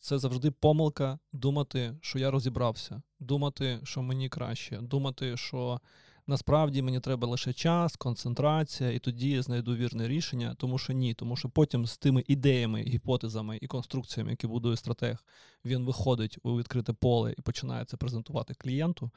це 0.00 0.18
завжди 0.18 0.50
помилка 0.50 1.18
думати, 1.32 1.94
що 2.00 2.18
я 2.18 2.30
розібрався, 2.30 3.02
думати, 3.20 3.78
що 3.84 4.02
мені 4.02 4.28
краще, 4.28 4.78
думати, 4.82 5.36
що 5.36 5.80
насправді 6.26 6.82
мені 6.82 7.00
треба 7.00 7.28
лише 7.28 7.52
час, 7.52 7.96
концентрація, 7.96 8.90
і 8.90 8.98
тоді 8.98 9.30
я 9.30 9.42
знайду 9.42 9.76
вірне 9.76 10.08
рішення, 10.08 10.54
тому 10.58 10.78
що 10.78 10.92
ні, 10.92 11.14
тому 11.14 11.36
що 11.36 11.48
потім 11.48 11.86
з 11.86 11.98
тими 11.98 12.24
ідеями, 12.26 12.82
гіпотезами 12.82 13.58
і 13.60 13.66
конструкціями, 13.66 14.30
які 14.30 14.46
будує 14.46 14.76
стратег, 14.76 15.24
він 15.64 15.84
виходить 15.84 16.38
у 16.42 16.58
відкрите 16.58 16.92
поле 16.92 17.34
і 17.38 17.42
починає 17.42 17.84
це 17.84 17.96
презентувати 17.96 18.54
клієнту. 18.54 19.10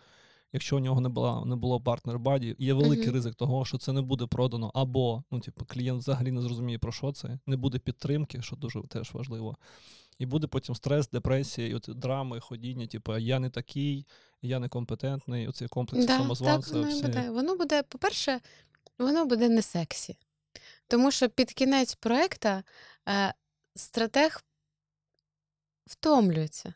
Якщо 0.54 0.78
у 0.78 0.80
нього 0.80 1.02
не 1.02 1.10
було, 1.10 1.46
не 1.46 1.56
було 1.56 1.82
партнер 1.82 2.20
buddy, 2.20 2.56
є 2.60 2.74
великий 2.74 3.06
Мгм. 3.06 3.14
ризик 3.14 3.36
того, 3.36 3.66
що 3.66 3.78
це 3.78 3.94
не 3.94 4.02
буде 4.02 4.26
продано, 4.26 4.72
або 4.74 5.24
ну, 5.32 5.40
типу, 5.40 5.66
клієнт 5.66 6.02
взагалі 6.02 6.32
не 6.32 6.42
зрозуміє, 6.42 6.80
про 6.80 6.92
що 6.92 7.12
це, 7.12 7.40
не 7.46 7.58
буде 7.58 7.80
підтримки, 7.80 8.42
що 8.42 8.56
дуже 8.56 8.82
теж 8.82 9.14
важливо. 9.14 9.58
І 10.20 10.26
буде 10.26 10.48
потім 10.48 10.76
стрес, 10.76 11.10
депресія, 11.10 11.68
і 11.68 11.74
от 11.74 11.90
драми, 11.96 12.40
ходіння, 12.40 12.88
типу, 12.88 13.18
я 13.18 13.40
не 13.40 13.50
такий, 13.50 14.06
я 14.42 14.60
некомпетентний, 14.60 15.48
оцей 15.48 15.68
комплекс 15.68 16.06
Да, 16.06 16.14
так 16.14 16.22
самозванця. 16.22 16.72
воно 16.74 16.90
всі. 16.90 17.02
буде. 17.02 17.30
Воно 17.30 17.56
буде, 17.56 17.84
по-перше, 17.84 18.40
воно 18.98 19.26
буде 19.26 19.50
не 19.50 19.62
сексі. 19.62 20.18
Тому 20.88 21.12
що 21.12 21.30
під 21.30 21.54
кінець 21.54 21.96
проекта 21.96 22.64
е, 23.10 23.34
стратег 23.76 24.44
втомлюється. 25.86 26.74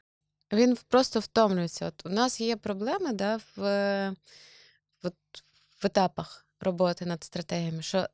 Він 0.54 0.78
просто 0.88 1.20
втомлюється. 1.20 1.88
От 1.88 2.06
у 2.06 2.10
нас 2.10 2.42
є 2.42 2.56
проблеми 2.56 3.14
да, 3.14 3.40
в, 3.56 4.16
от, 5.04 5.14
в 5.82 5.86
етапах 5.86 6.46
роботи 6.60 7.06
над 7.06 7.24
стратегіями, 7.24 7.82
що 7.82 8.08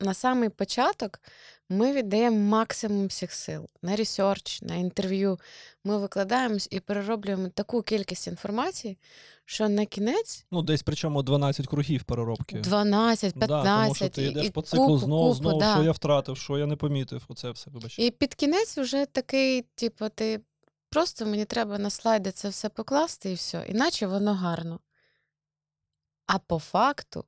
на 0.00 0.14
самий 0.14 0.48
початок 0.48 1.20
ми 1.68 1.92
віддаємо 1.92 2.36
максимум 2.36 3.06
всіх 3.06 3.32
сил 3.32 3.68
на 3.82 3.96
research, 3.96 4.62
на 4.62 4.74
інтерв'ю. 4.74 5.38
Ми 5.84 5.98
викладаємось 5.98 6.68
і 6.70 6.80
перероблюємо 6.80 7.48
таку 7.48 7.82
кількість 7.82 8.26
інформації, 8.26 8.98
що 9.44 9.68
на 9.68 9.86
кінець 9.86 10.46
Ну, 10.50 10.62
десь 10.62 10.82
причому 10.82 11.22
12 11.22 11.66
кругів 11.66 12.04
переробки. 12.04 12.60
12, 12.60 13.34
15, 13.34 13.64
Да, 13.64 13.82
тому 13.82 13.94
що 13.94 14.08
ти 14.08 14.22
йдеш 14.24 14.46
і 14.46 14.50
по 14.50 14.62
циклу 14.62 14.86
купу, 14.86 14.98
знову, 14.98 15.28
купу, 15.28 15.34
знову, 15.34 15.60
да. 15.60 15.74
що 15.74 15.82
я 15.82 15.92
втратив, 15.92 16.36
що 16.36 16.58
я 16.58 16.66
не 16.66 16.76
помітив. 16.76 17.24
Оце 17.28 17.50
все, 17.50 17.70
вибач. 17.70 17.98
І 17.98 18.10
під 18.10 18.34
кінець 18.34 18.78
вже 18.78 19.06
такий, 19.06 19.62
типу, 19.62 20.08
ти 20.08 20.40
просто 20.90 21.26
мені 21.26 21.44
треба 21.44 21.78
на 21.78 21.90
слайди 21.90 22.30
це 22.30 22.48
все 22.48 22.68
покласти 22.68 23.30
і 23.30 23.34
все, 23.34 23.66
іначе 23.68 24.06
воно 24.06 24.34
гарно. 24.34 24.80
А 26.26 26.38
по 26.38 26.58
факту 26.58 27.24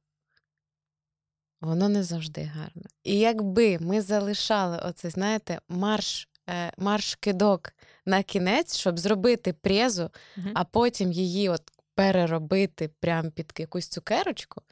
воно 1.61 1.88
не 1.88 2.02
завжди 2.02 2.42
гарно. 2.42 2.82
І 3.04 3.18
якби 3.18 3.78
ми 3.80 4.00
залишали 4.02 4.78
оцей, 4.78 5.11
знаєте, 5.11 5.59
марш, 5.68 6.28
е, 6.48 6.72
марш-кидок 6.78 7.72
на 8.07 8.22
кінець, 8.22 8.76
щоб 8.76 8.98
зробити 8.98 9.52
презу, 9.52 10.11
Мгм. 10.36 10.50
а 10.54 10.64
потім 10.64 11.12
її 11.12 11.48
от 11.48 11.62
переробити 11.94 12.90
прямо 13.00 13.30
під 13.30 13.52
якусь 13.59 13.88
цукерочку. 13.88 14.62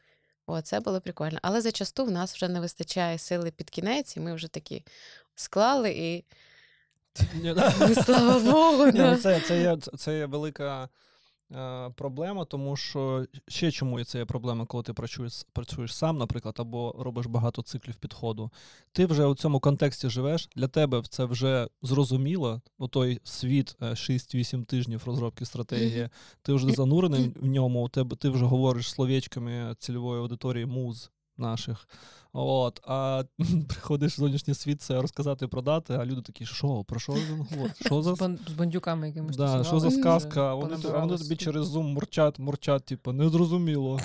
О, 0.46 0.60
це 0.60 0.80
було 0.80 1.00
прикольно. 1.00 1.38
Але 1.42 1.60
зачасту 1.60 2.04
в 2.04 2.10
нас 2.10 2.34
вже 2.34 2.48
не 2.48 2.60
вистачає 2.60 3.18
сили 3.18 3.50
під 3.50 3.70
кінець, 3.70 4.16
і 4.16 4.20
ми 4.20 4.34
вже 4.34 4.48
такі 4.48 4.84
склали 5.34 5.90
і 5.90 6.24
Ні, 7.34 7.54
ну, 7.80 7.94
слава 8.04 8.38
Богу. 8.38 8.86
Ні, 8.86 8.92
да. 8.92 9.10
ну 9.10 9.16
це, 9.16 9.40
це, 9.40 9.60
є, 9.60 9.76
це 9.98 10.18
є 10.18 10.26
велика 10.26 10.88
проблема, 11.94 12.44
тому 12.44 12.76
що 12.76 13.26
ще 13.48 13.70
чому 13.70 14.04
це 14.04 14.18
є 14.18 14.24
проблема, 14.24 14.66
коли 14.66 14.82
ти 14.82 14.92
працюєш, 14.92 15.46
працюєш 15.52 15.94
сам, 15.96 16.18
наприклад, 16.18 16.54
або 16.58 16.94
робиш 16.98 17.26
багато 17.26 17.62
циклів 17.62 17.94
підходу. 17.94 18.50
Ти 18.92 19.06
вже 19.06 19.26
у 19.26 19.34
цьому 19.34 19.60
контексті 19.60 20.08
живеш, 20.08 20.48
для 20.56 20.68
тебе 20.68 21.02
це 21.08 21.24
вже 21.24 21.68
зрозуміло, 21.82 22.60
отой 22.78 23.20
світ 23.24 23.76
е, 23.82 23.90
6-8 23.90 24.64
тижнів 24.64 25.02
розробки 25.06 25.44
стратегії, 25.44 26.08
ти 26.42 26.52
вже 26.52 26.70
занурений 26.70 27.32
в 27.36 27.46
ньому, 27.46 27.84
у 27.84 27.88
тебе 27.88 28.16
ти 28.16 28.28
вже 28.28 28.44
говориш 28.44 28.90
словечками 28.90 29.74
цільової 29.78 30.20
аудиторії 30.20 30.66
муз 30.66 31.10
наших. 31.38 31.88
От, 32.32 32.80
а 32.86 33.24
приходиш 33.68 34.14
в 34.14 34.20
зовнішній 34.20 34.54
світ 34.54 34.82
це 34.82 35.02
розказати 35.02 35.48
продати, 35.48 35.94
а 35.94 36.04
люди 36.04 36.22
такі, 36.22 36.46
що, 36.46 36.84
про 36.84 37.00
що 37.00 37.12
він 37.12 37.46
говорить? 37.50 37.86
Що 37.86 38.02
за 38.02 38.14
З, 38.14 38.52
бандюками 38.58 39.08
якимись. 39.08 39.36
Да, 39.36 39.64
що 39.64 39.80
за 39.80 39.90
сказка? 39.90 40.54
Вони, 40.54 40.76
а 40.84 40.98
вони 40.98 41.12
тобі 41.12 41.24
собі. 41.24 41.36
через 41.36 41.66
зум 41.66 41.92
мурчать, 41.92 42.38
мурчать, 42.38 42.84
типу, 42.84 43.12
незрозуміло. 43.12 44.00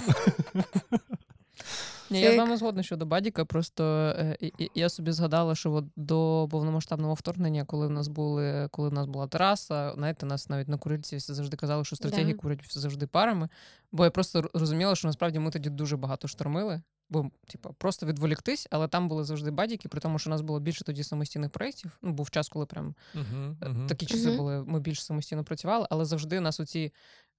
Ні, 2.10 2.22
я 2.22 2.34
з 2.34 2.38
вами 2.38 2.58
згодна 2.58 2.84
щодо 2.84 3.06
Бадіка. 3.06 3.46
Просто 3.46 3.84
е, 4.18 4.38
я 4.76 4.90
собі 4.90 5.12
згадала, 5.12 5.56
що 5.56 5.72
от 5.72 5.86
до 5.96 6.48
повномасштабного 6.52 7.14
вторгнення, 7.14 7.66
коли 7.66 7.88
в 7.88 7.90
нас 7.90 8.08
були, 8.08 8.68
коли 8.72 8.90
в 8.90 8.94
нас 8.94 9.06
була 9.06 9.28
тераса, 9.28 9.94
знаєте, 9.96 10.26
нас 10.26 10.50
навіть 10.50 10.68
на 10.68 10.78
курильці 10.78 11.20
завжди 11.20 11.58
казали, 11.58 11.86
що 11.86 11.96
стратегії 11.96 12.34
курять 12.34 12.78
завжди 12.78 13.08
парами. 13.08 13.50
Бо 13.92 14.04
я 14.04 14.12
просто 14.12 14.50
розуміла, 14.54 14.96
що 14.96 15.08
насправді 15.08 15.40
ми 15.40 15.52
тоді 15.52 15.70
дуже 15.70 15.98
багато 15.98 16.28
штормили. 16.28 16.82
Бо, 17.12 17.30
типу, 17.48 17.76
просто 17.78 18.06
відволіктись, 18.06 18.68
але 18.72 18.88
там 18.88 19.08
були 19.08 19.24
завжди 19.24 19.52
бадіки, 19.52 19.90
при 19.90 20.02
тому, 20.02 20.20
що 20.20 20.30
у 20.30 20.32
нас 20.32 20.42
було 20.42 20.60
більше 20.60 20.84
тоді 20.84 21.04
самостійних 21.04 21.50
проєктів. 21.52 21.98
Ну, 22.02 22.12
був 22.14 22.30
час, 22.30 22.50
коли 22.50 22.66
прям 22.66 22.96
Угу, 23.16 23.56
Е, 23.62 23.88
Такі 23.88 24.06
часи 24.06 24.28
Мгм. 24.28 24.38
були, 24.38 24.64
ми 24.64 24.80
більш 24.80 25.04
самостійно 25.04 25.44
працювали, 25.44 25.88
але 25.90 26.06
завжди 26.06 26.38
у 26.38 26.42
нас 26.42 26.60
оці. 26.60 26.94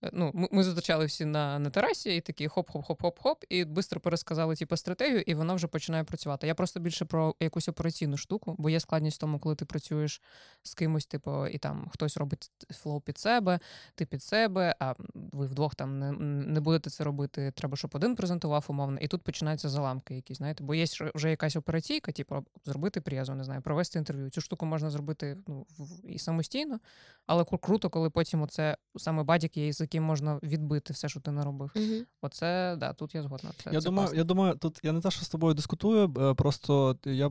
е, 0.04 0.10
Ну, 0.12 0.30
ми, 0.34 0.48
ми 0.52 0.64
зустрічали 0.64 1.04
всі 1.06 1.24
на, 1.24 1.58
на 1.58 1.70
терасі, 1.70 2.16
і 2.16 2.20
такі 2.20 2.48
хоп-хоп-хоп-хоп-хоп, 2.48 3.36
і 3.48 3.62
швидко 3.64 4.00
пересказали 4.00 4.56
типу, 4.56 4.76
стратегію, 4.76 5.20
і 5.20 5.34
вона 5.34 5.54
вже 5.54 5.66
починає 5.66 6.04
працювати. 6.04 6.46
Я 6.46 6.54
просто 6.54 6.80
більше 6.80 7.04
про 7.04 7.34
якусь 7.40 7.68
операційну 7.68 8.16
штуку, 8.16 8.54
бо 8.58 8.70
є 8.70 8.80
складність 8.80 9.16
в 9.16 9.20
тому, 9.20 9.38
коли 9.38 9.54
ти 9.54 9.64
працюєш 9.64 10.22
з 10.62 10.74
кимось, 10.74 11.06
типу, 11.06 11.46
і 11.46 11.58
там 11.58 11.88
хтось 11.92 12.16
робить 12.16 12.50
flow 12.70 13.00
під 13.00 13.18
себе, 13.18 13.60
ти 13.94 14.06
під 14.06 14.22
себе, 14.22 14.74
а 14.80 14.94
ви 15.14 15.46
вдвох 15.46 15.74
там 15.74 15.98
не, 15.98 16.12
не 16.40 16.60
будете 16.60 16.90
це 16.90 17.04
робити. 17.04 17.52
Треба, 17.56 17.76
щоб 17.76 17.90
один 17.94 18.16
презентував 18.16 18.66
умовно, 18.68 18.98
і 19.00 19.08
тут 19.08 19.22
починаються 19.22 19.68
заламки 19.68 20.14
якісь, 20.14 20.38
знаєте, 20.38 20.64
бо 20.64 20.74
є 20.74 20.84
вже 21.14 21.30
якась 21.30 21.56
операційка, 21.56 22.12
типу, 22.12 22.44
зробити 22.64 23.00
презу, 23.00 23.34
не 23.34 23.44
знаю, 23.44 23.62
провести 23.62 23.98
інтерв'ю. 23.98 24.30
Цю 24.30 24.40
штуку 24.40 24.66
можна 24.66 24.90
зробити 24.90 25.38
ну, 25.48 25.66
і 26.04 26.18
самостійно, 26.18 26.80
але 27.26 27.44
круто, 27.44 27.90
коли 27.90 28.10
потім 28.10 28.42
оце 28.42 28.76
саме 28.96 29.22
бадік 29.22 29.56
є, 29.56 29.72
з 29.72 29.80
яким 29.80 30.04
можна 30.04 30.38
відбити 30.42 30.92
все, 30.92 31.08
що 31.08 31.20
ти 31.20 31.30
наробив. 31.30 31.70
Мгм. 31.76 32.06
Оце 32.22 32.76
да, 32.76 32.92
тут 32.92 33.14
я 33.14 33.22
згодна. 33.22 33.50
Це, 33.64 33.70
Я 33.72 33.80
це 33.80 33.84
думаю, 33.84 34.06
класно. 34.06 34.18
я 34.18 34.24
думаю, 34.24 34.54
тут 34.54 34.80
я 34.82 34.92
не 34.92 35.00
те, 35.00 35.10
що 35.10 35.24
з 35.24 35.28
тобою 35.28 35.54
дискутую, 35.54 36.14
е, 36.18 36.34
просто 36.34 36.98
я 37.04 37.30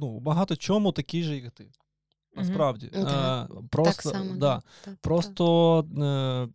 ну, 0.00 0.20
багато 0.20 0.56
чому 0.56 0.92
такий 0.92 1.22
же, 1.22 1.36
як 1.36 1.50
ти. 1.50 1.70
Насправді. 2.36 2.90
Да. 2.92 3.48
Е, 3.50 3.54
Просто, 3.70 4.10
так 4.10 4.16
само. 4.16 4.36
да. 4.36 4.62
Так, 4.84 4.96
Просто 5.00 5.78
е, 5.80 6.48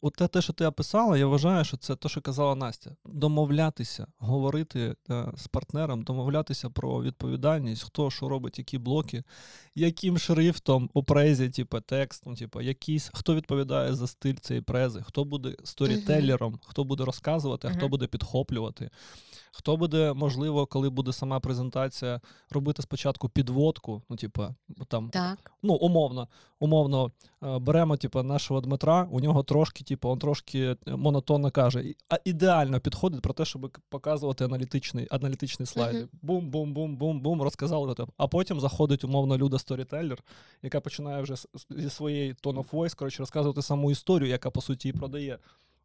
от 0.00 0.14
те, 0.14 0.28
те, 0.28 0.42
що 0.42 0.52
ти 0.52 0.66
описала, 0.66 1.18
я 1.18 1.26
вважаю, 1.26 1.64
що 1.64 1.76
це 1.76 1.96
те, 1.96 2.08
що 2.08 2.20
казала 2.20 2.54
Настя. 2.54 2.90
Домовлятися, 3.04 4.06
говорити 4.18 4.94
е, 5.10 5.32
з 5.36 5.46
партнером, 5.46 6.02
домовлятися 6.02 6.70
про 6.70 7.02
відповідальність, 7.02 7.82
хто 7.82 8.10
що 8.10 8.28
робить, 8.28 8.58
які 8.58 8.78
блоки, 8.78 9.24
яким 9.74 10.18
шрифтом 10.18 10.90
у 10.94 11.02
презі, 11.04 11.50
типу, 11.50 11.80
текстом, 11.80 12.34
типу, 12.34 12.60
якийсь, 12.60 13.10
хто 13.14 13.34
відповідає 13.34 13.94
за 13.94 14.06
стиль 14.06 14.34
цієї 14.34 14.62
прези, 14.62 15.02
хто 15.02 15.24
буде 15.24 15.56
сторітелером, 15.64 16.58
хто 16.64 16.84
буде 16.84 17.04
розказувати, 17.04 17.68
а 17.68 17.70
хто 17.70 17.88
буде 17.88 18.06
підхоплювати. 18.06 18.90
Хто 19.52 19.76
буде, 19.76 20.12
можливо, 20.12 20.66
коли 20.66 20.90
буде 20.90 21.12
сама 21.12 21.40
презентація, 21.40 22.20
робити 22.50 22.82
спочатку 22.82 23.28
підводку, 23.28 24.02
ну, 24.08 24.16
типу, 24.16 24.46
там 24.88 25.10
Так. 25.10 25.52
ну, 25.62 25.74
умовно, 25.74 26.28
умовно, 26.60 27.12
е, 27.42 27.58
беремо 27.58 27.96
типу, 27.96 28.22
нашого 28.22 28.60
Дмитра, 28.60 29.08
у 29.10 29.20
нього 29.20 29.42
трошки, 29.42 29.84
типу, 29.84 30.10
він 30.12 30.18
трошки 30.18 30.76
е, 30.88 30.96
монотонно 30.96 31.50
каже, 31.50 31.94
а 32.08 32.16
ідеально 32.24 32.80
підходить 32.80 33.22
про 33.22 33.34
те, 33.34 33.44
щоб 33.44 33.78
показувати 33.88 34.44
аналітичний, 34.44 35.08
аналітичний 35.10 35.66
слайд. 35.66 35.96
Мгм. 35.96 36.08
Бум, 36.22 36.50
бум, 36.50 36.74
бум, 36.74 36.96
бум, 36.96 37.20
бум, 37.20 37.42
розказали. 37.42 37.94
А 38.16 38.26
потім 38.26 38.60
заходить 38.60 39.04
умовно 39.04 39.38
Люда 39.38 39.58
Сторітеллер, 39.58 40.24
яка 40.62 40.80
починає 40.80 41.22
вже 41.22 41.34
зі 41.70 41.90
своєї 41.90 42.32
tone 42.32 42.56
of 42.56 42.70
voice, 42.70 42.96
коротше, 42.96 43.18
розказувати 43.18 43.62
саму 43.62 43.90
історію, 43.90 44.30
яка 44.30 44.50
по 44.50 44.60
суті 44.60 44.88
і 44.88 44.92
продає 44.92 45.38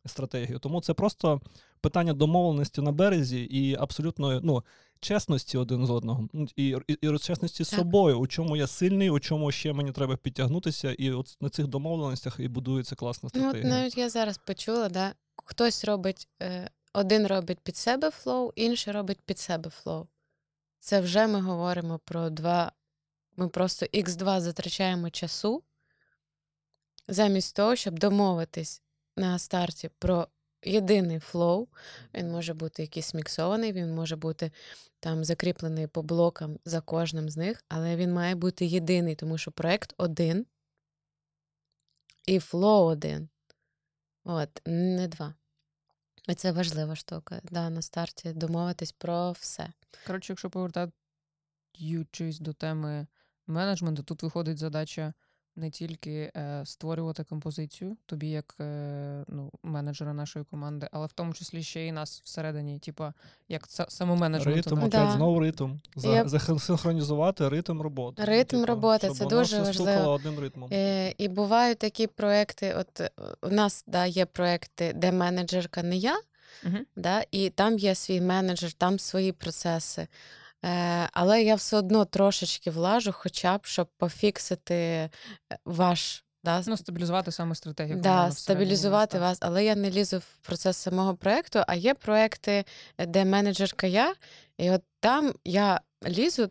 стратегію. 0.05 0.59
Тому 0.59 0.81
це 0.81 0.93
просто 0.93 1.41
питання 1.81 2.13
домовленості 2.13 2.81
на 2.81 2.91
березі 2.91 3.43
і 3.43 3.75
абсолютно 3.75 4.41
ну, 4.43 4.63
чесності 4.99 5.57
один 5.57 5.85
з 5.85 5.89
одного, 5.89 6.27
і, 6.55 6.77
і, 6.87 6.93
і 7.01 7.17
чесності 7.17 7.63
з 7.63 7.69
собою, 7.69 8.19
у 8.19 8.27
чому 8.27 8.57
я 8.57 8.67
сильний, 8.67 9.09
у 9.09 9.19
чому 9.19 9.51
ще 9.51 9.73
мені 9.73 9.91
треба 9.91 10.17
підтягнутися, 10.17 10.91
і 10.93 11.11
от 11.11 11.37
на 11.41 11.49
цих 11.49 11.67
домовленостях 11.67 12.39
і 12.39 12.47
будується 12.47 12.95
класна 12.95 13.29
Ну, 13.33 13.49
от 13.49 13.63
навіть 13.63 13.97
я 13.97 14.09
зараз 14.09 14.37
почула, 14.37 14.89
да, 14.89 15.13
хтось 15.45 15.85
робить, 15.85 16.27
е, 16.41 16.69
один 16.93 17.27
робить 17.27 17.59
під 17.59 17.77
себе 17.77 18.11
flow, 18.11 18.51
інший 18.55 18.93
робить 18.93 19.19
під 19.25 19.39
себе 19.39 19.69
flow. 19.69 20.07
Це 20.79 21.01
вже 21.01 21.27
ми 21.27 21.41
говоримо 21.41 21.99
про 21.99 22.29
два. 22.29 22.71
Ми 23.37 23.49
просто 23.49 23.85
Х2 23.85 24.39
затрачаємо 24.39 25.09
часу, 25.09 25.63
замість 27.07 27.55
того, 27.55 27.75
щоб 27.75 27.99
домовитись 27.99 28.82
на 29.17 29.39
старті 29.39 29.89
про 29.99 30.27
єдиний 30.63 31.19
flow. 31.19 31.67
Він 32.13 32.31
може 32.31 32.53
бути 32.53 32.81
якийсь 32.81 33.13
міксований, 33.13 33.71
він 33.71 33.95
може 33.95 34.15
бути 34.15 34.51
там 34.99 35.23
закріплений 35.23 35.87
по 35.87 36.03
блокам 36.03 36.59
за 36.65 36.81
кожним 36.81 37.29
з 37.29 37.37
них, 37.37 37.63
але 37.69 37.95
він 37.95 38.13
має 38.13 38.35
бути 38.35 38.65
єдиний, 38.65 39.15
тому 39.15 39.37
що 39.37 39.51
проект 39.51 39.93
один 39.97 40.45
і 42.25 42.39
flow 42.39 42.85
один. 42.85 43.29
От, 44.23 44.61
не 44.65 45.07
два. 45.07 45.33
І 46.27 46.35
це 46.35 46.51
важлива 46.51 46.95
штука. 46.95 47.41
Да, 47.43 47.69
на 47.69 47.81
старті 47.81 48.33
домовитись 48.33 48.91
про 48.91 49.31
все. 49.31 49.73
Коротше, 50.07 50.33
якщо 50.33 50.49
повертаючись 50.49 52.39
до 52.39 52.53
теми 52.53 53.07
менеджменту, 53.47 54.03
тут 54.03 54.23
виходить 54.23 54.57
задача 54.57 55.13
не 55.55 55.69
тільки 55.69 56.31
е, 56.35 56.61
створювати 56.65 57.23
композицію, 57.23 57.97
тобі 58.05 58.29
як 58.29 58.55
е, 58.61 59.23
ну, 59.27 59.51
менеджера 59.63 60.13
нашої 60.13 60.45
команди, 60.45 60.87
але 60.91 61.05
в 61.07 61.11
тому 61.11 61.33
числі 61.33 61.63
ще 61.63 61.81
й 61.87 61.91
нас 61.91 62.21
всередині, 62.23 62.79
типа 62.79 63.13
як 63.49 63.63
са- 63.67 63.89
самоменеджменту. 63.89 64.75
Ритм, 64.75 64.89
Да. 64.89 65.11
знову 65.11 65.39
ритм. 65.39 65.71
За, 65.95 66.07
Я- 66.15 66.27
Засинхронізувати 66.27 67.49
ритм 67.49 67.81
роботи. 67.81 68.25
Ритм 68.25 68.49
Типу, 68.57 68.65
роботи, 68.65 69.07
щоб 69.07 69.17
це 69.17 69.23
воно 69.23 69.37
дуже 69.39 69.55
все 69.61 69.65
важливо. 69.65 70.11
одним 70.11 70.39
ритмом. 70.39 70.69
Е, 70.73 71.13
і 71.17 71.27
бувають 71.27 71.77
такі 71.77 72.07
проекти. 72.07 72.73
От 72.73 73.01
у 73.41 73.49
нас 73.49 73.83
да, 73.87 74.05
є 74.05 74.25
проекти, 74.25 74.93
де 74.95 75.11
менеджерка 75.11 75.83
не 75.83 75.95
я, 75.97 76.21
Мгм. 76.63 76.85
да, 76.95 77.23
і 77.31 77.49
там 77.49 77.77
є 77.79 77.95
свій 77.95 78.21
менеджер, 78.21 78.71
там 78.73 78.99
свої 78.99 79.31
процеси. 79.31 80.07
Е, 80.65 81.09
але 81.13 81.43
я 81.43 81.55
все 81.55 81.77
одно 81.77 82.05
трошечки 82.05 82.71
влажу, 82.71 83.11
хоча 83.11 83.57
б 83.57 83.65
щоб 83.65 83.87
пофіксити 83.97 84.75
е, 84.75 85.09
ваш 85.65 86.25
да, 86.43 86.63
Ну, 86.67 86.77
стабілізувати 86.77 87.31
саме 87.31 87.55
стратегію. 87.55 87.97
Да, 87.97 88.31
стабілізувати 88.31 89.19
вас, 89.19 89.37
але 89.41 89.65
я 89.65 89.75
не 89.75 89.91
лізу 89.91 90.17
в 90.17 90.39
процес 90.41 90.77
самого 90.77 91.15
проекту. 91.15 91.63
А 91.67 91.75
є 91.75 91.93
проекти, 91.93 92.65
де 93.07 93.25
менеджерка 93.25 93.87
я, 93.87 94.13
і 94.57 94.71
от 94.71 94.81
там 94.99 95.33
я 95.45 95.81
лізу 96.07 96.49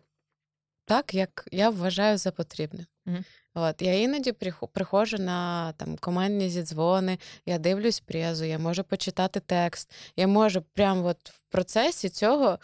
так, 0.85 1.15
як 1.15 1.49
я 1.53 1.71
вважаю 1.71 2.19
за 2.19 2.31
потрібне. 2.31 2.87
Мгм. 3.07 3.25
От 3.55 3.83
я 3.83 4.01
іноді 4.01 4.33
приходжу 4.73 5.19
на 5.19 5.73
там 5.73 5.97
командні 5.97 6.51
зідзвони, 6.51 7.19
я 7.47 7.59
дивлюсь 7.59 8.01
презу, 8.01 8.45
я 8.45 8.59
можу 8.59 8.85
почитати 8.85 9.41
текст, 9.41 9.91
я 10.17 10.27
можу 10.27 10.63
прямо 10.63 11.07
от 11.07 11.31
в 11.31 11.41
процесі 11.49 12.09
цього 12.09 12.59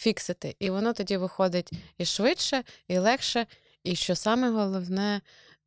фіксити. 0.00 0.56
І 0.58 0.70
воно 0.70 0.92
тоді 0.92 1.16
виходить 1.16 1.70
і 1.98 2.04
швидше, 2.04 2.62
і 2.88 2.98
легше, 2.98 3.46
і 3.84 3.94
що 3.96 4.14
саме 4.16 4.50
головне, 4.50 5.20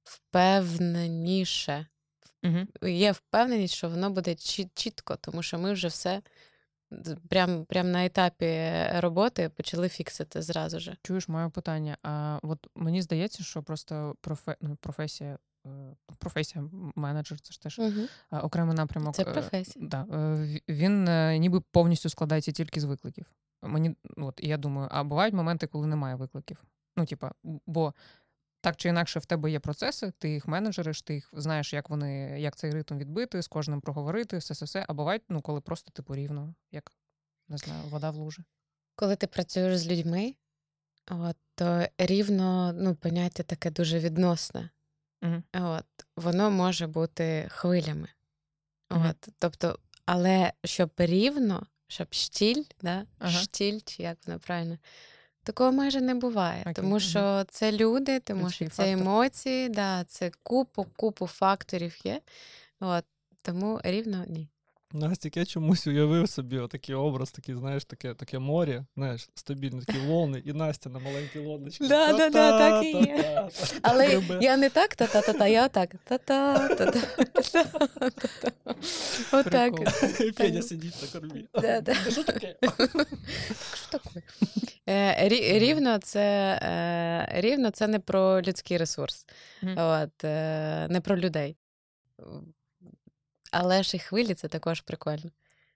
впевненіше 0.04 1.86
Мгм. 2.44 2.68
є 2.84 3.12
впевненість, 3.12 3.74
що 3.74 3.90
воно 3.90 4.10
буде 4.10 4.32
чіт- 4.32 4.70
чітко, 4.74 5.16
тому 5.22 5.44
що 5.44 5.60
ми 5.60 5.74
вже 5.74 5.88
все 5.88 6.22
прям, 7.30 7.66
прям 7.66 7.92
на 7.92 8.06
етапі 8.06 8.72
роботи 9.02 9.50
почали 9.50 9.90
фіксити 9.90 10.42
зразу 10.42 10.80
же. 10.80 10.98
Чуєш 11.04 11.28
моє 11.28 11.50
питання? 11.50 11.98
А 12.04 12.40
от 12.44 12.68
мені 12.76 13.02
здається, 13.02 13.44
що 13.44 13.64
просто 13.64 14.16
профе... 14.22 14.56
ну, 14.62 14.76
професія. 14.76 15.38
е, 15.68 15.70
Професія 16.20 16.66
менеджер, 16.96 17.40
це 17.40 17.54
ж 17.54 17.62
теж 17.62 17.80
Угу. 17.80 17.92
окремий 18.32 18.76
напрямок. 18.76 19.16
Це 19.16 19.22
е, 19.22 19.26
професія. 19.26 19.86
Да, 19.88 20.06
він 20.70 21.04
ніби 21.40 21.62
повністю 21.72 22.10
складається 22.10 22.52
тільки 22.52 22.80
з 22.80 22.84
викликів. 22.84 23.26
Мені 23.64 23.96
ну, 24.18 24.28
от 24.28 24.40
і 24.44 24.48
я 24.48 24.58
думаю, 24.58 24.88
а 24.92 25.04
бувають 25.04 25.34
моменти, 25.34 25.68
коли 25.68 25.88
немає 25.88 26.16
викликів. 26.16 26.64
Ну, 26.98 27.06
типа, 27.06 27.32
бо 27.44 27.94
так 28.62 28.76
чи 28.76 28.90
інакше 28.90 29.20
в 29.20 29.26
тебе 29.26 29.52
є 29.52 29.60
процеси, 29.60 30.12
ти 30.12 30.30
їх 30.30 30.48
менеджериш, 30.48 31.02
ти 31.02 31.14
їх 31.14 31.30
знаєш, 31.34 31.74
як 31.74 31.90
вони, 31.90 32.42
як 32.42 32.56
цей 32.56 32.72
ритм 32.72 32.98
відбити, 32.98 33.42
з 33.42 33.48
кожним 33.48 33.82
проговорити, 33.82 34.38
все, 34.38 34.54
все, 34.54 34.66
все. 34.66 34.86
А 34.88 34.94
бувають, 34.94 35.24
ну, 35.30 35.42
коли 35.42 35.62
просто 35.62 35.92
типу 35.92 36.16
рівно, 36.16 36.56
як 36.72 36.92
не 37.48 37.58
знаю, 37.58 37.84
вода 37.84 38.10
в 38.12 38.16
лужі. 38.16 38.44
Коли 38.96 39.16
ти 39.16 39.28
працюєш 39.28 39.78
з 39.78 39.88
людьми, 39.88 40.36
от, 41.12 41.38
то 41.56 41.88
рівно 41.98 42.74
ну, 42.74 42.96
поняття 42.96 43.44
таке 43.44 43.72
дуже 43.72 44.00
відносне. 44.00 44.70
Угу. 45.22 45.44
От, 45.54 45.86
воно 46.16 46.52
може 46.52 46.88
бути 46.88 47.48
хвилями. 47.52 48.08
От, 48.90 49.30
тобто, 49.40 49.80
але 50.06 50.54
щоб 50.64 50.92
рівно, 50.98 51.68
щоб 51.94 52.14
штіль, 52.14 52.64
да? 52.82 53.06
Ага. 53.20 53.40
штіль, 53.40 53.80
чи 53.86 54.04
як 54.04 54.18
воно 54.28 54.40
правильно, 54.40 54.78
такого 55.44 55.72
майже 55.72 56.02
не 56.02 56.16
буває. 56.16 56.62
Окей, 56.62 56.74
Тому 56.74 57.00
що 57.00 57.46
це 57.50 57.72
люди, 57.72 58.20
тому 58.20 58.46
Людський 58.46 58.68
що 58.68 58.76
це 58.76 58.84
фактор. 58.84 59.00
емоції, 59.02 59.70
да, 59.70 60.04
це 60.04 60.32
купу, 60.44 60.86
купу 60.96 61.28
факторів 61.28 61.98
є. 62.04 62.22
От, 62.80 63.06
тому 63.42 63.82
рівно 63.84 64.26
ні. 64.28 64.48
Настік, 64.96 65.38
я 65.38 65.46
чомусь 65.46 65.88
уявив 65.88 66.30
собі 66.30 66.60
отакий 66.60 66.96
образ, 66.96 67.32
такий, 67.32 67.56
знаєш, 67.56 67.86
таке, 67.86 68.14
таке 68.14 68.40
море, 68.40 68.86
знаєш, 68.96 69.30
стабільні 69.36 69.82
такі 69.82 70.00
волни, 70.00 70.42
і 70.46 70.54
Настя 70.54 70.90
на 70.90 71.00
маленькій 71.00 71.40
лодочці. 71.40 71.88
Да, 71.88 72.14
да, 72.14 72.30
да, 72.30 72.60
так 72.60 72.86
і 72.86 72.92
є. 72.92 73.50
Але 73.82 74.22
я 74.42 74.58
не 74.58 74.70
так 74.70 74.96
та-та-та-та, 74.96 75.48
я 75.48 75.66
отак. 75.66 75.96
Та-та-та-та. 76.04 77.02
Отак. 79.32 79.74
Федя 80.36 80.62
сидить 80.62 80.96
на 81.02 81.20
кормі. 81.20 81.48
Таке? 81.52 81.96
Що 82.12 82.24
таке? 82.24 82.56
Е, 84.90 85.30
Рівно 85.60 85.98
це, 85.98 86.22
е, 86.64 87.42
рівно 87.42 87.72
це 87.72 87.88
не 87.88 88.00
про 88.00 88.42
людський 88.42 88.78
ресурс, 88.78 89.26
от, 89.78 90.24
е, 90.24 90.88
не 90.90 91.02
про 91.02 91.18
людей. 91.18 91.58
Але 93.54 93.84
ж 93.84 93.98
і 93.98 94.00
хвилі 94.00 94.34
це 94.34 94.48
також 94.48 94.82
прикольно. 94.82 95.32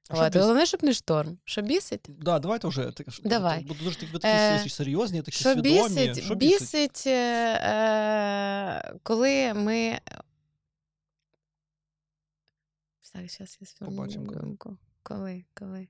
А 0.09 0.25
От, 0.25 0.33
біс- 0.35 0.41
головне, 0.41 0.65
щоб 0.65 0.83
не 0.83 0.93
шторм. 0.93 1.37
Що 1.45 1.61
бісить? 1.61 2.05
Да, 2.07 2.39
давайте 2.39 2.67
вже. 2.67 2.91
так, 2.91 3.07
Давай. 3.23 3.63
Бо 3.63 3.73
дуже 3.73 3.95
такі 3.99 4.11
такі 4.11 4.27
Е, 4.27 4.69
серйозні, 4.69 5.21
такі 5.21 5.37
Що 5.37 5.53
свідомі. 5.53 5.89
бісить? 5.89 6.23
Що 6.23 6.35
бісить, 6.35 6.59
бісить, 6.61 7.07
е, 7.07 8.93
коли 9.03 9.53
ми. 9.53 9.99
Так, 13.13 13.29
зараз 13.31 13.57
я 13.61 13.65
свою 13.65 13.91
Побачимо. 13.91 14.55
Коли, 15.03 15.45
коли. 15.53 15.87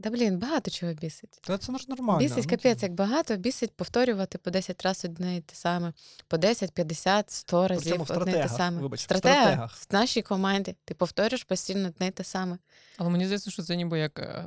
Да 0.00 0.10
блін, 0.10 0.38
багато 0.38 0.70
чого 0.70 0.92
бісить. 0.92 1.40
Та 1.42 1.58
це 1.58 1.78
ж 1.78 1.84
нормально. 1.88 2.18
Бісить 2.18 2.44
ну, 2.44 2.50
капець, 2.50 2.80
це- 2.80 2.86
як 2.86 2.94
багато, 2.94 3.36
бісить 3.36 3.72
повторювати 3.72 4.38
по 4.38 4.50
10 4.50 4.82
разів 4.82 5.10
одне 5.10 5.36
і 5.36 5.40
те 5.40 5.54
саме. 5.54 5.92
По 6.28 6.38
10, 6.38 6.72
50, 6.72 7.30
100 7.30 7.68
разів 7.68 8.06
одне 8.08 8.32
і 8.32 8.34
те 8.34 8.48
саме. 8.48 8.80
вибач, 8.80 9.00
Стратега 9.00 9.42
стратегах. 9.42 9.76
в 9.76 9.86
нашій 9.90 10.22
команді. 10.22 10.76
Ти 10.84 10.94
повторюєш 10.94 11.44
постійно 11.44 11.88
одне 11.88 12.06
і 12.06 12.10
те 12.10 12.24
саме. 12.24 12.58
Але 12.96 13.10
мені 13.10 13.24
здається, 13.24 13.50
що 13.50 13.62
це 13.62 13.76
ніби 13.76 13.98
як, 13.98 14.18
е, 14.18 14.44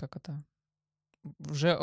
як 0.00 0.16
ото, 0.16 0.38
вже 1.40 1.78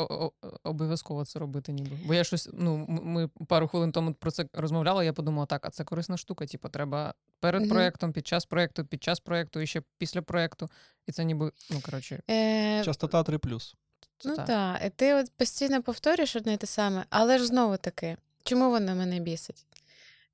обов'язково 0.64 1.24
це 1.24 1.38
робити, 1.38 1.72
ніби. 1.72 1.90
Бо 2.06 2.14
я 2.14 2.24
щось, 2.24 2.48
ну, 2.52 2.86
ми 2.88 3.28
пару 3.28 3.68
хвилин 3.68 3.92
тому 3.92 4.14
про 4.14 4.30
це 4.30 4.46
розмовляли, 4.52 5.04
я 5.04 5.12
подумала, 5.12 5.46
так, 5.46 5.66
а 5.66 5.70
це 5.70 5.84
корисна 5.84 6.16
штука. 6.16 6.46
Типу, 6.46 6.68
треба 6.68 7.14
перед 7.40 7.62
Мгм. 7.62 7.70
проєктом, 7.70 8.12
під 8.12 8.26
час 8.26 8.46
проєкту, 8.46 8.84
під 8.84 9.02
час 9.02 9.20
проєкту 9.20 9.60
і 9.60 9.66
ще 9.66 9.82
після 9.98 10.22
проєкту. 10.22 10.68
І 11.06 11.12
це 11.12 11.24
ніби, 11.24 11.52
ну, 11.70 11.80
коротше, 11.80 12.20
Е, 12.30 12.82
Частота 12.84 13.22
3+. 13.22 13.74
це 14.18 14.28
Ну 14.28 14.36
так. 14.36 14.46
так, 14.46 14.82
і 14.86 14.90
ти 14.90 15.14
от 15.14 15.32
постійно 15.36 15.82
повторюєш 15.82 16.36
одне 16.36 16.54
й 16.54 16.56
те 16.56 16.66
саме, 16.66 17.04
але 17.10 17.38
ж 17.38 17.46
знову 17.46 17.76
таки, 17.76 18.16
чому 18.44 18.70
воно 18.70 18.94
мене 18.94 19.20
бісить? 19.20 19.66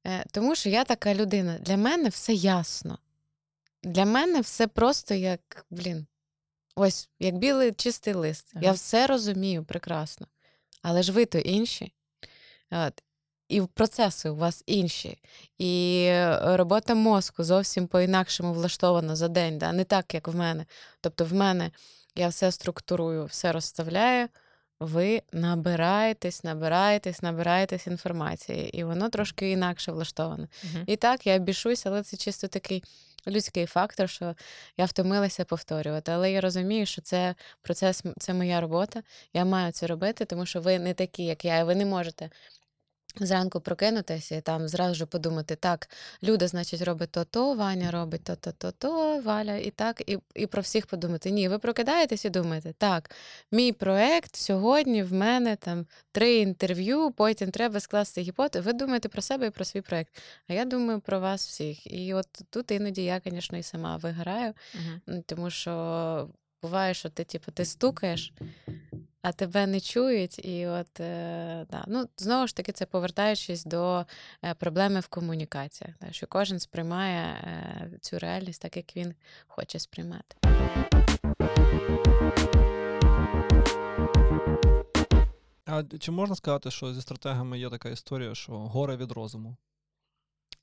Е, 0.06 0.24
тому 0.30 0.54
що 0.54 0.68
я 0.68 0.84
така 0.84 1.14
людина. 1.14 1.58
Для 1.58 1.76
мене 1.76 2.08
все 2.08 2.32
ясно. 2.32 2.98
Для 3.82 4.04
мене 4.04 4.40
все 4.40 4.66
просто 4.66 5.14
як, 5.14 5.66
блін, 5.70 6.06
ось 6.74 7.08
як 7.20 7.34
білий 7.34 7.72
чистий 7.72 8.14
лист. 8.14 8.52
Я 8.60 8.72
все 8.72 9.06
розумію 9.06 9.64
прекрасно. 9.64 10.26
Але 10.82 11.02
ж 11.02 11.12
ви 11.12 11.26
то 11.26 11.38
інші. 11.38 11.92
От. 12.70 13.02
І 13.48 13.60
процеси 13.60 14.30
у 14.30 14.36
вас 14.36 14.62
інші. 14.66 15.18
І 15.58 16.04
е, 16.08 16.56
робота 16.56 16.94
мозку 16.94 17.44
зовсім 17.44 17.86
по-інакшому 17.86 18.52
влаштована 18.52 19.16
за 19.16 19.28
день, 19.28 19.58
да? 19.58 19.72
не 19.72 19.84
так, 19.84 20.14
як 20.14 20.28
в 20.28 20.36
мене. 20.36 20.66
Тобто, 21.00 21.24
в 21.24 21.34
мене 21.34 21.70
я 22.16 22.28
все 22.28 22.52
структурую, 22.52 23.24
все 23.24 23.52
розставляю. 23.52 24.28
Ви 24.80 25.22
набираєтесь, 25.32 26.44
набираєтесь, 26.44 27.22
набираєтесь 27.22 27.86
інформації, 27.86 28.78
і 28.78 28.84
воно 28.84 29.08
трошки 29.08 29.50
інакше 29.50 29.92
влаштоване. 29.92 30.48
Мгм. 30.64 30.84
І 30.86 30.96
так, 30.96 31.26
я 31.26 31.38
бішусь, 31.38 31.86
але 31.86 32.02
це 32.02 32.16
чисто 32.16 32.48
такий 32.48 32.84
людський 33.26 33.66
фактор, 33.66 34.08
що 34.08 34.34
я 34.76 34.84
втомилася 34.84 35.44
повторювати. 35.44 36.12
Але 36.12 36.32
я 36.32 36.40
розумію, 36.40 36.86
що 36.86 37.02
це 37.02 37.34
процес, 37.62 38.02
це 38.18 38.34
моя 38.34 38.60
робота. 38.60 39.02
Я 39.32 39.44
маю 39.44 39.72
це 39.72 39.86
робити, 39.86 40.24
тому 40.24 40.46
що 40.46 40.60
ви 40.60 40.78
не 40.78 40.94
такі, 40.94 41.24
як 41.24 41.44
я, 41.44 41.58
і 41.58 41.64
ви 41.64 41.74
не 41.74 41.86
можете. 41.86 42.30
Зранку 43.16 43.60
прокинутися 43.60 44.36
і 44.36 44.40
там 44.40 44.68
зразу 44.68 44.94
ж 44.94 45.06
подумати, 45.06 45.56
так, 45.56 45.88
Люда, 46.22 46.48
значить, 46.48 46.82
робить 46.82 47.10
то-то, 47.10 47.54
Ваня 47.54 47.90
робить 47.90 48.24
то-то, 48.24 48.52
то-то, 48.52 49.20
Валя, 49.20 49.54
і 49.56 49.70
так, 49.70 50.02
і, 50.06 50.18
і 50.34 50.46
про 50.46 50.62
всіх 50.62 50.86
подумати. 50.86 51.30
Ні, 51.30 51.48
ви 51.48 51.58
прокидаєтесь 51.58 52.24
і 52.24 52.30
думаєте, 52.30 52.72
так, 52.78 53.10
мій 53.52 53.72
проект 53.72 54.36
сьогодні 54.36 55.02
в 55.02 55.12
мене 55.12 55.56
там 55.56 55.86
три 56.12 56.34
інтерв'ю, 56.36 57.10
потім 57.10 57.50
треба 57.50 57.80
скласти 57.80 58.20
гіпотезу. 58.20 58.64
Ви 58.66 58.72
думаєте 58.72 59.08
про 59.08 59.22
себе 59.22 59.46
і 59.46 59.50
про 59.50 59.64
свій 59.64 59.80
проект. 59.80 60.22
А 60.48 60.52
я 60.52 60.64
думаю 60.64 61.00
про 61.00 61.20
вас 61.20 61.46
всіх. 61.48 61.86
І 61.92 62.14
от 62.14 62.26
тут 62.50 62.70
іноді 62.70 63.04
я, 63.04 63.20
звісно, 63.26 63.58
і 63.58 63.62
сама 63.62 63.96
вигораю, 63.96 64.52
Мгм. 64.74 65.00
м, 65.08 65.22
тому 65.26 65.50
що 65.50 66.28
буває, 66.62 66.94
що 66.94 67.10
ти, 67.10 67.24
типу, 67.24 67.52
ти 67.52 67.64
стукаєш, 67.64 68.32
а 69.22 69.32
тебе 69.32 69.66
не 69.66 69.80
чують. 69.80 70.44
І 70.44 70.66
от 70.66 71.00
е, 71.00 71.66
да. 71.70 71.84
ну, 71.88 72.08
знову 72.16 72.46
ж 72.46 72.56
таки, 72.56 72.72
це 72.72 72.86
повертаючись 72.86 73.64
до 73.64 74.06
е, 74.44 74.54
проблеми 74.54 75.00
в 75.00 75.08
комунікаціях, 75.08 75.94
да, 76.00 76.12
що 76.12 76.26
кожен 76.26 76.60
сприймає 76.60 77.24
е, 77.24 77.98
цю 78.00 78.18
реальність 78.18 78.62
так, 78.62 78.76
як 78.76 78.96
він 78.96 79.14
хоче 79.46 79.78
сприймати. 79.78 80.36
А 85.66 85.82
чи 85.98 86.10
можна 86.10 86.36
сказати, 86.36 86.70
що 86.70 86.94
зі 86.94 87.00
стратегами 87.00 87.58
є 87.58 87.70
така 87.70 87.88
історія, 87.88 88.34
що 88.34 88.52
горе 88.52 88.96
від 88.96 89.12
розуму? 89.12 89.56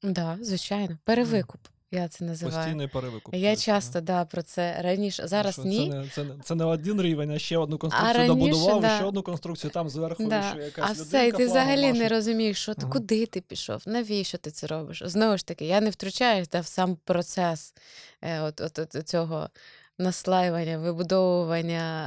Так, 0.02 0.14
да, 0.14 0.38
звичайно, 0.42 0.98
перевикуп. 1.04 1.62
Я 1.92 2.08
це 2.08 2.26
називаю. 2.26 2.58
Постійний 2.58 2.88
перевикуп. 2.88 3.36
Я 3.36 3.56
часто 3.56 4.02
да, 4.02 4.26
про 4.26 4.42
це 4.42 4.82
раніше. 4.82 5.28
Зараз 5.28 5.54
що 5.54 5.64
ні. 5.64 5.90
Це 5.90 5.98
не, 5.98 6.08
це, 6.08 6.24
не, 6.24 6.44
це 6.44 6.56
не 6.56 6.64
один 6.66 7.02
рівень, 7.02 7.32
а 7.32 7.40
ще 7.40 7.58
одну 7.58 7.78
конструкцію 7.78 8.14
раніше, 8.14 8.28
добудував, 8.28 8.82
да. 8.82 8.96
ще 8.96 9.06
одну 9.06 9.24
конструкцію 9.24 9.72
там 9.72 9.90
зверху, 9.90 10.26
Да. 10.26 10.50
ще 10.50 10.64
якась 10.64 10.90
А 10.90 11.04
все, 11.04 11.28
і 11.28 11.32
ти 11.32 11.46
взагалі 11.46 11.94
не 11.94 12.08
розумієш, 12.08 12.62
що 12.62 12.74
ти 12.74 12.82
Ага. 12.82 12.92
куди 12.92 13.26
ти 13.26 13.42
пішов, 13.42 13.82
навіщо 13.86 14.38
ти 14.38 14.52
це 14.52 14.68
робиш. 14.68 15.04
Знову 15.06 15.38
ж 15.38 15.46
таки, 15.46 15.66
я 15.66 15.82
не 15.82 15.90
втручаюсь 15.90 16.50
да, 16.50 16.60
в 16.60 16.66
сам 16.66 16.96
процес 16.96 17.74
е, 18.22 18.42
от, 18.42 18.62
от, 18.62 18.80
от, 18.80 19.08
цього 19.08 19.50
наслаювання, 19.98 20.78
вибудовування 20.78 22.06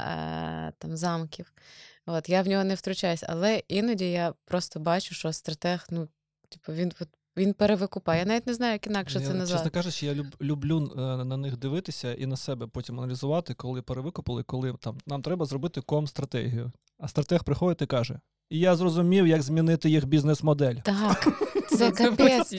е, 0.68 0.72
там, 0.78 0.96
замків. 0.96 1.52
От, 2.06 2.28
я 2.28 2.42
в 2.42 2.46
нього 2.46 2.64
не 2.64 2.74
втручаюсь, 2.74 3.24
але 3.28 3.62
іноді 3.68 4.10
я 4.10 4.34
просто 4.44 4.80
бачу, 4.80 5.14
що 5.14 5.32
стратег, 5.32 5.86
ну, 5.90 6.08
типу, 6.48 6.72
він, 6.72 6.92
він 7.36 7.54
перевикупає. 7.54 8.20
Я 8.20 8.26
навіть 8.26 8.46
не 8.46 8.54
знаю, 8.54 8.72
як 8.72 8.86
інакше 8.86 9.18
Я, 9.18 9.26
це 9.26 9.34
назвати. 9.34 9.58
Чесно 9.58 9.70
кажучи, 9.70 10.06
я 10.06 10.14
люб, 10.14 10.26
люблю 10.40 10.92
е, 10.96 11.24
на 11.24 11.36
них 11.36 11.56
дивитися 11.56 12.14
і 12.14 12.26
на 12.26 12.36
себе 12.36 12.66
потім 12.66 13.00
аналізувати, 13.00 13.54
коли 13.54 13.82
перевикупили, 13.82 14.42
коли 14.42 14.74
там 14.80 14.98
нам 15.06 15.22
треба 15.22 15.46
зробити 15.46 15.80
ком-стратегію. 15.80 16.72
А 16.98 17.08
стратег 17.08 17.44
приходить 17.44 17.82
і 17.82 17.86
каже: 17.86 18.20
І 18.52 18.58
я 18.58 18.76
зрозумів, 18.76 19.26
як 19.26 19.42
змінити 19.42 19.90
їх 19.90 20.06
бізнес-модель. 20.06 20.74
Так, 20.82 21.28
це 21.78 21.90
капець. 21.90 22.54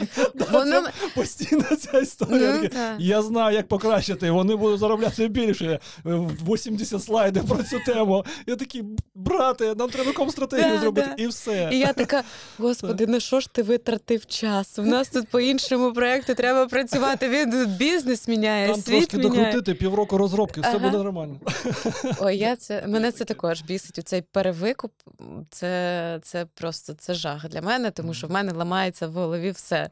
Воно... 0.51 0.81
Постійно 1.15 1.63
ця 1.63 1.99
історія. 1.99 2.59
Ну, 2.63 2.67
так. 2.67 2.95
Я 2.99 3.21
знаю, 3.21 3.55
як 3.55 3.67
покращити. 3.67 4.31
Вони 4.31 4.55
будуть 4.55 4.79
заробляти 4.79 5.27
більше. 5.27 5.79
Е, 6.05 6.29
80 6.49 7.03
слайдів 7.03 7.47
про 7.47 7.63
цю 7.63 7.79
тему. 7.85 8.25
Я 8.47 8.55
такий, 8.55 8.83
брате, 9.15 9.75
нам 9.75 9.89
треба 9.89 10.11
ком-стратегію 10.11 10.79
зробити, 10.79 11.13
да. 11.17 11.23
і 11.23 11.27
все. 11.27 11.69
І 11.71 11.79
я 11.79 11.93
така, 11.93 12.23
господи, 12.57 13.07
на 13.07 13.19
що 13.19 13.39
ж 13.39 13.49
ти 13.51 13.63
витратив 13.63 14.25
час? 14.25 14.79
У 14.79 14.83
нас 14.83 15.09
тут 15.09 15.27
по 15.27 15.39
іншому 15.39 15.93
проєкту 15.93 16.33
треба 16.35 16.65
працювати. 16.65 17.29
Він 17.29 17.67
бізнес 17.67 18.27
міняє, 18.27 18.67
Там 18.67 18.75
світ 18.81 18.85
трошки 18.85 19.17
міняє. 19.17 19.45
докрутити 19.45 19.73
півроку 19.73 20.17
розробки, 20.17 20.61
все 20.61 20.69
Ага. 20.69 20.79
буде 20.79 20.97
нормально. 20.97 21.39
Ой, 22.19 22.37
я 22.37 22.55
це 22.55 22.83
мене 22.87 23.11
це 23.11 23.25
також 23.25 23.61
бісить. 23.61 23.99
У 23.99 24.01
цей 24.01 24.21
перевикуп. 24.21 24.91
Це, 25.49 25.82
це 26.21 26.45
просто 26.45 26.93
це 26.93 27.13
жах 27.13 27.49
для 27.49 27.61
мене, 27.61 27.91
тому 27.91 28.13
що 28.13 28.27
в 28.27 28.31
мене 28.31 28.51
ламається 28.51 29.07
в 29.07 29.13
голові 29.13 29.51
все: 29.51 29.89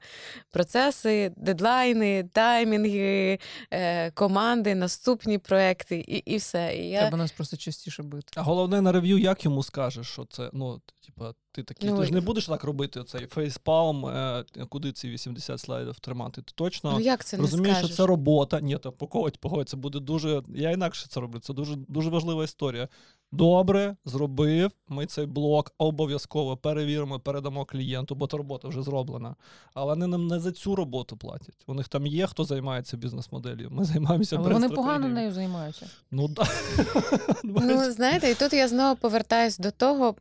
процеси, 0.51 1.33
дедлайни, 1.37 2.29
таймінги, 2.33 3.39
е, 3.71 4.11
команди, 4.11 4.75
наступні 4.75 5.37
проекти 5.37 5.97
і, 5.97 6.17
і 6.17 6.37
все. 6.37 6.77
І 6.77 6.89
я... 6.89 6.99
Треба 6.99 7.17
нас 7.17 7.31
просто 7.31 7.57
частіше 7.57 8.03
бити. 8.03 8.33
А 8.35 8.41
головне 8.41 8.81
на 8.81 8.91
рев'ю, 8.91 9.17
як 9.17 9.45
йому 9.45 9.63
скажеш, 9.63 10.07
що 10.07 10.25
це, 10.25 10.49
ну, 10.53 10.81
типа, 11.05 11.33
ти 11.51 11.63
такий, 11.63 11.89
Ну, 11.89 11.99
ти 11.99 12.05
ж 12.05 12.13
не 12.13 12.21
будеш 12.21 12.45
так 12.45 12.63
робити 12.63 13.03
цей 13.03 13.27
фейспалм, 13.27 14.05
е, 14.05 14.45
куди 14.69 14.91
ці 14.91 15.09
80 15.09 15.59
слайдів 15.59 15.99
тримати. 15.99 16.41
Ти 16.41 16.53
точно 16.55 16.91
Ну 16.91 16.99
як 16.99 17.25
це 17.25 17.37
розумієш, 17.37 17.77
скажеш? 17.77 17.95
що 17.95 18.03
це 18.03 18.07
робота. 18.07 18.59
Ні, 18.61 18.77
то 18.77 18.91
погодь, 18.91 19.37
погодь, 19.37 19.69
це 19.69 19.77
буде 19.77 19.99
дуже. 19.99 20.43
Я 20.55 20.71
інакше 20.71 21.07
це 21.09 21.19
роблю. 21.19 21.39
Це 21.39 21.53
дуже 21.53 21.75
дуже 21.75 22.09
важлива 22.09 22.43
історія. 22.43 22.87
Добре, 23.31 23.95
зробив. 24.05 24.71
Ми 24.87 25.05
цей 25.05 25.25
блок 25.25 25.73
обов'язково 25.77 26.57
перевіримо, 26.57 27.19
передамо 27.19 27.65
клієнту, 27.65 28.15
бо 28.15 28.27
то 28.27 28.37
робота 28.37 28.67
вже 28.67 28.81
зроблена. 28.81 29.35
Але 29.73 29.93
вони 29.93 30.07
нам 30.07 30.27
не 30.27 30.39
за 30.39 30.51
цю 30.51 30.75
роботу 30.75 31.17
платять. 31.17 31.63
У 31.67 31.73
них 31.73 31.87
там 31.87 32.07
є, 32.07 32.27
хто 32.27 32.43
займається 32.43 32.97
бізнес-моделлю. 32.97 33.67
Ми 33.71 33.85
займаємося 33.85 34.35
Але 34.35 34.53
вони 34.53 34.69
погано 34.69 35.07
нею 35.07 35.31
займаються. 35.31 35.85
Ну 36.11 36.27
да. 36.27 36.43
Ну, 37.43 37.91
знаєте, 37.91 38.31
і 38.31 38.35
тут 38.35 38.53
я 38.53 38.67
знову 38.67 38.95
повертаюсь 38.95 39.57
до 39.57 39.71
того, 39.71 40.15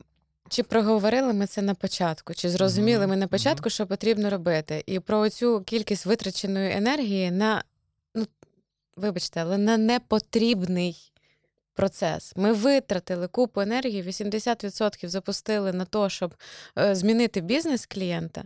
чи 0.49 0.63
проговорили 0.63 1.33
ми 1.33 1.47
це 1.47 1.63
на 1.63 1.75
початку, 1.75 2.35
чи 2.35 2.51
зрозуміли 2.51 3.01
Мгм, 3.01 3.11
ми 3.11 3.17
на 3.17 3.29
початку, 3.29 3.71
що 3.71 3.87
потрібно 3.87 4.31
робити. 4.31 4.85
І 4.87 5.01
про 5.01 5.31
цю 5.31 5.61
кількість 5.61 6.07
витраченої 6.07 6.73
енергії 6.77 7.31
на. 7.31 7.65
Ну, 8.15 8.27
вибачте, 8.97 9.41
але 9.43 9.59
на 9.59 9.77
непотрібний 9.77 11.10
процес. 11.81 12.33
Ми 12.37 12.53
витратили 12.53 13.29
купу 13.29 13.61
енергії, 13.61 14.03
80% 14.03 15.09
запустили 15.09 15.73
на 15.73 15.85
те, 15.85 16.11
щоб 16.11 16.35
е, 16.79 16.95
змінити 16.95 17.41
бізнес 17.41 17.87
клієнта, 17.87 18.45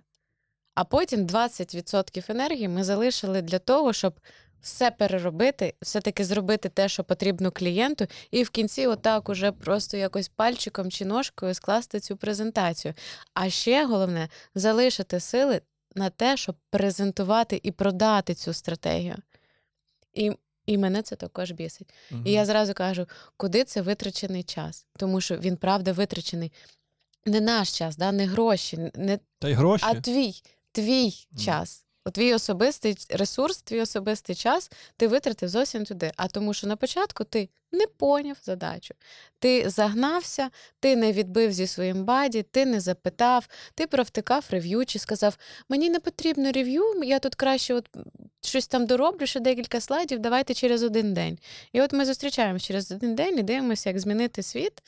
а 0.74 0.84
потім 0.84 1.26
20% 1.26 2.30
енергії 2.30 2.68
ми 2.68 2.84
залишили 2.84 3.42
для 3.42 3.58
того, 3.58 3.92
щоб 3.92 4.20
все 4.60 4.90
переробити, 4.90 5.74
все-таки 5.82 6.24
зробити 6.24 6.68
те, 6.68 6.88
що 6.88 7.04
потрібно 7.04 7.50
клієнту, 7.50 8.06
і 8.30 8.42
в 8.42 8.50
кінці, 8.50 8.86
отак, 8.86 9.28
уже 9.28 9.52
просто 9.52 9.96
якось 9.96 10.28
пальчиком 10.28 10.90
чи 10.90 11.04
ножкою 11.04 11.54
скласти 11.54 12.00
цю 12.00 12.16
презентацію. 12.16 12.94
А 13.32 13.50
ще 13.50 13.86
головне 13.86 14.28
залишити 14.54 15.20
сили 15.20 15.60
на 15.94 16.10
те, 16.10 16.36
щоб 16.36 16.56
презентувати 16.70 17.60
і 17.62 17.70
продати 17.70 18.34
цю 18.34 18.52
стратегію. 18.52 19.16
І, 20.12 20.32
і 20.66 20.78
мене 20.78 21.02
це 21.02 21.16
також 21.16 21.50
бісить. 21.50 21.88
І 22.24 22.32
я 22.32 22.44
зразу 22.44 22.74
кажу, 22.74 23.06
куди 23.36 23.64
це 23.64 23.82
витрачений 23.82 24.42
час, 24.42 24.86
тому 24.96 25.20
що 25.20 25.36
він 25.36 25.56
правда 25.56 25.92
витрачений. 25.92 26.52
Не 27.26 27.40
наш 27.40 27.78
час, 27.78 27.96
да, 27.96 28.12
не 28.12 28.26
гроші, 28.26 28.90
не 28.94 29.18
Та 29.38 29.48
й 29.48 29.52
гроші. 29.52 29.84
а 29.88 29.94
твій, 30.00 30.42
твій 30.72 31.26
Мгм. 31.32 31.44
час. 31.44 31.80
Твій 32.12 32.34
особистий 32.34 32.96
ресурс, 33.10 33.62
твій 33.62 33.80
особистий 33.80 34.36
час 34.36 34.70
ти 34.96 35.08
витратив 35.08 35.48
зовсім 35.48 35.84
туди. 35.84 36.12
А 36.16 36.28
тому, 36.28 36.54
що 36.54 36.66
на 36.66 36.76
початку 36.76 37.24
ти 37.24 37.48
не 37.72 37.86
поняв 37.86 38.36
задачу. 38.42 38.94
Ти 39.38 39.70
загнався, 39.70 40.50
ти 40.80 40.96
не 40.96 41.12
відбив 41.12 41.52
зі 41.52 41.66
своїм 41.66 42.04
buddy, 42.04 42.42
ти 42.42 42.66
не 42.66 42.80
запитав, 42.80 43.48
ти 43.74 43.86
провтикав 43.86 44.44
рев'ю 44.50 44.86
чи 44.86 44.98
сказав: 44.98 45.36
мені 45.68 45.90
не 45.90 46.00
потрібно 46.00 46.52
рев'ю, 46.52 47.02
я 47.04 47.18
тут 47.18 47.34
краще 47.34 47.74
от 47.74 47.88
щось 48.46 48.66
там 48.66 48.86
дороблю, 48.86 49.26
ще 49.26 49.40
декілька 49.40 49.80
слайдів, 49.80 50.18
давайте 50.18 50.54
через 50.54 50.82
один 50.82 51.14
день. 51.14 51.38
І 51.72 51.82
от 51.82 51.92
ми 51.92 52.04
зустрічаємося 52.04 52.66
через 52.66 52.92
один 52.92 53.14
день 53.14 53.38
і 53.38 53.42
дивимося, 53.42 53.90
як 53.90 53.98
змінити 54.00 54.42
світ. 54.42 54.82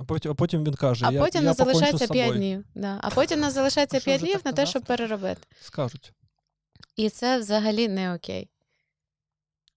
А 0.00 0.04
потім, 0.04 0.32
а 0.32 0.34
потім 0.34 0.64
він 0.64 0.74
каже: 0.74 1.06
А 1.08 1.12
я, 1.12 1.20
потім 1.20 1.42
я 1.42 1.48
нас 1.48 1.56
залишається 1.56 2.06
з 2.06 2.10
5 2.10 2.34
днів. 2.36 2.64
Да. 2.74 2.98
А 3.02 3.10
потім 3.10 3.40
нас 3.40 3.54
залишається 3.54 4.00
5 4.00 4.20
днів 4.20 4.40
на 4.44 4.52
те, 4.52 4.66
щоб 4.66 4.82
переробити. 4.82 5.40
Скажуть. 5.60 6.12
І 6.96 7.10
це 7.10 7.38
взагалі 7.38 7.88
не 7.88 8.14
окей. 8.14 8.48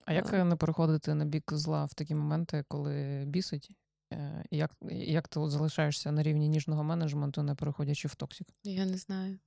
А 0.06 0.14
як 0.14 0.34
А. 0.34 0.38
е, 0.38 0.44
не 0.44 0.56
переходити 0.56 1.14
на 1.14 1.26
бік 1.26 1.44
зла 1.54 1.86
в 1.86 1.94
такі 1.94 2.16
моменти, 2.16 2.64
коли 2.68 3.24
бісить? 3.28 3.70
Е, 4.14 4.44
Як, 4.52 4.72
як 4.92 5.28
ти 5.28 5.40
от 5.40 5.52
залишаєшся 5.52 6.12
на 6.12 6.24
рівні 6.24 6.48
ніжного 6.50 6.84
менеджменту, 6.84 7.44
не 7.44 7.56
переходячи 7.56 8.08
в 8.08 8.16
токсик? 8.16 8.48
Я 8.64 8.86
не 8.86 8.98
знаю. 8.98 9.40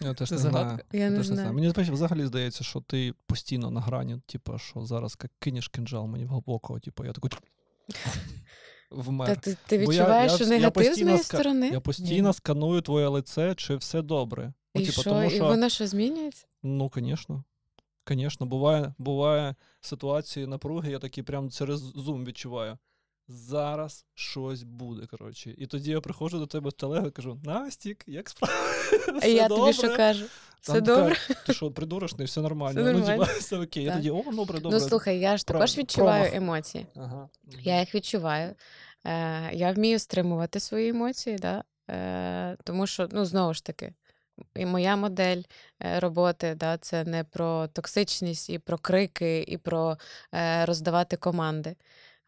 Я 0.00 0.14
теж 0.14 0.30
не 0.30 0.38
знаю. 0.38 0.78
Я 0.92 1.10
не 1.10 1.16
теж 1.16 1.26
знаю. 1.26 1.52
Мені 1.52 1.68
взагалі 1.68 2.26
здається, 2.26 2.64
що 2.64 2.80
ти 2.80 3.14
постійно 3.26 3.70
на 3.70 3.80
грані, 3.80 4.20
типу, 4.26 4.58
що 4.58 4.86
зараз 4.86 5.16
як 5.22 5.32
кинеш 5.38 5.68
кинжал 5.68 6.06
мені 6.06 6.24
в 6.24 6.28
глибокого, 6.28 6.80
типу, 6.80 7.04
я 7.04 7.12
такий 7.12 7.30
вмер. 8.90 9.28
Та 9.28 9.34
ти, 9.36 9.56
ти 9.66 9.76
я- 9.76 9.82
відчуваєш, 9.82 10.32
я- 10.32 10.36
що 10.38 10.44
я 10.44 10.50
негатив 10.50 10.84
з 10.84 10.88
постійно 10.88 11.06
моєї 11.06 11.22
ска- 11.22 11.26
сторони? 11.26 11.68
Я 11.68 11.80
постійно 11.80 12.32
сканую 12.32 12.80
твоє 12.80 13.08
лице, 13.08 13.54
чи 13.54 13.76
все 13.76 14.02
добре. 14.02 14.52
Ну, 14.74 14.82
І 14.82 14.86
типу, 14.86 15.00
що? 15.00 15.10
тому 15.10 15.30
І 15.30 15.40
воно 15.40 15.68
що 15.68 15.86
змінюється? 15.86 16.46
ну, 16.62 16.90
звісно. 16.94 17.44
Звісно, 18.08 18.46
буває, 18.46 18.94
буває 18.98 19.54
ситуації 19.80 20.46
напруги, 20.46 20.90
я 20.90 20.98
такий 20.98 21.24
прям 21.24 21.50
через 21.50 21.78
зум 21.80 22.24
відчуваю. 22.24 22.78
Зараз 23.28 24.04
щось 24.14 24.62
буде, 24.62 25.06
коротше. 25.06 25.54
І 25.58 25.66
тоді 25.66 25.90
я 25.90 26.00
приходжу 26.00 26.38
до 26.38 26.46
тебе 26.46 26.70
з 26.70 26.74
телеги 26.74 27.08
і 27.08 27.10
кажу: 27.10 27.40
Настік, 27.44 28.04
як 28.06 28.28
справа? 28.28 28.54
А 29.22 29.26
я 29.26 29.48
тобі 29.48 29.72
що 29.72 29.96
кажу? 29.96 30.24
Все 30.60 30.72
Там 30.72 30.82
така, 30.82 30.96
добре? 31.00 31.16
Ти 31.46 31.54
що, 31.54 31.70
придурочний, 31.70 32.26
все 32.26 32.40
нормально. 32.40 32.82
Все 32.82 32.92
Ну, 32.92 32.98
нормально. 32.98 33.24
типа, 33.26 33.38
все 33.38 33.58
окей. 33.58 33.84
Я 33.84 33.92
тоді, 33.96 34.10
о, 34.10 34.22
добре, 34.32 34.60
добре. 34.60 34.78
Ну 34.78 34.80
слухай, 34.88 35.18
я 35.18 35.36
ж 35.36 35.44
Про- 35.44 35.54
також 35.54 35.78
відчуваю 35.78 36.22
промах. 36.22 36.36
емоції. 36.42 36.86
Ага. 36.96 37.28
Я 37.62 37.80
їх 37.80 37.94
відчуваю. 37.94 38.54
Е, 39.06 39.50
я 39.52 39.72
вмію 39.72 39.98
стримувати 39.98 40.60
свої 40.60 40.88
емоції, 40.88 41.36
да? 41.36 41.64
е, 41.90 42.56
тому 42.64 42.86
що, 42.86 43.08
ну, 43.12 43.24
знову 43.24 43.54
ж 43.54 43.64
таки, 43.64 43.92
і 44.56 44.66
моя 44.66 44.96
модель 44.96 45.42
е, 45.82 46.00
роботи 46.00 46.54
да, 46.54 46.78
це 46.78 47.04
не 47.04 47.24
про 47.24 47.66
токсичність, 47.68 48.50
і 48.50 48.58
про 48.58 48.78
крики, 48.78 49.44
і 49.48 49.58
про 49.58 49.96
е, 50.34 50.64
роздавати 50.66 51.16
команди. 51.16 51.76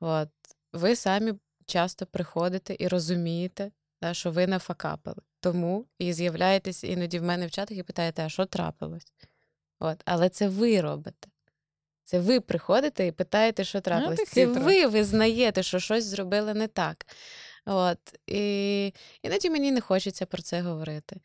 От. 0.00 0.28
Ви 0.72 0.96
самі 0.96 1.34
часто 1.66 2.06
приходите 2.06 2.76
і 2.78 2.88
розумієте, 2.88 3.70
да, 4.02 4.14
що 4.14 4.30
ви 4.30 4.46
не 4.46 4.58
факапили. 4.58 5.22
Тому 5.40 5.86
і 5.98 6.12
з'являєтесь 6.12 6.84
іноді 6.84 7.18
в 7.18 7.22
мене 7.22 7.46
в 7.46 7.50
чатах 7.50 7.78
і 7.78 7.82
питаєте, 7.82 8.22
а 8.24 8.28
що 8.28 8.46
трапилось? 8.46 9.12
От. 9.80 10.02
Але 10.04 10.28
це 10.28 10.48
ви 10.48 10.80
робите. 10.80 11.28
Це 12.04 12.20
ви 12.20 12.40
приходите 12.40 13.06
і 13.06 13.12
питаєте, 13.12 13.64
що 13.64 13.80
трапилось. 13.80 14.18
ти 14.18 14.26
Це 14.26 14.46
ви 14.46 14.86
визнаєте, 14.86 15.62
що 15.62 15.78
щось 15.78 16.04
зробили 16.04 16.54
не 16.54 16.66
так. 16.66 17.06
От. 17.66 17.98
І 18.26 18.92
іноді 19.22 19.50
мені 19.50 19.72
не 19.72 19.80
хочеться 19.80 20.26
про 20.26 20.42
це 20.42 20.60
говорити. 20.60 21.16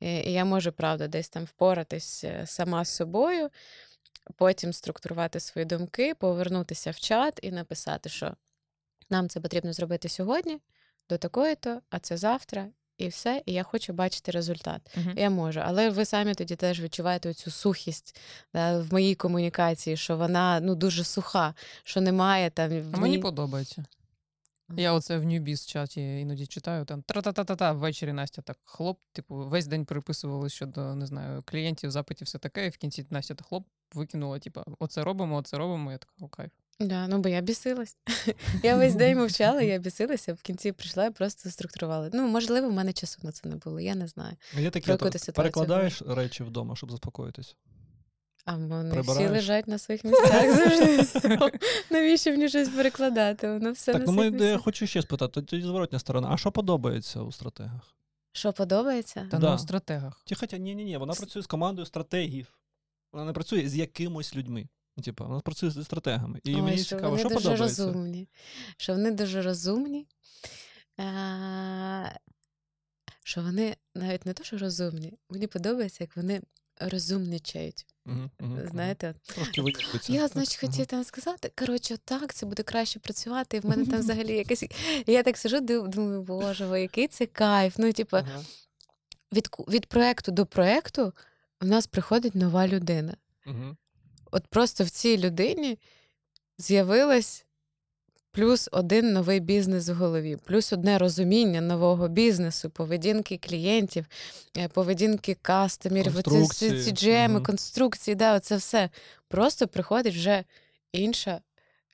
І, 0.00 0.14
і 0.14 0.32
я 0.32 0.44
можу, 0.44 0.72
правда, 0.72 1.08
десь 1.08 1.28
там 1.28 1.44
впоратись 1.44 2.24
е, 2.24 2.46
сама 2.46 2.84
з 2.84 2.88
собою, 2.88 3.50
потім 4.36 4.72
структурувати 4.72 5.40
свої 5.40 5.64
думки, 5.64 6.14
повернутися 6.14 6.90
в 6.90 6.96
чат 6.96 7.38
і 7.42 7.50
написати, 7.50 8.08
що 8.08 8.36
нам 9.10 9.28
це 9.28 9.40
потрібно 9.40 9.72
зробити 9.72 10.08
сьогодні, 10.08 10.58
до 11.08 11.18
такої-то, 11.18 11.80
а 11.90 11.98
це 11.98 12.16
завтра, 12.16 12.68
і 12.98 13.08
все. 13.08 13.42
І 13.46 13.52
я 13.52 13.62
хочу 13.62 13.92
бачити 13.92 14.32
результат. 14.32 14.96
Мгм. 14.96 15.14
Я 15.18 15.30
можу, 15.30 15.60
але 15.64 15.90
ви 15.90 16.04
самі 16.04 16.34
тоді 16.34 16.56
теж 16.56 16.82
відчуваєте 16.82 17.34
цю 17.34 17.50
сухість 17.50 18.20
да, 18.54 18.80
в 18.80 18.92
моїй 18.92 19.14
комунікації, 19.14 19.96
що 19.96 20.16
вона 20.16 20.60
ну 20.60 20.74
дуже 20.74 21.04
суха, 21.04 21.54
що 21.84 22.00
немає 22.00 22.50
там. 22.50 22.70
В 22.70 22.96
А 22.96 22.98
мені 22.98 23.18
подобається. 23.18 23.84
Я 24.76 24.92
оце 24.92 25.18
в 25.18 25.24
Newbiz 25.24 25.68
чаті 25.68 26.00
іноді 26.00 26.46
читаю, 26.46 26.84
там 26.84 27.02
тра-та-та-та-та, 27.02 27.72
ввечері 27.72 28.12
Настя 28.12 28.42
так 28.42 28.58
хлоп, 28.64 28.98
типу, 29.12 29.34
весь 29.34 29.66
день 29.66 29.84
переписували 29.84 30.48
щодо, 30.48 30.94
не 30.94 31.06
знаю, 31.06 31.42
клієнтів, 31.46 31.90
запитів, 31.90 32.26
все 32.26 32.38
таке, 32.38 32.66
і 32.66 32.68
в 32.68 32.76
кінці 32.76 33.06
Настя 33.10 33.34
так 33.34 33.46
хлоп 33.46 33.66
викинула, 33.94 34.38
типу, 34.38 34.62
оце 34.78 35.02
робимо, 35.04 35.36
оце 35.36 35.58
робимо. 35.58 35.92
Я 35.92 35.98
така, 35.98 36.12
о, 36.20 36.28
кайф. 36.28 36.50
Да, 36.80 37.08
ну 37.08 37.18
бо 37.18 37.28
я 37.28 37.40
бісилась. 37.40 37.96
я 38.62 38.76
весь 38.76 38.94
день 38.94 39.18
мовчала, 39.18 39.62
я 39.62 39.78
бісилася, 39.78 40.32
в 40.32 40.42
кінці 40.42 40.72
прийшла 40.72 41.06
і 41.06 41.10
просто 41.10 41.50
структурувала. 41.50 42.10
Ну, 42.12 42.28
можливо, 42.28 42.68
в 42.68 42.72
мене 42.72 42.92
часу 42.92 43.18
на 43.22 43.32
це 43.32 43.48
не 43.48 43.56
було, 43.56 43.80
я 43.80 43.94
не 43.94 44.06
знаю. 44.06 44.36
Є 44.58 44.70
такі, 44.70 44.92
от, 44.92 45.32
перекладаєш 45.34 46.02
речі 46.02 46.44
вдома, 46.44 46.76
щоб 46.76 46.90
заспокоїтись. 46.90 47.56
А 48.44 48.56
вони 48.56 49.00
всі 49.00 49.28
лежать 49.28 49.68
на 49.68 49.78
своїх 49.78 50.04
місцях 50.04 50.56
завжди. 50.56 51.58
Навіщо 51.90 52.30
мені 52.30 52.48
щось 52.48 52.68
перекладати? 52.68 53.48
Воно 53.52 53.72
все 53.72 53.92
так, 53.92 54.00
на 54.00 54.06
ну 54.06 54.12
своїх 54.12 54.34
ми 54.34 54.46
я 54.46 54.58
хочу 54.58 54.86
ще 54.86 55.02
спитати, 55.02 55.42
тоді 55.42 55.62
зворотня 55.62 55.98
сторона. 55.98 56.28
А 56.30 56.36
що 56.36 56.52
подобається 56.52 57.20
у 57.20 57.32
стратегах? 57.32 57.96
Що 58.32 58.52
подобається? 58.52 59.28
Та 59.30 59.38
Да. 59.38 59.48
не 59.48 59.54
у 59.54 59.58
стратегах. 59.58 60.22
Ті, 60.24 60.34
хоча 60.34 60.58
ні, 60.58 60.74
ні, 60.74 60.84
ні, 60.84 60.96
вона 60.96 61.12
працює 61.12 61.42
з 61.42 61.46
командою 61.46 61.86
стратегів. 61.86 62.46
Вона 63.12 63.24
не 63.24 63.32
працює 63.32 63.68
з 63.68 63.76
якимось 63.76 64.36
людьми. 64.36 64.68
Ну, 65.00 65.04
Типа, 65.04 65.24
вона 65.24 65.40
працює 65.40 65.70
зі 65.70 65.84
стратегами. 65.84 66.40
І 66.44 66.54
Ой, 66.54 66.62
мені 66.62 66.76
що 66.78 66.84
цікаво, 66.96 67.08
вони 67.08 67.20
що 67.20 67.28
дуже 67.28 67.48
подобається. 67.48 67.86
розумні. 67.86 68.28
Що 68.76 68.92
вони 68.92 69.10
дуже 69.10 69.42
розумні. 69.42 70.06
А, 70.96 72.08
що 73.24 73.42
вони 73.42 73.76
навіть 73.94 74.26
не 74.26 74.32
то, 74.32 74.44
що 74.44 74.58
розумні, 74.58 75.12
мені 75.30 75.46
подобається, 75.46 76.04
як 76.04 76.16
вони 76.16 76.40
розумничають. 76.80 77.86
Мгм, 78.04 78.30
мгм. 78.40 78.68
Знаєте, 78.70 79.14
Трошки 79.22 79.62
я, 80.08 80.28
значить, 80.28 80.60
хотіла 80.60 80.86
там 80.86 81.04
сказати, 81.04 81.52
коротше, 81.58 81.96
так, 82.04 82.34
це 82.34 82.46
буде 82.46 82.62
краще 82.62 82.98
працювати. 82.98 83.56
І 83.56 83.60
в 83.60 83.66
мене 83.66 83.86
там 83.86 84.00
взагалі 84.00 84.32
якась. 84.36 84.64
Я 85.06 85.22
так 85.22 85.36
сижу, 85.38 85.60
думаю, 85.60 86.22
боже, 86.22 86.66
ви, 86.66 86.80
який 86.80 87.08
це 87.08 87.26
кайф. 87.26 87.74
Ну, 87.78 87.92
типу, 87.92 88.16
Ага. 88.16 88.44
від, 89.32 89.48
від 89.68 89.86
проекту 89.86 90.32
до 90.32 90.46
проекту 90.46 91.12
в 91.60 91.66
нас 91.66 91.86
приходить 91.86 92.34
нова 92.34 92.68
людина. 92.68 93.16
Мгм. 93.46 93.76
От 94.30 94.46
просто 94.46 94.84
в 94.84 94.90
цій 94.90 95.18
людині 95.18 95.78
з'явилась 96.58 97.46
плюс 98.32 98.68
один 98.72 99.12
новий 99.12 99.40
бізнес 99.40 99.88
в 99.88 99.94
голові, 99.94 100.36
плюс 100.44 100.72
одне 100.72 100.98
розуміння 100.98 101.60
нового 101.60 102.08
бізнесу, 102.08 102.70
поведінки 102.70 103.38
клієнтів, 103.38 104.06
е, 104.56 104.68
поведінки 104.68 105.36
кастомерів, 105.42 106.14
Конструкції. 106.14 106.70
CGM, 106.72 107.28
Мгм. 107.28 107.42
конструкції, 107.42 108.14
да, 108.14 108.36
оце 108.36 108.56
все. 108.56 108.90
Просто 109.28 109.68
приходить 109.68 110.14
вже 110.14 110.44
інша 110.92 111.40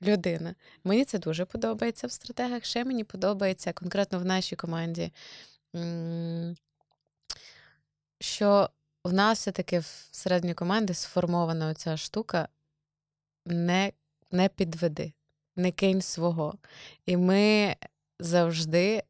людина. 0.02 0.54
Мені 0.84 1.04
це 1.04 1.18
дуже 1.18 1.44
подобається 1.44 2.06
в 2.06 2.12
стратегах. 2.12 2.64
Ще 2.64 2.84
мені 2.84 3.04
подобається 3.04 3.72
конкретно 3.72 4.18
в 4.18 4.24
нашій 4.24 4.56
команді. 4.56 5.12
Що 8.20 8.70
в 9.06 9.12
нас 9.12 9.38
все-таки 9.38 9.82
всередині 10.10 10.54
команди 10.54 10.94
сформована 10.94 11.68
оця 11.68 11.96
штука 11.96 12.48
не, 13.46 13.92
не 14.30 14.48
підведи, 14.48 15.12
не 15.56 15.70
кинь 15.70 16.02
свого. 16.02 16.54
І 17.06 17.16
ми 17.16 17.76
завжди 18.20 19.02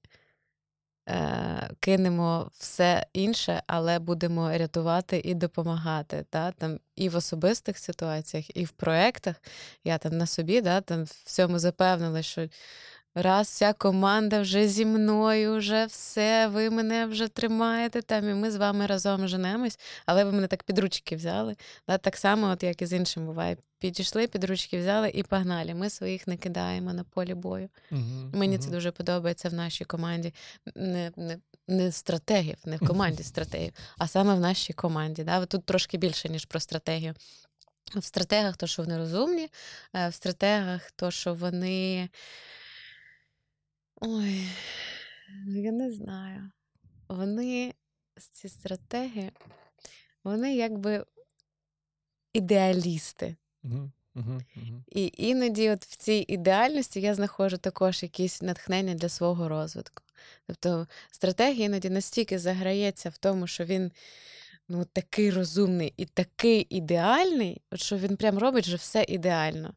е, 1.09 1.71
кинемо 1.81 2.51
все 2.59 3.07
інше, 3.13 3.63
але 3.67 3.99
будемо 3.99 4.51
рятувати 4.51 5.21
і 5.25 5.35
допомагати. 5.35 6.27
Та? 6.31 6.53
Там, 6.53 6.81
і 6.97 7.09
в 7.09 7.17
особистих 7.17 7.79
ситуаціях, 7.79 8.57
і 8.57 8.65
в 8.65 8.71
проєктах. 8.71 9.37
Я 9.85 9.99
там 9.99 10.17
на 10.19 10.27
собі 10.27 10.61
да, 10.61 10.81
там 10.81 11.05
в 11.05 11.25
цьому 11.25 11.59
запевнила, 11.59 12.23
що 12.23 12.49
раз 13.17 13.47
вся 13.47 13.73
команда 13.73 14.41
вже 14.41 14.69
зі 14.69 14.85
мною, 14.85 15.57
вже 15.57 15.87
все, 15.87 16.49
ви 16.49 16.71
мене 16.71 17.07
вже 17.07 17.29
тримаєте 17.29 18.03
там, 18.03 18.31
і 18.31 18.35
ми 18.35 18.51
з 18.51 18.57
вами 18.57 18.87
разом 18.87 19.29
женемось, 19.29 19.79
але 20.07 20.25
ви 20.25 20.33
мене 20.33 20.47
так 20.47 20.63
під 20.63 20.79
ручки 20.79 21.17
взяли. 21.17 21.57
Да, 21.89 21.99
так 21.99 22.17
само, 22.17 22.51
от 22.51 22.63
як 22.63 22.83
і 22.83 22.87
з 22.87 22.93
іншим 22.93 23.27
буває. 23.27 23.57
Підійшли, 23.79 24.27
під 24.27 24.45
ручки 24.45 24.81
взяли 24.81 25.11
і 25.15 25.23
погнали. 25.23 25.75
Ми 25.75 25.91
своїх 25.91 26.27
не 26.27 26.37
кидаємо 26.37 26.93
на 26.93 27.05
полі 27.05 27.35
бою. 27.35 27.69
Мгм, 27.91 28.31
Мені 28.35 28.55
мгм. 28.57 28.65
це 28.65 28.71
дуже 28.71 28.91
подобається 28.91 29.49
в 29.49 29.55
нашій 29.55 29.85
команді. 29.85 30.35
Не, 30.75 31.13
не, 31.17 31.39
не 31.69 31.93
стратегів, 31.93 32.57
не 32.65 32.77
в 32.77 32.87
команді 32.87 33.23
стратегів, 33.23 33.73
а 33.99 34.09
саме 34.09 34.35
в 34.35 34.41
нашій 34.41 34.73
команді. 34.73 35.25
Да? 35.25 35.47
Тут 35.47 35.65
трошки 35.65 35.99
більше, 35.99 36.29
ніж 36.29 36.45
про 36.45 36.61
стратегію. 36.61 37.15
В 37.95 38.05
стратегах 38.05 38.57
то, 38.57 38.67
що 38.67 38.83
вони 38.83 38.99
розумні, 38.99 39.49
е, 39.95 40.09
в 40.09 40.15
стратегах 40.15 40.91
то, 40.91 41.11
що 41.11 41.35
вони. 41.35 42.09
Ой, 44.01 44.49
ну, 45.47 45.61
я 45.61 45.73
не 45.73 45.93
знаю. 45.93 46.51
Вони, 47.09 47.75
ці 48.33 48.49
стратеги, 48.49 49.31
вони 50.25 50.57
якби 50.57 51.05
ідеалісти. 52.33 53.37
І 54.87 55.13
іноді, 55.17 55.71
от 55.71 55.85
в 55.85 55.97
цій 55.97 56.25
ідеальності, 56.29 57.01
я 57.01 57.15
знаходжу 57.15 57.57
також 57.57 58.03
якісь 58.03 58.43
натхнення 58.43 58.95
для 58.95 59.09
свого 59.09 59.49
розвитку. 59.49 60.03
Тобто 60.47 60.87
стратегія 61.11 61.67
іноді 61.67 61.91
настільки 61.91 62.39
заграється 62.39 63.09
в 63.09 63.19
тому, 63.19 63.47
що 63.47 63.65
він 63.65 63.93
ну, 64.69 64.85
такий 64.85 65.31
розумний 65.31 65.95
і 65.97 66.05
такий 66.05 66.67
ідеальний, 66.71 67.63
що 67.75 67.97
він 67.97 68.17
прям 68.17 68.39
робить 68.39 68.67
вже 68.67 68.77
все 68.77 69.05
ідеально. 69.09 69.75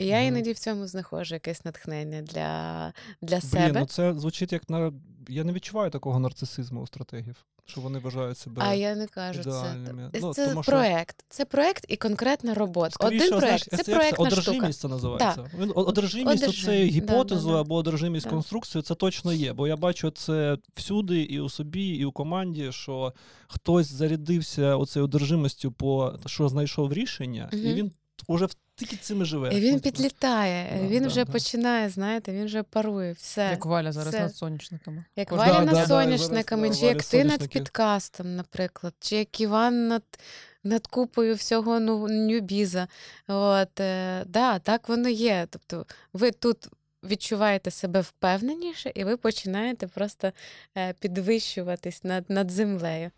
І 0.00 0.06
я 0.06 0.20
іноді 0.20 0.52
в 0.52 0.58
цьому 0.58 0.86
знаходжу 0.86 1.34
якесь 1.34 1.64
натхнення 1.64 2.22
для, 2.22 2.92
для 3.22 3.38
Блін, 3.38 3.50
себе. 3.50 3.80
ну 3.80 3.86
це 3.86 4.14
звучить 4.14 4.52
як 4.52 4.70
на. 4.70 4.92
Я 5.28 5.44
не 5.44 5.52
відчуваю 5.52 5.90
такого 5.90 6.18
нарцисизму 6.18 6.80
у 6.80 6.86
стратегів, 6.86 7.36
що 7.66 7.80
вони 7.80 7.98
вважають 7.98 8.38
себе. 8.38 8.62
А 8.66 8.74
я 8.74 8.94
не 8.94 9.06
кажу 9.06 9.42
це. 9.42 9.48
ідеальними. 9.50 10.10
Це 10.12 10.20
Ну, 10.22 10.32
тому 10.34 10.62
що- 10.62 10.72
проект. 10.72 11.24
Це 11.28 11.44
проект 11.44 11.84
і 11.88 11.96
конкретна 11.96 12.54
робота. 12.54 12.90
Скоріше, 12.90 13.26
Один 13.26 13.38
знаєш, 13.38 13.62
проект 13.64 13.84
це 13.84 13.92
як 13.92 14.00
проектна 14.00 14.30
штука. 14.30 14.40
одержимість 14.50 14.80
це 14.80 14.88
називається. 14.88 15.50
Він 15.58 15.72
одержимість 15.74 16.48
оцею 16.48 17.00
да, 17.06 17.24
да, 17.24 17.34
да. 17.34 17.60
або 17.60 17.74
одержимість 17.74 18.26
Да. 18.26 18.30
конструкцією, 18.30 18.82
це 18.82 18.94
точно 18.94 19.32
є. 19.32 19.52
Бо 19.52 19.68
я 19.68 19.76
бачу 19.76 20.10
це 20.10 20.58
всюди, 20.74 21.22
і 21.22 21.40
у 21.40 21.48
собі, 21.48 21.88
і 21.88 22.04
у 22.04 22.12
команді, 22.12 22.72
що 22.72 23.12
хтось 23.48 23.92
зарядився 23.92 24.76
оцею 24.76 25.04
одержимістю, 25.04 25.72
по 25.72 26.14
що 26.26 26.48
знайшов 26.48 26.92
рішення, 26.92 27.48
і 27.52 27.56
він 27.56 27.92
уже 28.26 28.46
в- 28.46 28.54
тільки 28.80 28.96
цим 28.96 29.22
і 29.22 29.24
живе. 29.24 29.54
І 29.54 29.60
він 29.60 29.80
підлітає, 29.80 30.78
Да, 30.80 30.88
він 30.88 31.02
да, 31.02 31.08
вже 31.08 31.24
да. 31.24 31.32
починає, 31.32 31.88
знаєте, 31.88 32.32
він 32.32 32.44
вже 32.44 32.62
парує. 32.62 33.12
Все. 33.12 33.48
Як 33.50 33.66
Валя 33.66 33.92
зараз 33.92 34.14
Все. 34.14 34.22
над 34.22 34.36
соняшниками. 34.36 35.04
Як 35.16 35.28
Кожна- 35.28 35.44
Валя 35.46 35.58
Да, 35.58 35.64
над 35.64 35.74
да, 35.74 35.80
да, 35.80 35.86
соняшниками, 35.86 36.74
чи 36.74 36.86
як 36.86 37.02
ти 37.02 37.24
над 37.24 37.48
підкастом, 37.48 38.36
наприклад, 38.36 38.94
чи 39.00 39.16
як 39.16 39.40
Іван 39.40 39.88
над, 39.88 40.02
над 40.64 40.86
купою 40.86 41.34
всього 41.34 41.80
ну, 41.80 42.08
нюбіза. 42.08 42.88
От, 43.28 43.80
е, 43.80 44.24
да, 44.26 44.58
так 44.58 44.88
воно 44.88 45.08
є. 45.08 45.46
Тобто 45.50 45.86
ви 46.12 46.30
тут 46.30 46.68
відчуваєте 47.04 47.70
себе 47.70 48.00
впевненіше, 48.00 48.92
і 48.94 49.04
ви 49.04 49.16
починаєте 49.16 49.86
просто 49.86 50.32
е, 50.76 50.94
підвищуватись 51.00 52.04
над, 52.04 52.30
над 52.30 52.50
землею. 52.50 53.10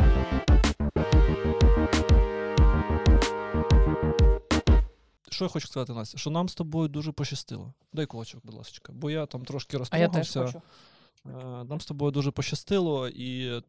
Що 5.42 5.46
я 5.46 5.48
хочу 5.52 5.68
сказати, 5.68 5.92
Настя? 5.92 6.18
Що 6.18 6.30
нам 6.30 6.48
з 6.48 6.54
тобою 6.54 6.88
дуже 6.88 7.12
пощастило. 7.12 7.74
Дай 7.92 8.06
кулачок, 8.06 8.40
будь 8.44 8.54
ласка. 8.54 8.92
Бо 8.92 9.10
я 9.10 9.26
там 9.26 9.44
трошки 9.44 9.76
А 9.76 9.78
розтрогався. 9.78 10.62
Е, 11.26 11.64
Нам 11.64 11.80
з 11.80 11.86
тобою 11.86 12.12
дуже 12.12 12.30
пощастило, 12.30 13.08
і 13.08 13.62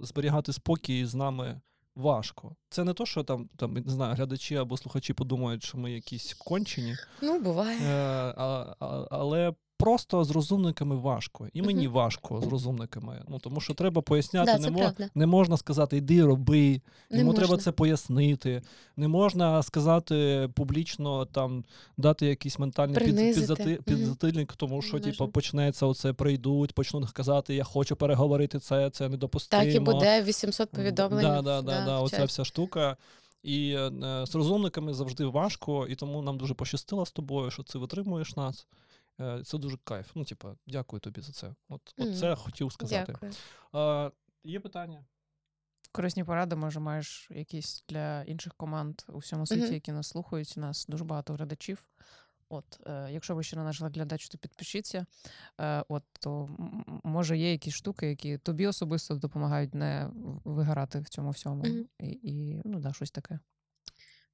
зберігати 0.00 0.52
спокій 0.52 1.06
з 1.06 1.14
нами 1.14 1.60
важко. 1.94 2.56
Це 2.68 2.84
не 2.84 2.92
то, 2.94 3.06
що 3.06 3.24
там, 3.24 3.48
там 3.56 3.72
не 3.74 3.92
знаю, 3.92 4.14
глядачі 4.14 4.56
або 4.56 4.76
слухачі 4.76 5.12
подумають, 5.12 5.64
що 5.64 5.78
ми 5.78 5.92
якісь 5.92 6.34
кончені, 6.34 6.96
Ну, 7.22 7.40
буває. 7.40 7.78
е, 7.80 8.34
а, 8.36 8.74
а, 8.80 9.06
але 9.10 9.54
просто 9.80 10.24
з 10.24 10.30
розумниками 10.30 10.96
важко. 10.96 11.48
І 11.52 11.62
мені 11.62 11.84
Мгм. 11.86 11.94
важко 11.94 12.40
з 12.40 12.46
розумниками. 12.46 13.22
Ну 13.28 13.38
тому 13.38 13.60
що 13.60 13.74
треба 13.74 14.02
поясняти, 14.02 14.52
Да, 14.52 14.58
не, 14.58 14.64
це 14.64 14.70
мо- 14.70 14.78
правда. 14.78 15.08
не 15.14 15.26
можна 15.26 15.56
сказати, 15.56 15.96
йди 15.96 16.24
роби. 16.24 16.80
Не 17.10 17.18
Йому 17.18 17.34
треба 17.34 17.56
це 17.56 17.72
пояснити. 17.72 18.62
Не 18.96 19.08
можна 19.08 19.62
сказати 19.62 20.48
публічно, 20.54 21.24
там 21.24 21.64
дати 21.96 22.26
якийсь 22.26 22.58
ментальний 22.58 22.94
під, 22.94 23.04
Принизити. 23.04 23.78
підзатильник, 23.84 24.52
тому 24.52 24.82
що 24.82 25.00
типу, 25.00 25.28
почнеться 25.28 25.86
оце, 25.86 26.12
прийдуть, 26.12 26.72
почнуть 26.72 27.10
казати, 27.10 27.54
я 27.54 27.64
хочу 27.64 27.96
переговорити 27.96 28.58
це, 28.58 28.90
це 28.90 29.08
недопустимо. 29.08 29.64
Так 29.64 29.74
і 29.74 29.80
буде 29.80 30.22
800 30.22 30.70
повідомлень. 30.70 31.22
Да, 31.22 31.42
да, 31.42 31.62
да, 31.62 31.84
да, 31.84 31.98
оця 32.00 32.24
вся 32.24 32.44
штука. 32.44 32.96
І 33.42 33.70
е, 33.72 33.90
з 34.26 34.34
розумниками 34.34 34.94
завжди 34.94 35.24
важко, 35.24 35.86
і 35.86 35.94
тому 35.94 36.22
нам 36.22 36.38
дуже 36.38 36.54
пощастило 36.54 37.06
з 37.06 37.12
тобою, 37.12 37.50
що 37.50 37.62
ти 37.62 37.78
витримуєш 37.78 38.36
нас. 38.36 38.66
Е, 39.20 39.42
Це 39.44 39.58
дуже 39.58 39.76
кайф. 39.84 40.10
Ну, 40.14 40.24
типа, 40.24 40.54
дякую 40.66 41.00
тобі 41.00 41.20
за 41.20 41.32
це. 41.32 41.54
От, 41.68 41.94
от 41.98 42.18
це 42.18 42.26
я 42.26 42.34
хотів 42.34 42.72
сказати. 42.72 43.12
Дякую. 43.12 43.32
Е, 43.74 44.10
є 44.44 44.60
питання? 44.60 45.04
Корисні 45.92 46.24
поради, 46.24 46.56
може, 46.56 46.80
маєш 46.80 47.28
якісь 47.30 47.84
для 47.88 48.22
інших 48.22 48.54
команд 48.54 49.00
у 49.08 49.18
всьому 49.18 49.46
світі, 49.46 49.62
Мгм. 49.62 49.74
які 49.74 49.92
нас 49.92 50.08
слухають. 50.08 50.54
У 50.56 50.60
нас 50.60 50.86
дуже 50.86 51.04
багато 51.04 51.34
глядачів. 51.34 51.88
От, 52.48 52.80
е, 52.86 53.08
якщо 53.12 53.34
ви 53.34 53.42
ще 53.42 53.56
не 53.56 53.64
наш 53.64 53.82
глядач, 53.82 54.28
то 54.28 54.38
підпишіться. 54.38 55.06
Е, 55.60 55.84
от, 55.88 56.02
то 56.20 56.48
може 57.04 57.38
є 57.38 57.52
якісь 57.52 57.74
штуки, 57.74 58.06
які 58.06 58.38
тобі 58.38 58.66
особисто 58.66 59.14
допомагають 59.14 59.74
не 59.74 60.10
вигорати 60.44 61.00
в 61.00 61.08
цьому 61.08 61.30
всьому. 61.30 61.64
Мгм. 61.64 61.86
І, 61.98 62.06
і 62.22 62.62
ну, 62.64 62.80
да, 62.80 62.92
щось 62.92 63.10
таке. 63.10 63.38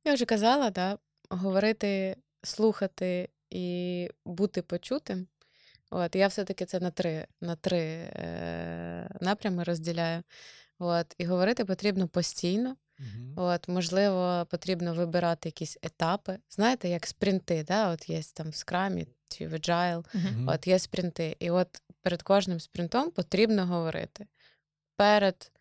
Я 0.05 0.15
вже 0.15 0.25
казала, 0.25 0.71
да, 0.71 0.99
говорити, 1.31 2.17
слухати 2.43 3.29
і 3.57 4.11
бути 4.25 4.63
почутим. 4.63 5.27
От, 5.91 6.17
я 6.17 6.27
все-таки 6.27 6.65
це 6.65 6.81
на 6.81 6.91
три, 6.91 7.27
на 7.41 7.57
три 7.57 7.79
е, 7.79 9.11
напрями 9.21 9.65
розділяю. 9.65 10.23
От, 10.79 11.15
і 11.19 11.25
говорити 11.25 11.65
потрібно 11.65 12.09
постійно. 12.09 12.77
Угу. 12.99 13.47
От, 13.47 13.69
можливо, 13.69 14.47
потрібно 14.51 14.95
вибирати 14.95 15.49
якісь 15.49 15.79
етапи. 15.83 16.39
Знаєте, 16.51 16.89
як 16.89 17.07
спринти, 17.07 17.65
да? 17.65 17.91
от 17.91 18.09
є 18.09 18.23
там 18.35 18.51
в 18.51 18.55
скрамі 18.55 19.07
чи 19.29 19.49
в 19.49 19.55
Agile, 19.55 20.05
от 20.49 20.67
є 20.67 20.79
спринти. 20.79 21.37
І 21.39 21.51
от 21.51 21.83
перед 22.03 22.23
кожним 22.23 22.61
спринтом 22.61 23.11
потрібно 23.11 23.67
говорити. 23.67 24.27
Перед 24.97 25.53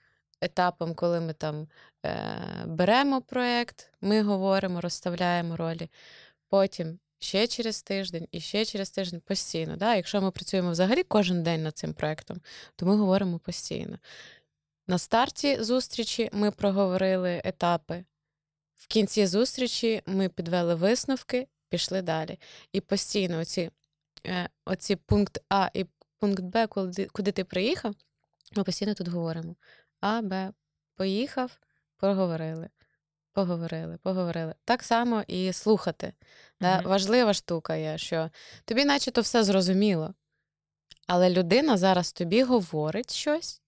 етапом, 0.42 0.94
коли 0.96 1.22
ми 1.22 1.34
там 1.34 1.68
е, 2.06 2.40
беремо 2.66 3.22
проєкт, 3.22 3.92
ми 4.02 4.22
говоримо, 4.22 4.82
розставляємо 4.82 5.58
ролі. 5.58 5.90
Потім 6.50 7.00
ще 7.20 7.48
через 7.48 7.82
тиждень 7.82 8.28
і 8.32 8.40
ще 8.40 8.66
через 8.66 8.90
тиждень 8.90 9.22
постійно. 9.26 9.76
Да? 9.76 9.96
Якщо 9.96 10.22
ми 10.22 10.32
працюємо 10.32 10.72
взагалі 10.72 11.04
кожен 11.04 11.44
день 11.44 11.64
над 11.64 11.78
цим 11.78 11.94
проєктом, 11.94 12.42
то 12.76 12.86
ми 12.86 12.96
говоримо 12.96 13.40
постійно. 13.40 14.00
На 14.88 14.98
старті 14.98 15.64
зустрічі 15.64 16.30
ми 16.34 16.52
проговорили 16.52 17.42
етапи. 17.44 18.06
В 18.76 18.88
кінці 18.88 19.28
зустрічі 19.28 20.02
ми 20.06 20.30
підвели 20.30 20.76
висновки, 20.76 21.48
пішли 21.70 22.02
далі. 22.02 22.40
І 22.72 22.82
постійно 22.82 23.40
оці, 23.40 23.72
е, 24.26 24.50
оці 24.66 24.96
пункт 24.96 25.38
А 25.50 25.70
і 25.74 25.86
пункт 26.20 26.44
Б, 26.44 26.68
куди, 26.68 27.06
куди 27.06 27.32
ти 27.32 27.44
приїхав, 27.44 27.96
ми 28.56 28.64
постійно 28.64 28.94
тут 28.94 29.08
говоримо. 29.08 29.56
А, 30.02 30.22
Б, 30.22 30.54
поїхав, 30.96 31.60
поговорили. 31.98 32.70
Поговорили, 33.36 33.98
поговорили. 33.98 34.56
Так 34.66 34.84
само 34.84 35.24
і 35.28 35.54
слухати. 35.54 36.14
Да? 36.62 36.78
Мгм. 36.78 36.90
Важлива 36.90 37.34
штука 37.34 37.76
є, 37.76 37.98
що 37.98 38.30
тобі 38.66 38.86
наче 38.86 39.12
то 39.12 39.22
все 39.22 39.44
зрозуміло. 39.44 40.14
Але 41.08 41.30
людина 41.30 41.78
зараз 41.78 42.12
тобі 42.12 42.44
говорить 42.44 43.14
щось, 43.14 43.62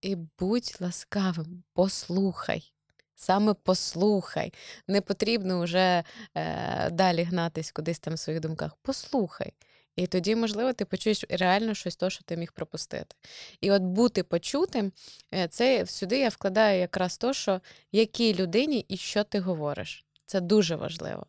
і 0.00 0.16
будь 0.38 0.76
ласкавим, 0.80 1.62
послухай. 1.72 2.72
Саме 3.14 3.54
послухай. 3.54 4.52
Не 4.88 5.00
потрібно 5.00 5.60
вже 5.60 6.04
е, 6.34 6.90
далі 6.90 7.22
гнатись 7.22 7.72
кудись 7.72 7.98
там 7.98 8.14
в 8.14 8.18
своїх 8.18 8.40
думках. 8.40 8.76
Послухай. 8.82 9.52
І 9.96 10.06
тоді, 10.06 10.36
можливо, 10.36 10.72
ти 10.72 10.84
почуєш 10.84 11.24
реально 11.28 11.74
щось 11.74 11.96
то, 11.96 12.10
що 12.10 12.24
ти 12.24 12.36
міг 12.36 12.52
пропустити. 12.52 13.16
І 13.60 13.70
от 13.70 13.82
бути 13.82 14.22
почутим, 14.22 14.92
е, 15.34 15.48
це 15.48 15.86
сюди 15.86 16.18
я 16.18 16.28
вкладаю 16.28 16.80
якраз 16.80 17.18
то, 17.18 17.32
що 17.32 17.60
якій 17.92 18.34
людині 18.34 18.84
і 18.88 18.96
що 18.96 19.24
ти 19.24 19.40
говориш. 19.40 20.04
Це 20.26 20.40
дуже 20.40 20.76
важливо. 20.76 21.26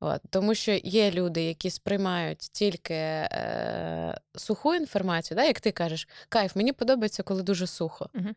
От, 0.00 0.20
тому 0.30 0.54
що 0.54 0.72
є 0.72 1.10
люди, 1.10 1.42
які 1.42 1.70
сприймають 1.70 2.38
тільки 2.38 2.94
е, 2.94 4.18
суху 4.36 4.74
інформацію, 4.74 5.36
да, 5.36 5.44
як 5.44 5.60
ти 5.60 5.72
кажеш, 5.72 6.08
кайф, 6.28 6.56
мені 6.56 6.72
подобається, 6.72 7.22
коли 7.22 7.42
дуже 7.42 7.66
сухо. 7.66 8.08
Мгм. 8.14 8.34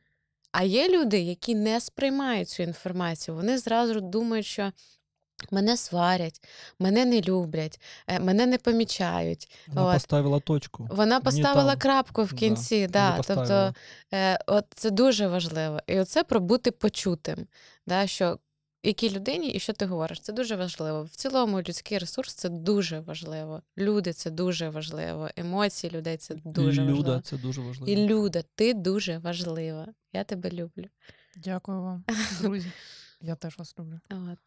А 0.51 0.64
є 0.64 0.89
люди, 0.89 1.20
які 1.20 1.55
не 1.55 1.82
сприймають 1.82 2.49
цю 2.49 2.64
інформацію. 2.64 3.36
Вони 3.36 3.58
зразу 3.58 4.01
думають, 4.01 4.45
що 4.45 4.72
мене 5.51 5.77
сварять, 5.77 6.47
мене 6.79 7.05
не 7.05 7.21
люблять, 7.21 7.81
е, 8.07 8.19
мене 8.19 8.45
не 8.45 8.57
помічають. 8.57 9.49
Вона 9.67 9.88
От. 9.88 9.93
поставила 9.93 10.39
точку. 10.39 10.88
Вона 10.91 11.19
поставила 11.19 11.71
там- 11.71 11.79
крапку 11.79 12.23
в 12.23 12.33
кінці. 12.33 12.75
мені 12.75 12.88
Да, 12.88 13.21
тобто, 13.27 13.73
е, 14.13 14.39
от 14.47 14.65
це 14.75 14.89
дуже 14.91 15.27
важливо. 15.27 15.79
І 15.88 15.99
оце 15.99 16.23
про 16.23 16.39
бути 16.39 16.71
почутим. 16.71 17.47
Да, 17.88 18.07
що 18.07 18.39
якій 18.83 19.09
людині 19.09 19.49
і 19.49 19.59
що 19.59 19.73
ти 19.73 19.85
говориш, 19.85 20.19
це 20.21 20.33
дуже 20.33 20.55
важливо. 20.55 21.03
В 21.03 21.09
цілому 21.09 21.61
людський 21.61 21.97
ресурс 21.97 22.33
це 22.33 22.49
дуже 22.49 22.99
важливо. 22.99 23.61
Люди 23.77 24.13
це 24.13 24.29
дуже 24.31 24.69
важливо. 24.69 25.29
Емоції 25.35 25.91
людей 25.91 26.17
це 26.17 26.35
дуже 26.45 26.81
Люда, 26.81 26.93
важливо. 26.93 27.21
це 27.21 27.38
дуже 27.38 27.61
важливо. 27.61 27.91
І 27.91 28.07
Люда, 28.07 28.43
ти 28.55 28.73
дуже 28.73 29.17
важлива. 29.17 29.88
Я 30.13 30.23
тебе 30.23 30.49
люблю. 30.51 30.85
Дякую 31.35 31.81
вам, 31.81 32.03
друзі. 32.41 32.71
Я 33.21 33.35
теж 33.35 33.57
вас 33.57 33.75
люблю. 33.79 33.99
От. 34.09 34.39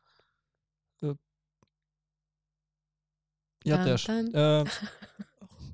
Я 3.64 3.84
теж. 3.84 4.06
Тан-тан. 4.08 4.66
Е, 4.66 4.70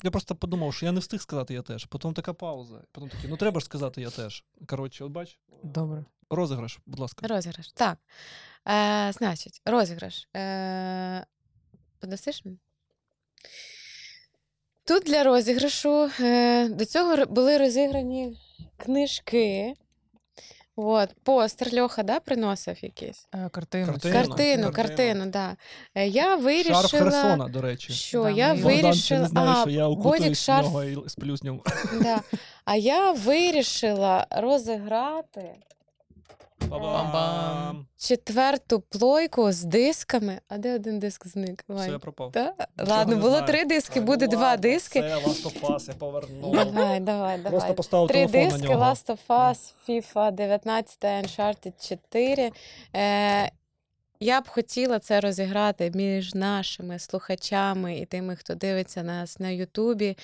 я 0.03 0.11
просто 0.11 0.35
подумав, 0.35 0.75
що 0.75 0.87
я 0.87 0.93
не 0.93 1.01
встиг 1.01 1.21
сказати 1.21 1.55
я 1.55 1.63
теж. 1.63 1.85
Потім 1.85 2.15
така 2.15 2.33
пауза. 2.33 2.83
Потім 2.93 3.09
такий, 3.09 3.31
ну 3.31 3.37
треба 3.37 3.61
ж 3.61 3.67
сказати 3.67 4.01
я 4.01 4.11
теж. 4.11 4.45
Коротше, 4.67 5.05
от 5.05 5.13
бач, 5.13 5.39
Добре. 5.63 6.05
розіграш, 6.31 6.79
будь 6.87 7.01
ласка. 7.01 7.27
Розіграш. 7.29 7.69
Так. 7.69 7.99
Е, 8.69 9.13
значить, 9.13 9.63
розіграш. 9.65 10.29
Е, 10.37 11.27
подасиш 11.99 12.45
мені? 12.45 12.59
Тут 14.85 15.05
для 15.05 15.25
розіграшу 15.25 16.11
е, 16.21 16.69
до 16.69 16.85
цього 16.85 17.27
були 17.27 17.59
розіграні 17.59 18.39
книжки. 18.77 19.75
От, 20.79 21.09
постер 21.23 21.81
Льоха, 21.81 22.03
да, 22.03 22.21
приносив 22.21 22.85
якийсь? 22.85 23.29
Е, 23.35 23.49
Картину. 23.53 23.87
Картину. 23.87 24.15
Картину, 24.15 24.27
картину. 24.35 24.73
картину, 24.73 25.27
да. 25.27 25.57
Е, 25.95 26.09
Я 26.09 26.37
Шарф. 26.37 26.91
Херсона, 26.91 27.49
до 27.49 27.61
речі. 27.61 27.93
Що 27.93 28.23
Да, 28.23 28.31
я 28.31 28.55
ми- 28.55 28.61
Богдан 28.63 28.77
ще 28.79 28.87
вирішила. 28.87 29.21
не 29.21 29.29
знає, 29.29 29.51
а, 29.51 29.61
що 29.61 29.71
я 29.71 29.89
Бодік 29.89 29.99
укутуюсь 30.07 30.39
в 30.39 30.43
шарф, 30.45 30.67
нього 30.67 30.85
і 30.85 31.09
сплю 31.09 31.37
з 31.37 31.43
ним. 31.45 31.61
да. 32.03 32.21
А 32.65 32.77
я 32.77 33.13
вирішила 33.13 34.27
розіграти 34.31 35.51
Ба-бам! 36.61 37.87
четверту 37.99 38.81
плойку 38.81 39.53
з 39.53 39.65
дисками. 39.65 40.41
А 40.49 40.59
де 40.59 40.75
один 40.75 40.99
диск 40.99 41.27
зник? 41.27 41.65
Все, 41.69 41.91
Вань? 41.91 42.01
пропав. 42.01 42.33
Та? 42.33 42.53
Нічого 42.79 42.97
Ладно, 42.99 43.15
не 43.15 43.21
було 43.21 43.31
знаю. 43.33 43.47
три 43.47 43.65
диски, 43.65 44.01
буде 44.01 44.25
ну 44.25 44.31
два 44.31 44.41
ладно, 44.51 44.63
диски. 44.63 45.01
Це 45.01 45.17
Last 45.17 45.45
of 45.47 45.61
Us, 45.61 45.89
я 45.89 45.95
повернув. 45.95 46.55
Давай, 46.55 47.01
давай, 47.01 47.39
Просто 47.39 47.59
давай. 47.61 47.75
поставив 47.75 48.09
Три 48.09 48.27
телефон 48.27 48.51
диски 48.51 48.69
на 48.69 48.75
нього. 48.75 48.85
Last 48.85 49.07
of 49.07 49.19
Us, 49.29 49.73
FIFA 49.89 50.33
19, 50.33 51.05
Uncharted 51.05 51.89
4. 51.89 52.51
Е, 52.97 53.51
я 54.21 54.41
б 54.41 54.49
хотіла 54.49 54.99
це 54.99 55.21
розіграти 55.21 55.93
між 55.95 56.35
нашими 56.35 56.99
слухачами 56.99 57.99
і 57.99 58.07
тими, 58.07 58.37
хто 58.37 58.55
дивиться 58.55 59.03
нас 59.03 59.41
на 59.41 59.51
Ютубі. 59.51 60.17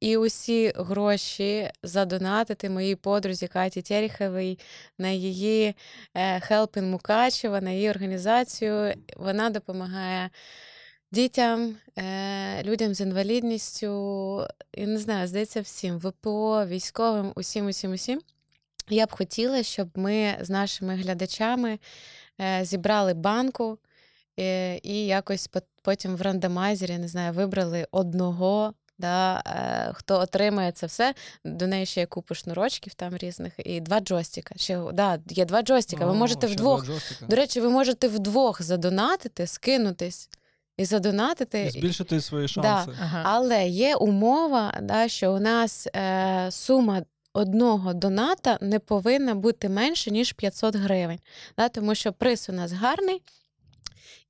І 0.00 0.16
усі 0.16 0.72
гроші 0.76 1.70
задонатити 1.82 2.70
моїй 2.70 2.94
подрузі 2.94 3.48
Каті 3.48 3.82
Тереховій 3.82 4.58
на 4.98 5.08
її 5.08 5.74
Helping 6.14 6.82
Мукачева, 6.82 7.60
на 7.60 7.70
її 7.70 7.90
організацію. 7.90 8.94
Вона 9.16 9.50
допомагає 9.50 10.30
дітям, 11.12 11.76
е, 11.98 12.62
людям 12.62 12.94
з 12.94 13.00
інвалідністю, 13.00 14.46
і 14.72 14.86
не 14.86 14.98
знаю, 14.98 15.28
здається, 15.28 15.60
всім 15.60 15.98
ВПО, 15.98 16.66
військовим, 16.66 17.32
усім, 17.34 17.66
усім, 17.66 17.92
усім. 17.92 18.20
Я 18.88 19.06
б 19.06 19.12
хотіла, 19.12 19.62
щоб 19.62 19.88
ми 19.94 20.38
з 20.40 20.50
нашими 20.50 20.96
глядачами 20.96 21.78
зібрали 22.62 23.14
банку 23.14 23.78
і 24.82 25.06
якось 25.06 25.50
потім 25.82 26.16
в 26.16 26.22
рандомайзері, 26.22 26.98
не 26.98 27.08
знаю, 27.08 27.32
вибрали 27.32 27.86
одного. 27.90 28.74
Да, 28.98 29.42
е, 29.46 29.92
хто 29.94 30.18
отримає 30.20 30.72
це 30.72 30.86
все, 30.86 31.14
до 31.44 31.66
неї 31.66 31.86
ще 31.86 32.00
є 32.00 32.06
купа 32.06 32.34
шнурочків 32.34 32.94
там 32.94 33.16
різних, 33.16 33.52
і 33.58 33.80
два 33.80 34.00
джойстика. 34.00 34.54
Ще 34.58 34.80
да, 34.92 35.18
є 35.28 35.44
два 35.44 35.62
джойстика. 35.62 36.06
Ви 36.06 36.14
можете 36.14 36.46
ще 36.46 36.56
вдвох. 36.56 36.86
До 37.28 37.36
речі, 37.36 37.60
ви 37.60 37.68
можете 37.70 38.08
вдвох 38.08 38.62
задонатити, 38.62 39.46
скинутись 39.46 40.28
і 40.76 40.84
задонатити. 40.84 41.62
І 41.62 41.70
збільшити 41.70 42.20
свої 42.20 42.42
Да. 42.46 42.48
шанси. 42.48 42.92
Ага. 43.02 43.22
Але 43.24 43.68
є 43.68 43.96
умова, 43.96 44.78
да, 44.82 45.08
що 45.08 45.32
у 45.32 45.38
нас 45.38 45.86
е, 45.96 46.48
сума 46.50 47.02
одного 47.32 47.94
доната 47.94 48.58
не 48.60 48.78
повинна 48.78 49.34
бути 49.34 49.68
менше, 49.68 50.10
ніж 50.10 50.32
500 50.32 50.76
гривень. 50.76 51.20
Да, 51.58 51.68
тому 51.68 51.94
що 51.94 52.12
приз 52.12 52.46
у 52.48 52.52
нас 52.52 52.72
гарний, 52.72 53.22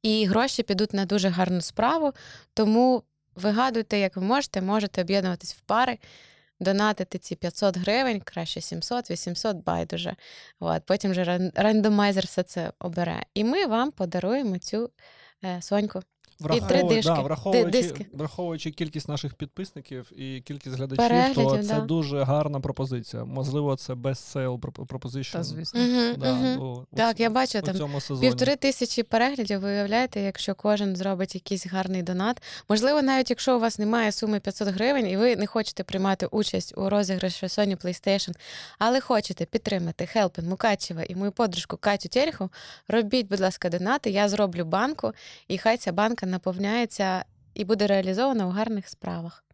і 0.02 0.24
гроші 0.24 0.62
підуть 0.62 0.92
на 0.94 1.04
дуже 1.04 1.28
гарну 1.28 1.60
справу. 1.60 2.12
Тому 2.54 3.02
вигадуйте, 3.34 3.98
як 3.98 4.16
ви 4.16 4.22
можете, 4.22 4.60
можете 4.60 5.00
об'єднуватись 5.02 5.54
в 5.54 5.60
пари. 5.60 5.98
Донатити 6.62 7.18
ці 7.18 7.36
500 7.36 7.76
гривень, 7.76 8.20
краще 8.20 8.60
700, 8.60 9.10
800, 9.10 9.56
байдуже. 9.56 10.16
От, 10.58 10.82
потім 10.86 11.10
вже 11.10 11.50
рандомайзер 11.54 12.24
все 12.24 12.42
це 12.42 12.72
обере. 12.78 13.22
І 13.34 13.44
ми 13.44 13.66
вам 13.66 13.90
подаруємо 13.90 14.58
цю 14.58 14.90
е, 15.44 15.62
соньку. 15.62 16.02
Три 16.44 16.82
дишки. 16.82 17.02
Да, 17.14 17.20
враховуючи, 17.20 17.70
диски. 17.70 18.06
враховуючи 18.12 18.70
кількість 18.70 19.08
наших 19.08 19.34
підписників 19.34 20.12
і 20.16 20.40
кількість 20.40 20.76
глядачів, 20.76 21.08
Переглядів, 21.08 21.44
то 21.44 21.58
це 21.58 21.74
да. 21.74 21.80
дуже 21.80 22.22
гарна 22.22 22.60
пропозиція. 22.60 23.24
Можливо, 23.24 23.76
це 23.76 23.92
best 23.92 24.36
sale 24.36 24.58
propo- 24.58 24.86
proposition. 24.86 25.32
Та, 25.32 25.42
звісно. 25.42 25.80
Угу, 25.80 26.16
Да, 26.18 26.32
угу. 26.32 26.86
у 26.92 26.96
Так, 26.96 27.20
я 27.20 27.30
бачу 27.30 27.58
у 27.58 27.62
там 27.62 27.76
цьому 27.76 28.00
сезоні. 28.00 28.28
Півтори 28.28 28.56
тисячі 28.56 29.02
переглядів, 29.02 29.60
ви 29.60 29.68
уявляєте, 29.68 30.20
якщо 30.20 30.54
кожен 30.54 30.96
зробить 30.96 31.34
якийсь 31.34 31.66
гарний 31.66 32.02
донат. 32.02 32.42
Можливо, 32.68 33.02
навіть 33.02 33.30
якщо 33.30 33.56
у 33.56 33.60
вас 33.60 33.78
немає 33.78 34.12
суми 34.12 34.40
500 34.40 34.68
гривень 34.68 35.06
і 35.06 35.16
ви 35.16 35.36
не 35.36 35.46
хочете 35.46 35.84
приймати 35.84 36.26
участь 36.26 36.74
у 36.76 36.88
розіграші 36.88 37.46
Sony 37.46 37.84
PlayStation, 37.84 38.32
але 38.78 39.00
хочете 39.00 39.44
підтримати 39.44 40.06
Хелпін 40.06 40.48
Мукачева 40.48 41.02
і 41.02 41.14
мою 41.14 41.32
подружку 41.32 41.76
Катю 41.76 42.08
Тереху, 42.08 42.50
робіть, 42.88 43.28
будь 43.28 43.40
ласка, 43.40 43.68
донати. 43.68 44.10
Я 44.10 44.28
зроблю 44.28 44.64
банку, 44.64 45.12
і 45.48 45.58
хай 45.58 45.76
ця 45.76 45.92
банка 45.92 46.26
наповняється 46.30 47.24
і 47.54 47.64
буде 47.64 47.86
реалізована 47.86 48.46
у 48.46 48.50
гарних 48.50 48.88
справах. 48.88 49.44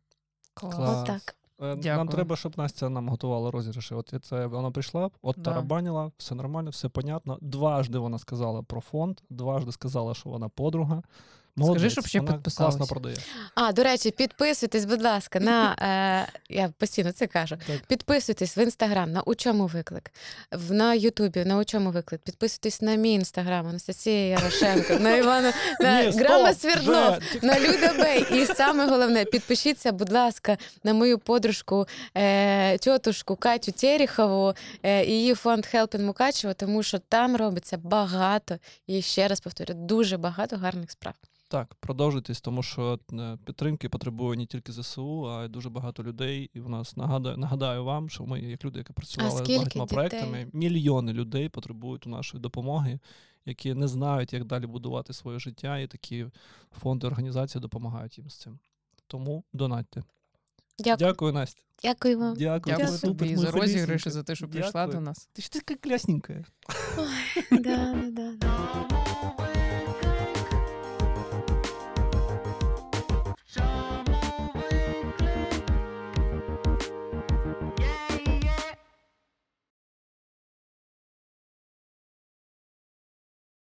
Клас. 0.54 0.74
Клас. 0.74 1.02
Отак. 1.02 1.36
Дякую. 1.58 1.96
Нам 1.96 2.08
треба, 2.08 2.36
щоб 2.36 2.58
Настя 2.58 2.88
нам 2.88 3.08
готувала 3.08 3.50
розіграші. 3.50 3.94
От 3.94 4.12
я 4.12 4.18
це 4.18 4.46
вона 4.46 4.70
прийшла, 4.70 5.10
от 5.22 5.36
Да. 5.38 5.42
тарабанила, 5.42 6.12
все 6.18 6.34
нормально, 6.34 6.70
все 6.70 6.88
понятно. 6.88 7.38
Дважди 7.40 7.98
вона 7.98 8.18
сказала 8.18 8.62
про 8.62 8.80
фонд, 8.80 9.20
дважди 9.30 9.72
сказала, 9.72 10.14
що 10.14 10.30
вона 10.30 10.48
подруга. 10.48 11.02
Молодець, 11.58 11.92
щоб 11.92 12.06
ще 12.06 12.20
вона 12.20 12.32
підписалися. 12.32 12.78
класно 12.78 12.94
продає. 12.94 13.16
А, 13.54 13.72
до 13.72 13.82
речі, 13.82 14.10
підписуйтесь, 14.10 14.84
будь 14.84 15.02
ласка, 15.02 15.40
на 15.40 15.76
е, 16.28 16.38
я 16.54 16.68
постійно 16.78 17.12
це 17.12 17.26
кажу. 17.26 17.56
Так. 17.66 17.76
Підписуйтесь 17.86 18.56
в 18.56 18.58
інстаграм 18.58 19.12
на 19.12 19.20
у 19.22 19.34
чому 19.34 19.66
виклик, 19.66 20.12
в 20.52 20.72
на 20.72 20.94
Ютубі 20.94 21.44
на 21.44 21.56
у 21.58 21.64
чому 21.64 21.90
виклик. 21.90 22.20
Підписуйтесь 22.20 22.82
на 22.82 22.94
мій 22.94 23.12
інстаграм, 23.12 23.66
Анастасія 23.66 24.26
Ярошенко, 24.26 24.94
на 24.98 25.16
Івана 25.16 25.52
на 25.80 26.02
Ні, 26.02 26.12
стоп, 26.12 26.26
Грама 26.26 26.50
вже, 26.50 26.60
Свердлов, 26.60 27.18
тільки- 27.32 27.46
на 27.46 27.60
Люда 27.60 27.94
Бей. 27.98 28.42
І 28.42 28.46
саме 28.46 28.86
головне, 28.86 29.24
підпишіться, 29.24 29.92
будь 29.92 30.12
ласка, 30.12 30.58
на 30.84 30.94
мою 30.94 31.18
подружку, 31.18 31.86
е, 32.16 32.78
тьотушку 32.78 33.36
Катю 33.36 33.72
Терехову 33.72 34.54
е, 34.82 35.04
і 35.04 35.10
її 35.12 35.34
фонд 35.34 35.66
Helping 35.74 36.02
Мукачева, 36.02 36.54
тому 36.54 36.82
що 36.82 36.98
там 36.98 37.36
робиться 37.36 37.78
багато, 37.78 38.58
і 38.86 39.02
ще 39.02 39.28
раз 39.28 39.40
повторю, 39.40 39.74
дуже 39.74 40.16
багато 40.16 40.56
гарних 40.56 40.90
справ. 40.90 41.14
Так, 41.48 41.74
продовжуйтесь, 41.74 42.40
тому 42.40 42.62
що 42.62 42.98
е, 43.12 43.38
підтримки 43.44 43.88
потребує 43.88 44.38
не 44.38 44.46
тільки 44.46 44.72
ЗСУ, 44.72 45.30
а 45.30 45.44
й 45.44 45.48
дуже 45.48 45.70
багато 45.70 46.02
людей. 46.02 46.50
І 46.54 46.60
в 46.60 46.68
нас 46.68 46.96
нагадаю, 46.96 47.36
нагадаю 47.36 47.84
вам, 47.84 48.08
що 48.08 48.26
ми, 48.26 48.40
як 48.40 48.64
люди, 48.64 48.78
які 48.78 48.92
працювали 48.92 49.30
з 49.44 49.48
багатьма 49.48 49.84
дітей? 49.84 49.86
проектами, 49.86 50.48
мільйони 50.52 51.12
людей 51.12 51.48
потребують 51.48 52.06
у 52.06 52.10
нашої 52.10 52.40
допомоги, 52.40 52.98
які 53.44 53.74
не 53.74 53.88
знають, 53.88 54.32
як 54.32 54.44
далі 54.44 54.66
будувати 54.66 55.12
своє 55.12 55.38
життя, 55.38 55.78
і 55.78 55.86
такі 55.86 56.26
фонди 56.80 57.06
організації 57.06 57.62
допомагають 57.62 58.18
їм 58.18 58.30
з 58.30 58.36
цим. 58.36 58.58
Тому 59.06 59.44
донатьте. 59.52 60.02
Дякую. 60.78 60.96
Дякую, 61.10 61.32
Настя. 61.32 61.62
Дякую 61.82 62.18
вам. 62.18 62.34
Дякую, 62.36 62.76
Дякую 62.76 62.98
тобі 62.98 63.30
ми 63.30 63.36
за 63.36 63.50
холісінькі. 63.50 64.10
за 64.10 64.22
те, 64.22 64.34
що 64.34 64.48
прийшла 64.48 64.72
Дякую. 64.72 64.94
до 64.94 65.00
нас. 65.00 65.28
Ти 65.32 65.42
ж 65.42 65.52
така 65.52 65.74
клясненька. 65.74 66.44
Да, 67.50 67.94
да, 68.10 68.32
да. 68.40 69.05